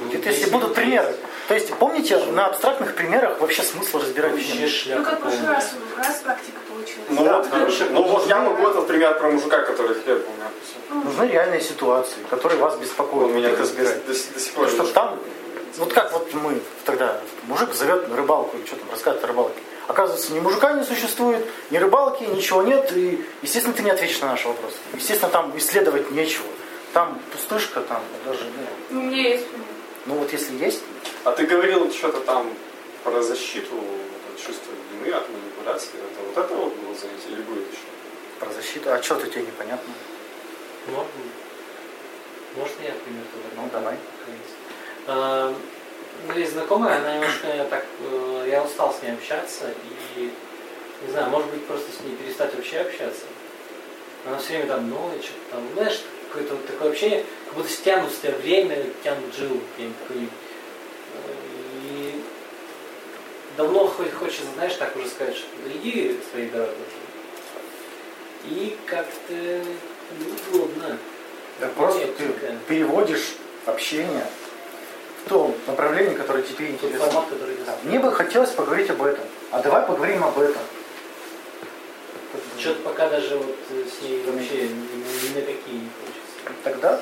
Будет, 0.00 0.26
если 0.26 0.50
будут 0.50 0.74
примеры. 0.74 1.14
То 1.46 1.54
есть, 1.54 1.72
помните, 1.74 2.16
на 2.18 2.46
абстрактных 2.46 2.94
примерах 2.96 3.40
вообще 3.40 3.62
смысл 3.62 3.98
разбирать 3.98 4.32
Ну, 4.34 5.04
как 5.04 5.18
в 5.18 5.22
прошлый 5.22 5.48
раз, 5.48 5.72
раз 5.96 6.16
практика 6.24 6.58
получилась. 6.84 7.08
Ну, 7.10 7.24
Да, 7.24 7.38
вот, 7.38 7.50
хороший 7.50 7.88
ну 7.90 8.02
вот 8.02 8.26
я 8.26 8.40
могу 8.40 8.68
этот 8.68 8.86
пример 8.86 9.18
про 9.18 9.30
мужика, 9.30 9.62
который 9.62 9.94
хлеб 9.94 10.26
у 10.28 10.32
меня 10.36 10.50
кусил. 10.60 11.04
Нужны 11.04 11.32
реальные 11.32 11.60
ситуации, 11.60 12.18
которые 12.30 12.58
вас 12.60 12.76
беспокоят. 12.76 13.30
Он 13.30 13.36
меня 13.36 13.50
до, 13.50 13.56
до- 13.66 13.94
до 14.06 14.14
сих 14.40 14.52
пор... 14.54 14.68
Чтобы 14.68 14.90
там, 14.90 15.18
вот 15.78 15.92
как 15.92 16.12
вот 16.12 16.32
мы 16.34 16.60
тогда, 16.84 17.20
мужик 17.44 17.74
зовет 17.74 18.08
на 18.08 18.16
рыбалку, 18.16 18.56
или 18.56 18.66
что 18.66 18.76
там, 18.76 18.90
рассказывает 18.90 19.24
о 19.24 19.26
рыбалке. 19.28 19.58
Оказывается, 19.86 20.32
ни 20.32 20.40
мужика 20.40 20.72
не 20.72 20.84
существует, 20.84 21.44
ни 21.70 21.76
рыбалки, 21.76 22.22
ничего 22.24 22.62
нет, 22.62 22.90
и, 22.96 23.22
естественно, 23.42 23.74
ты 23.74 23.82
не 23.82 23.90
ответишь 23.90 24.20
на 24.20 24.28
наш 24.28 24.44
вопрос. 24.46 24.72
Естественно, 24.94 25.30
там 25.30 25.52
исследовать 25.58 26.10
нечего. 26.10 26.46
Там 26.94 27.20
пустышка, 27.32 27.80
там 27.80 28.00
даже, 28.24 28.44
ну, 28.44 28.66
Ну, 28.90 29.00
у 29.00 29.02
меня 29.04 29.28
есть 29.28 29.46
ну 30.06 30.14
вот 30.16 30.32
если 30.32 30.54
есть, 30.56 30.82
А 31.24 31.32
ты 31.32 31.46
говорил 31.46 31.90
что-то 31.92 32.20
там 32.20 32.46
про 33.02 33.22
защиту 33.22 33.74
от 33.74 34.38
чувства 34.38 34.72
вины, 34.92 35.12
от 35.14 35.26
манипуляции. 35.64 35.90
Это 35.96 36.20
вот 36.26 36.44
это 36.44 36.54
вот 36.54 36.74
было 36.76 36.94
занятие 36.94 37.32
или 37.32 37.42
будет 37.42 37.70
еще? 37.72 37.80
про 38.38 38.52
защиту, 38.52 38.92
а 38.92 39.02
что-то 39.02 39.26
тебе 39.28 39.42
непонятно? 39.42 39.92
Можно? 40.88 41.08
Можно 42.56 42.82
я 42.82 42.92
пример 42.92 43.24
тогда? 43.32 43.62
Ну, 43.62 43.68
давай. 43.72 43.96
А, 45.06 45.54
Ну, 46.26 46.38
есть 46.38 46.52
знакомая, 46.52 46.98
она 46.98 47.14
немножко 47.16 47.66
так, 47.70 47.84
э, 48.00 48.48
я 48.50 48.62
устал 48.62 48.94
с 48.94 49.02
ней 49.02 49.12
общаться, 49.12 49.72
и, 50.16 50.30
не 51.04 51.10
знаю, 51.10 51.28
может 51.30 51.50
быть, 51.50 51.66
просто 51.66 51.90
с 51.92 52.00
ней 52.04 52.14
перестать 52.16 52.54
вообще 52.54 52.78
общаться. 52.78 53.24
Она 54.26 54.38
все 54.38 54.50
время 54.50 54.66
там 54.66 54.90
ноет, 54.90 55.24
что-то 55.24 55.40
там, 55.50 55.68
знаешь, 55.74 56.02
какое-то 56.28 56.54
вот 56.54 56.66
такое 56.66 56.90
общение, 56.90 57.24
как 57.46 57.54
будто 57.54 57.68
стянут 57.68 58.12
с 58.12 58.18
тебя 58.18 58.32
время, 58.32 58.84
тянут 59.02 59.34
жилу 59.34 59.60
какие-нибудь. 59.72 59.98
какую-нибудь. 60.00 60.32
Э, 61.14 61.32
И 61.82 62.22
давно 63.56 63.86
хоть 63.86 64.12
хочется, 64.12 64.44
знаешь, 64.54 64.74
так 64.74 64.94
уже 64.96 65.08
сказать, 65.08 65.36
что 65.36 65.46
да 65.64 65.70
иди 65.72 66.18
своей 66.30 66.48
дорогой. 66.50 66.74
И 68.44 68.76
как-то 68.86 69.34
неудобно. 70.18 70.98
Да 71.60 71.68
просто 71.68 72.00
Нет, 72.00 72.16
ты 72.16 72.26
да. 72.26 72.54
переводишь 72.68 73.36
общение 73.64 74.26
в 75.24 75.28
то 75.28 75.54
направление, 75.66 76.14
которое 76.14 76.42
тебе 76.42 76.70
интересно. 76.70 77.06
формат, 77.06 77.28
который 77.28 77.56
Да, 77.64 77.76
Мне 77.84 77.98
бы 77.98 78.12
хотелось 78.12 78.50
поговорить 78.50 78.90
об 78.90 79.02
этом. 79.02 79.24
А 79.50 79.60
давай 79.62 79.82
поговорим 79.86 80.24
об 80.24 80.38
этом. 80.38 80.60
Что-то 82.58 82.80
пока 82.82 83.08
даже 83.08 83.36
вот 83.36 83.56
с 83.70 84.02
ней 84.02 84.22
вообще 84.26 84.68
ни, 84.68 85.28
ни 85.28 85.34
на 85.34 85.40
какие 85.40 85.74
не 85.74 85.88
хочется. 86.00 86.60
Тогда, 86.62 87.00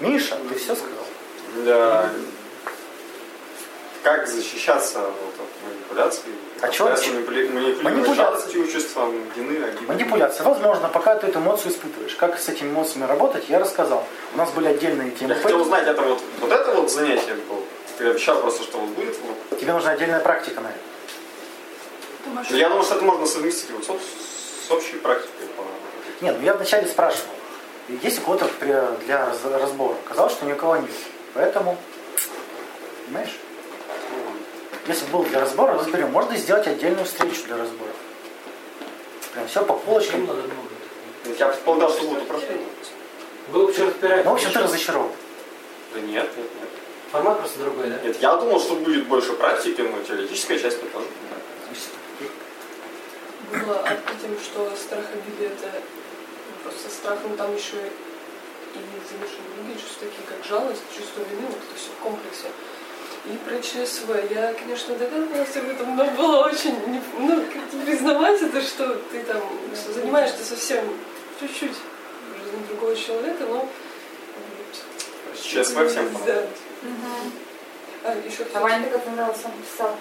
Миша, 0.00 0.36
ты 0.48 0.54
все 0.56 0.74
сказал? 0.74 1.04
Да. 1.64 2.10
Как 4.08 4.26
защищаться 4.26 5.00
вот, 5.00 5.34
от 5.38 5.68
манипуляций? 5.68 6.22
А 6.62 6.66
манипули- 6.68 7.50
манипулировать 7.52 7.82
Манипуляция. 7.82 8.14
жалостью, 8.14 8.66
чувством 8.72 9.14
вины, 9.36 9.62
обиды? 9.66 9.86
Манипуляция. 9.86 10.44
Возможно, 10.46 10.88
пока 10.88 11.16
ты 11.16 11.26
эту 11.26 11.40
эмоцию 11.40 11.72
испытываешь. 11.72 12.14
Как 12.14 12.38
с 12.38 12.48
этими 12.48 12.70
эмоциями 12.70 13.04
работать, 13.06 13.50
я 13.50 13.58
рассказал. 13.58 14.06
У 14.32 14.38
нас 14.38 14.50
были 14.52 14.68
отдельные 14.68 15.10
темы. 15.10 15.34
Я 15.34 15.40
хотел 15.42 15.60
узнать, 15.60 15.86
это 15.86 16.00
вот, 16.00 16.22
вот 16.40 16.50
это 16.50 16.72
вот 16.74 16.90
занятие 16.90 17.34
было? 17.34 17.60
Ты 17.98 18.08
обещал 18.08 18.40
просто, 18.40 18.62
что 18.62 18.78
вот 18.78 18.88
будет. 18.90 19.14
Вот. 19.50 19.60
Тебе 19.60 19.74
нужна 19.74 19.90
отдельная 19.90 20.20
практика 20.20 20.62
на 20.62 20.68
это. 20.68 20.78
Думаешь, 22.24 22.46
Ну, 22.48 22.56
Я 22.56 22.68
думаю, 22.70 22.84
что 22.84 22.94
это 22.94 23.04
можно 23.04 23.26
совместить 23.26 23.70
вот 23.72 23.84
с, 23.84 24.68
с 24.68 24.70
общей 24.70 24.96
практикой. 24.96 25.48
по- 25.54 26.24
Нет, 26.24 26.34
ну 26.38 26.46
я 26.46 26.54
вначале 26.54 26.86
спрашивал, 26.86 27.34
есть 28.02 28.20
у 28.20 28.22
кого-то 28.22 28.48
для 28.60 29.26
раз- 29.26 29.44
разбора. 29.44 29.96
Казалось, 30.08 30.32
что 30.32 30.46
ни 30.46 30.54
у 30.54 30.56
кого 30.56 30.78
нет. 30.78 30.90
Поэтому, 31.34 31.76
понимаешь? 33.04 33.36
Если 34.88 35.04
бы 35.04 35.18
был 35.18 35.24
для 35.24 35.40
разбора, 35.40 35.74
разберем. 35.74 36.10
Можно 36.12 36.34
сделать 36.38 36.66
отдельную 36.66 37.04
встречу 37.04 37.44
для 37.44 37.58
разбора. 37.58 37.90
Прям 39.34 39.46
все 39.46 39.62
по 39.62 39.74
полочкам. 39.74 40.24
надо 40.24 40.40
много? 40.40 41.36
Я 41.38 41.48
предполагал, 41.48 41.90
что 41.90 42.04
будут 42.04 42.22
упражнения. 42.22 42.66
Было 43.52 43.66
бы 43.66 43.72
что 43.72 43.86
разбирать. 43.86 44.24
Ну, 44.24 44.30
в 44.30 44.34
общем, 44.34 44.50
ты 44.50 44.58
разочарован. 44.60 45.12
Да 45.94 46.00
нет, 46.00 46.24
нет, 46.36 46.36
нет. 46.36 46.68
Формат 47.12 47.38
просто 47.38 47.58
другой, 47.58 47.90
да? 47.90 47.98
Нет, 48.02 48.16
я 48.20 48.36
думал, 48.36 48.58
что 48.60 48.76
будет 48.76 49.06
больше 49.08 49.34
практики, 49.34 49.82
но 49.82 50.02
теоретическая 50.02 50.58
часть 50.58 50.82
мне 50.82 50.90
тоже. 50.90 51.06
было 53.50 53.78
открытием, 53.80 54.38
что 54.42 54.74
страх 54.74 55.04
обиды 55.12 55.52
это 55.52 55.70
ну, 55.70 56.62
просто 56.62 56.88
со 56.88 56.94
страхом 56.94 57.36
там 57.36 57.54
еще 57.54 57.76
и 57.76 58.78
замешаны 58.78 59.48
другие 59.56 59.78
чувства, 59.78 60.08
такие 60.08 60.26
как 60.28 60.44
жалость, 60.46 60.82
чувство 60.96 61.20
вины, 61.30 61.46
вот 61.46 61.56
это 61.56 61.78
все 61.78 61.90
в 61.90 62.02
комплексе. 62.02 62.48
И 63.28 63.36
про 63.36 63.60
ЧСВ. 63.60 64.08
Я, 64.30 64.54
конечно, 64.54 64.94
догадывалась 64.94 65.56
об 65.56 65.68
этом, 65.68 65.96
но 65.96 66.04
было 66.12 66.46
очень, 66.46 66.74
не- 66.86 67.02
ну, 67.18 67.42
как-то 67.42 67.76
признавать 67.84 68.40
это, 68.40 68.62
что 68.62 68.94
ты 69.12 69.22
там 69.24 69.42
занимаешься 69.92 70.42
совсем 70.44 70.84
чуть-чуть 71.38 71.72
жизнью 71.72 72.66
другого 72.68 72.96
человека, 72.96 73.44
но... 73.48 73.68
Сейчас 75.36 75.68
всем 75.68 75.86
да. 75.86 76.18
понравилось. 76.18 76.48
А, 78.04 78.14
еще 78.26 78.46
А 78.54 78.60
Ваня 78.60 78.88
так 78.88 79.04
понравился, 79.04 79.46
он 79.46 79.52
писал. 79.62 79.94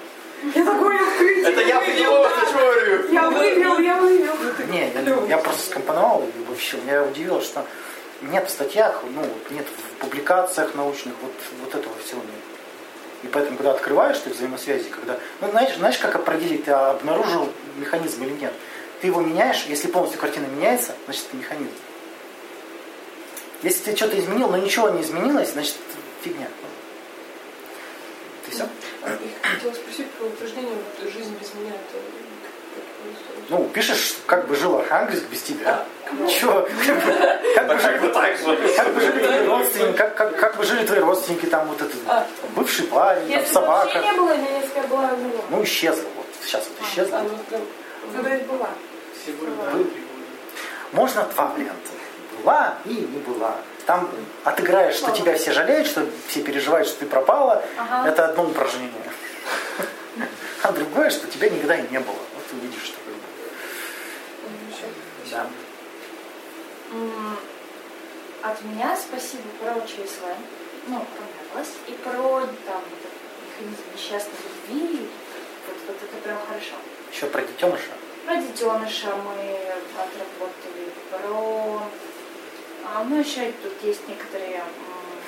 Я 0.55 0.63
такой 0.63 0.95
открытие. 0.95 1.51
Это 1.51 1.61
я 1.61 1.81
придумал 1.81 2.25
эту 2.25 2.45
теорию. 2.51 3.11
Я 3.11 3.29
вывел, 3.29 3.79
я 3.79 3.95
вывел. 3.99 4.33
Не, 4.69 4.91
я, 4.91 5.25
я 5.27 5.37
просто 5.37 5.65
скомпоновал 5.69 6.23
и 6.23 6.49
вообще 6.49 6.77
меня 6.77 7.03
удивило, 7.03 7.41
что 7.41 7.65
нет 8.21 8.47
в 8.47 8.51
статьях, 8.51 9.03
ну, 9.15 9.23
нет 9.49 9.65
в 9.65 10.01
публикациях 10.01 10.75
научных, 10.75 11.15
вот, 11.21 11.33
вот 11.61 11.75
этого 11.75 11.93
всего 12.05 12.21
нет. 12.21 12.46
И 13.23 13.27
поэтому, 13.27 13.57
когда 13.57 13.71
открываешь 13.71 14.19
ты 14.19 14.29
взаимосвязи, 14.29 14.89
когда, 14.89 15.19
ну, 15.41 15.49
знаешь, 15.49 15.75
знаешь, 15.75 15.97
как 15.97 16.15
определить, 16.15 16.65
ты 16.65 16.71
обнаружил 16.71 17.49
механизм 17.77 18.23
или 18.23 18.31
нет? 18.31 18.53
Ты 19.01 19.07
его 19.07 19.21
меняешь, 19.21 19.65
если 19.67 19.87
полностью 19.87 20.19
картина 20.19 20.45
меняется, 20.45 20.93
значит, 21.05 21.25
это 21.27 21.37
механизм. 21.37 21.71
Если 23.63 23.91
ты 23.91 23.95
что-то 23.95 24.19
изменил, 24.19 24.49
но 24.49 24.57
ничего 24.57 24.89
не 24.89 25.01
изменилось, 25.01 25.51
значит, 25.51 25.75
фигня. 26.21 26.47
Ты 28.45 28.51
все? 28.51 28.67
А, 29.03 29.13
и 29.13 29.47
хотела 29.47 29.73
спросить 29.73 30.09
про 30.11 30.25
упражнение 30.25 30.75
вот, 30.75 31.11
«Жизнь 31.11 31.35
без 31.39 31.53
меня». 31.55 31.71
Это? 31.71 32.26
Ну, 33.49 33.63
пишешь, 33.73 34.15
как 34.25 34.47
бы 34.47 34.55
жил 34.55 34.77
Архангельск 34.77 35.23
без 35.29 35.41
тебя. 35.41 35.85
Чего? 36.29 36.67
Как 37.55 37.67
бы 37.67 37.79
жили 37.79 37.97
твои 39.23 39.47
родственники, 39.47 39.97
как, 39.97 40.15
как, 40.15 40.37
как 40.37 40.57
бы 40.57 40.63
жили 40.63 40.85
твои 40.85 40.99
родственники, 40.99 41.45
там 41.45 41.67
вот 41.67 41.81
этот 41.81 41.95
А. 42.07 42.25
бывший 42.55 42.85
парень, 42.87 43.33
там 43.33 43.45
собака. 43.45 43.99
не 43.99 44.11
было, 44.13 44.33
или 44.33 44.53
если 44.61 44.77
я 44.77 44.83
была? 44.83 45.11
Ну, 45.49 45.63
исчезла. 45.63 46.03
Вот 46.15 46.25
сейчас 46.43 46.65
вот 46.67 46.77
а, 46.79 46.89
исчезла. 46.89 47.21
была. 48.47 48.69
Был. 49.71 49.87
Можно 50.93 51.23
два 51.23 51.47
варианта. 51.47 51.91
Была 52.37 52.75
и 52.85 52.93
не 52.93 53.19
была. 53.19 53.55
Там 53.85 54.09
отыграешь, 54.43 54.95
что 54.95 55.11
тебя 55.11 55.35
все 55.35 55.51
жалеют, 55.51 55.87
что 55.87 56.05
все 56.27 56.41
переживают, 56.41 56.87
что 56.87 56.99
ты 56.99 57.05
пропала. 57.05 57.63
Это 58.05 58.25
одно 58.25 58.45
упражнение. 58.45 58.91
А 60.63 60.71
другое, 60.71 61.11
что 61.11 61.27
тебя 61.27 61.49
никогда 61.49 61.75
и 61.77 61.87
не 61.91 61.99
было. 61.99 62.15
Вот 62.47 62.59
увидишь, 62.59 62.83
что 62.83 62.97
как 62.97 63.13
бы. 63.13 63.19
Да. 65.31 65.47
От 68.43 68.63
меня 68.63 68.95
спасибо 68.95 69.43
про 69.59 69.81
ЧСВ. 69.81 70.23
Ну, 70.87 71.05
понравилось. 71.17 71.73
И 71.87 71.91
про 71.91 72.47
там 72.65 72.81
механизм 73.49 73.83
несчастной 73.93 74.39
любви. 74.69 75.09
Вот, 75.67 75.77
вот 75.87 75.97
это 75.97 76.17
прям 76.23 76.37
хорошо. 76.47 76.75
Еще 77.11 77.25
про 77.27 77.41
детеныша. 77.41 77.91
Про 78.25 78.35
детеныша 78.37 79.15
мы 79.15 79.59
отработали, 79.97 80.91
про... 81.11 81.81
а, 82.85 83.03
Ну, 83.03 83.19
еще 83.19 83.51
тут 83.63 83.73
есть 83.83 84.07
некоторые 84.07 84.63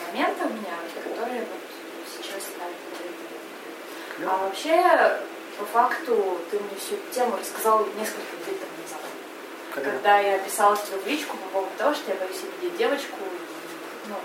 моменты 0.07 0.45
у 0.45 0.49
меня, 0.49 0.78
которые 1.03 1.41
вот 1.41 1.59
сейчас 2.07 2.43
ставят. 2.43 2.76
А 4.26 4.38
вообще, 4.38 5.20
по 5.60 5.66
факту, 5.66 6.39
ты 6.49 6.57
мне 6.57 6.76
всю 6.80 6.95
эту 6.95 7.14
тему 7.14 7.38
рассказал 7.38 7.86
несколько 7.97 8.36
дней 8.45 8.57
тому 8.57 8.72
назад. 8.82 9.01
Когда? 9.74 9.91
Когда 9.91 10.20
я 10.20 10.39
писала 10.39 10.78
тебе 10.78 10.97
в 10.97 11.07
личку 11.07 11.38
по 11.38 11.47
поводу 11.49 11.72
того, 11.78 11.93
что 11.93 12.12
я 12.12 12.18
боюсь 12.18 12.38
увидеть 12.41 12.78
девочку, 12.78 13.18
ну, 14.07 14.16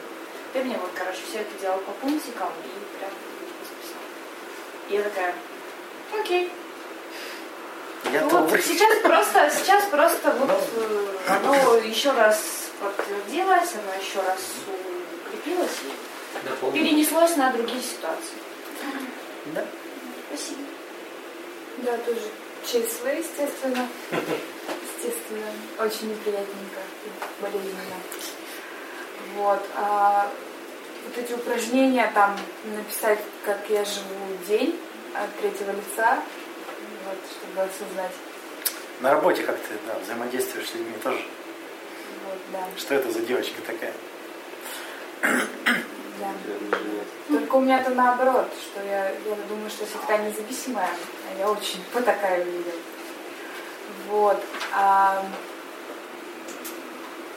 ты 0.53 0.63
мне 0.63 0.79
вот, 0.79 0.91
короче, 0.95 1.19
все 1.29 1.41
это 1.41 1.59
делал 1.61 1.79
по 1.79 1.93
пунктикам 1.93 2.49
и 2.65 2.99
прям 2.99 3.11
расписал. 3.61 4.01
И 4.89 4.95
я 4.95 5.03
такая, 5.03 5.35
окей. 6.19 6.53
Я 8.05 8.21
Ну 8.21 8.31
добрый. 8.31 8.51
вот 8.51 8.65
сейчас 8.65 8.99
просто, 8.99 9.51
сейчас 9.51 9.85
просто 9.87 10.31
вот 10.33 10.51
э, 10.51 11.07
оно 11.29 11.75
еще 11.79 12.13
раз 12.13 12.71
подтвердилось, 12.79 13.71
оно 13.75 14.01
еще 14.01 14.19
раз 14.21 14.41
укрепилось 15.27 15.79
и 15.83 16.73
перенеслось 16.73 17.37
на 17.37 17.51
другие 17.51 17.83
ситуации. 17.83 18.37
Да. 19.47 19.65
Спасибо. 20.29 20.61
Да, 21.79 21.97
тоже 21.99 22.21
ЧСВ, 22.65 23.07
естественно. 23.19 23.89
Естественно. 24.11 25.47
Очень 25.79 26.11
неприятненько 26.11 26.81
и 27.05 27.43
болезненно. 27.43 27.97
Вот. 29.37 29.61
А 29.77 30.31
вот 31.05 31.19
эти 31.19 31.33
упражнения, 31.33 32.11
там, 32.15 32.37
написать, 32.65 33.19
как 33.45 33.69
я 33.69 33.85
живу 33.85 34.37
день 34.47 34.79
от 35.15 35.35
третьего 35.41 35.73
лица, 35.73 36.23
вот, 37.05 37.19
чтобы 37.31 37.61
осознать. 37.63 38.13
На 39.01 39.11
работе 39.11 39.43
как 39.43 39.57
ты 39.57 39.75
да, 39.87 39.99
взаимодействуешь 39.99 40.69
с 40.69 40.75
людьми 40.75 40.95
тоже. 41.03 41.23
Вот, 42.25 42.39
да, 42.53 42.61
Что 42.79 42.95
это 42.95 43.11
за 43.11 43.21
девочка 43.21 43.61
такая? 43.67 43.93
да. 46.21 46.33
Только 47.29 47.57
у 47.57 47.61
меня-то 47.61 47.91
наоборот, 47.91 48.49
что 48.61 48.85
я, 48.85 49.09
я 49.11 49.37
думаю, 49.49 49.71
что 49.71 49.87
всегда 49.87 50.19
независимая, 50.19 50.89
я 51.39 51.51
очень 51.51 51.83
потакаю 51.93 52.45
людям. 52.45 52.75
Вот. 54.09 54.43
А, 54.75 55.25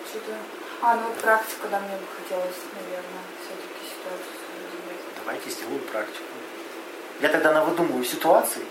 что-то... 0.10 0.32
А, 0.82 0.96
ну 0.96 1.02
вот 1.08 1.16
практика, 1.18 1.68
да, 1.72 1.80
мне 1.80 1.96
бы 1.98 2.06
хотелось, 2.22 2.56
наверное, 2.76 3.24
все-таки 3.42 3.90
ситуацию. 3.90 4.38
Давайте 5.18 5.50
сделаю 5.50 5.80
практику. 5.80 6.24
Я 7.20 7.30
тогда 7.30 7.52
навыдумываю 7.52 8.06
ситуации. 8.06 8.62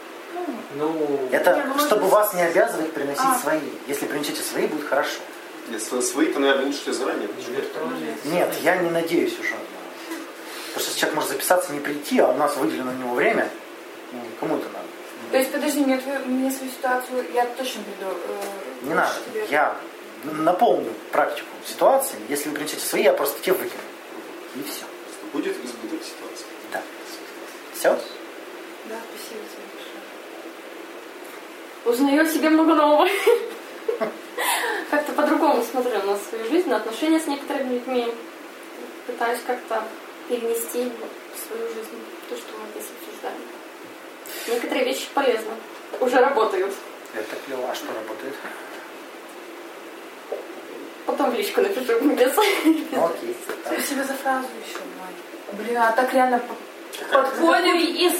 Ну, 0.74 1.28
Это 1.32 1.56
Не, 1.56 1.62
ну, 1.64 1.78
чтобы 1.78 2.06
вас 2.08 2.34
не 2.34 2.42
обязывать 2.42 2.92
приносить 2.92 3.24
А. 3.24 3.38
свои. 3.38 3.60
Если 3.88 4.06
принесете 4.06 4.42
свои, 4.42 4.66
будет 4.66 4.86
хорошо. 4.86 5.18
Если 5.70 6.00
свои, 6.00 6.26
то, 6.32 6.38
наверное, 6.38 6.66
лучше 6.66 6.92
заранее. 6.92 7.28
виртуальные. 7.48 8.16
Нет, 8.24 8.54
я 8.62 8.76
не 8.76 8.90
надеюсь 8.90 9.38
уже. 9.40 9.54
Потому 10.74 10.90
что 10.90 10.98
человек 10.98 11.16
может 11.16 11.30
записаться, 11.30 11.72
не 11.72 11.80
прийти, 11.80 12.20
а 12.20 12.28
у 12.28 12.36
нас 12.36 12.56
выделено 12.56 12.92
на 12.92 12.96
него 12.96 13.14
время. 13.14 13.48
Ну, 14.12 14.20
кому 14.38 14.56
это 14.58 14.66
надо? 14.68 14.85
То 15.36 15.40
есть, 15.40 15.52
подожди, 15.52 15.80
мне, 15.80 15.98
твою, 15.98 16.20
мне 16.24 16.50
свою 16.50 16.72
ситуацию, 16.72 17.26
я 17.34 17.44
точно 17.44 17.82
приду. 17.82 18.10
э, 18.10 18.86
Не 18.86 18.94
надо. 18.94 19.12
тебе. 19.26 19.44
Я 19.50 19.76
наполню 20.24 20.90
практику 21.12 21.48
ситуации. 21.66 22.16
Если 22.30 22.48
вы 22.48 22.54
принесете 22.54 22.80
свои, 22.80 23.02
я 23.02 23.12
просто 23.12 23.38
те 23.42 23.52
выкину. 23.52 23.82
И 24.54 24.62
все. 24.62 24.86
Будет 25.34 25.54
избыток 25.62 26.00
ситуации. 26.02 26.46
Да. 26.72 26.80
Все? 27.74 27.90
Да, 28.86 28.96
спасибо 29.10 29.44
тебе 29.44 29.66
большое. 31.84 31.94
Узнаю 31.94 32.22
о 32.22 32.32
себе 32.32 32.48
много 32.48 32.74
нового. 32.74 33.06
как-то 34.90 35.12
по-другому 35.12 35.62
смотрю 35.62 36.02
на 36.04 36.16
свою 36.16 36.48
жизнь, 36.48 36.70
на 36.70 36.76
отношения 36.78 37.20
с 37.20 37.26
некоторыми 37.26 37.74
людьми. 37.74 38.10
Пытаюсь 39.06 39.40
как-то 39.46 39.84
перенести 40.30 40.90
в 41.34 41.46
свою 41.46 41.68
жизнь 41.74 42.02
то, 42.30 42.36
что 42.36 42.52
мы 42.56 42.70
здесь 42.70 42.90
обсуждаем. 42.98 43.65
Некоторые 44.48 44.84
вещи 44.84 45.08
полезны, 45.14 45.52
уже 46.00 46.16
работают. 46.16 46.74
Это 47.14 47.36
клево, 47.46 47.70
а 47.70 47.74
что 47.74 47.86
работает? 47.94 48.34
Потом 51.06 51.30
в 51.30 51.34
личку 51.34 51.60
напишу 51.62 52.00
без. 52.14 52.34
Ну, 52.36 53.06
окей. 53.06 53.36
Спасибо 53.64 54.04
за 54.04 54.14
фразу 54.14 54.46
еще, 54.66 54.78
Вань. 55.00 55.58
Блин, 55.64 55.78
а 55.78 55.92
так 55.92 56.12
реально 56.12 56.40
по- 56.40 57.14
подходит. 57.14 57.74
из 58.00 58.12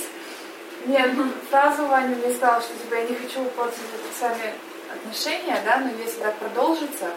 Нет, 0.87 1.11
ну, 1.14 1.24
фразу 1.51 1.85
Ваня 1.87 2.14
мне 2.16 2.33
сказала, 2.35 2.61
что 2.61 2.72
типа 2.74 2.95
я 2.95 3.03
не 3.03 3.14
хочу 3.16 3.45
портить 3.57 3.79
это 3.93 4.18
сами 4.20 4.55
отношения, 4.95 5.61
да, 5.64 5.79
но 5.79 5.91
если 6.01 6.20
так 6.20 6.37
продолжится, 6.37 7.11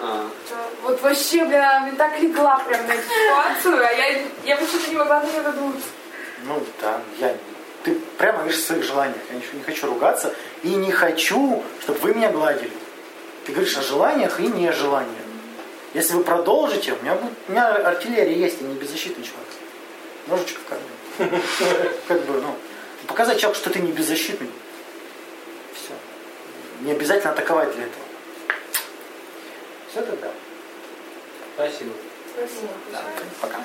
А, 0.00 0.28
то 0.48 0.56
вот 0.82 1.00
вообще, 1.02 1.44
бля, 1.44 1.80
мне 1.80 1.92
так 1.92 2.18
легла 2.18 2.58
прям 2.58 2.84
на 2.88 2.92
эту 2.92 3.02
ситуацию, 3.08 3.86
а 3.86 3.92
я, 3.92 4.22
я 4.44 4.56
почему-то 4.56 4.90
не 4.90 4.96
могла 4.96 5.20
на 5.20 5.26
нее 5.26 5.40
додуматься. 5.42 5.88
Ну 6.44 6.60
да, 6.80 7.00
я... 7.18 7.36
Ты 7.84 7.96
прямо 8.18 8.38
говоришь 8.38 8.58
о 8.58 8.62
своих 8.62 8.84
желаниях. 8.84 9.18
Я 9.30 9.36
ничего 9.36 9.58
не 9.58 9.64
хочу 9.64 9.86
ругаться 9.86 10.34
и 10.62 10.68
не 10.68 10.92
хочу, 10.92 11.62
чтобы 11.82 11.98
вы 12.00 12.14
меня 12.14 12.30
гладили. 12.30 12.72
Ты 13.44 13.52
говоришь 13.52 13.76
о 13.76 13.82
желаниях 13.82 14.38
и 14.38 14.46
не 14.46 14.68
о 14.68 14.72
желаниях. 14.72 15.16
Если 15.94 16.14
вы 16.14 16.24
продолжите, 16.24 16.92
у 16.92 17.02
меня, 17.02 17.14
будет, 17.14 17.32
у 17.48 17.52
меня 17.52 17.68
артиллерия 17.74 18.34
есть, 18.34 18.60
я 18.60 18.68
не 18.68 18.74
беззащитный 18.74 19.24
человек. 19.24 19.48
Ножичек 20.26 20.58
в 20.58 20.68
кармане. 20.68 21.42
Как 22.08 22.22
бы, 22.22 22.40
ну, 22.40 22.56
показать 23.06 23.38
человеку, 23.40 23.60
что 23.60 23.70
ты 23.70 23.80
не 23.80 23.92
беззащитный. 23.92 24.50
Все. 25.74 25.92
Не 26.80 26.92
обязательно 26.92 27.32
атаковать 27.32 27.74
для 27.74 27.84
этого. 27.84 28.04
Все 29.90 30.02
тогда. 30.02 30.30
Спасибо. 31.54 31.92
Да, 32.92 33.02
пока. 33.40 33.60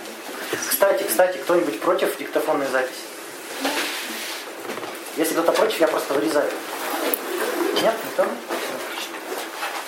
Кстати, 0.69 1.03
кстати, 1.03 1.37
кто-нибудь 1.37 1.79
против 1.79 2.17
диктофонной 2.17 2.67
записи? 2.67 2.99
Если 5.17 5.33
кто-то 5.33 5.51
против, 5.51 5.79
я 5.79 5.87
просто 5.87 6.13
вырезаю. 6.13 6.49
Нет, 7.81 7.95
никто? 8.05 8.25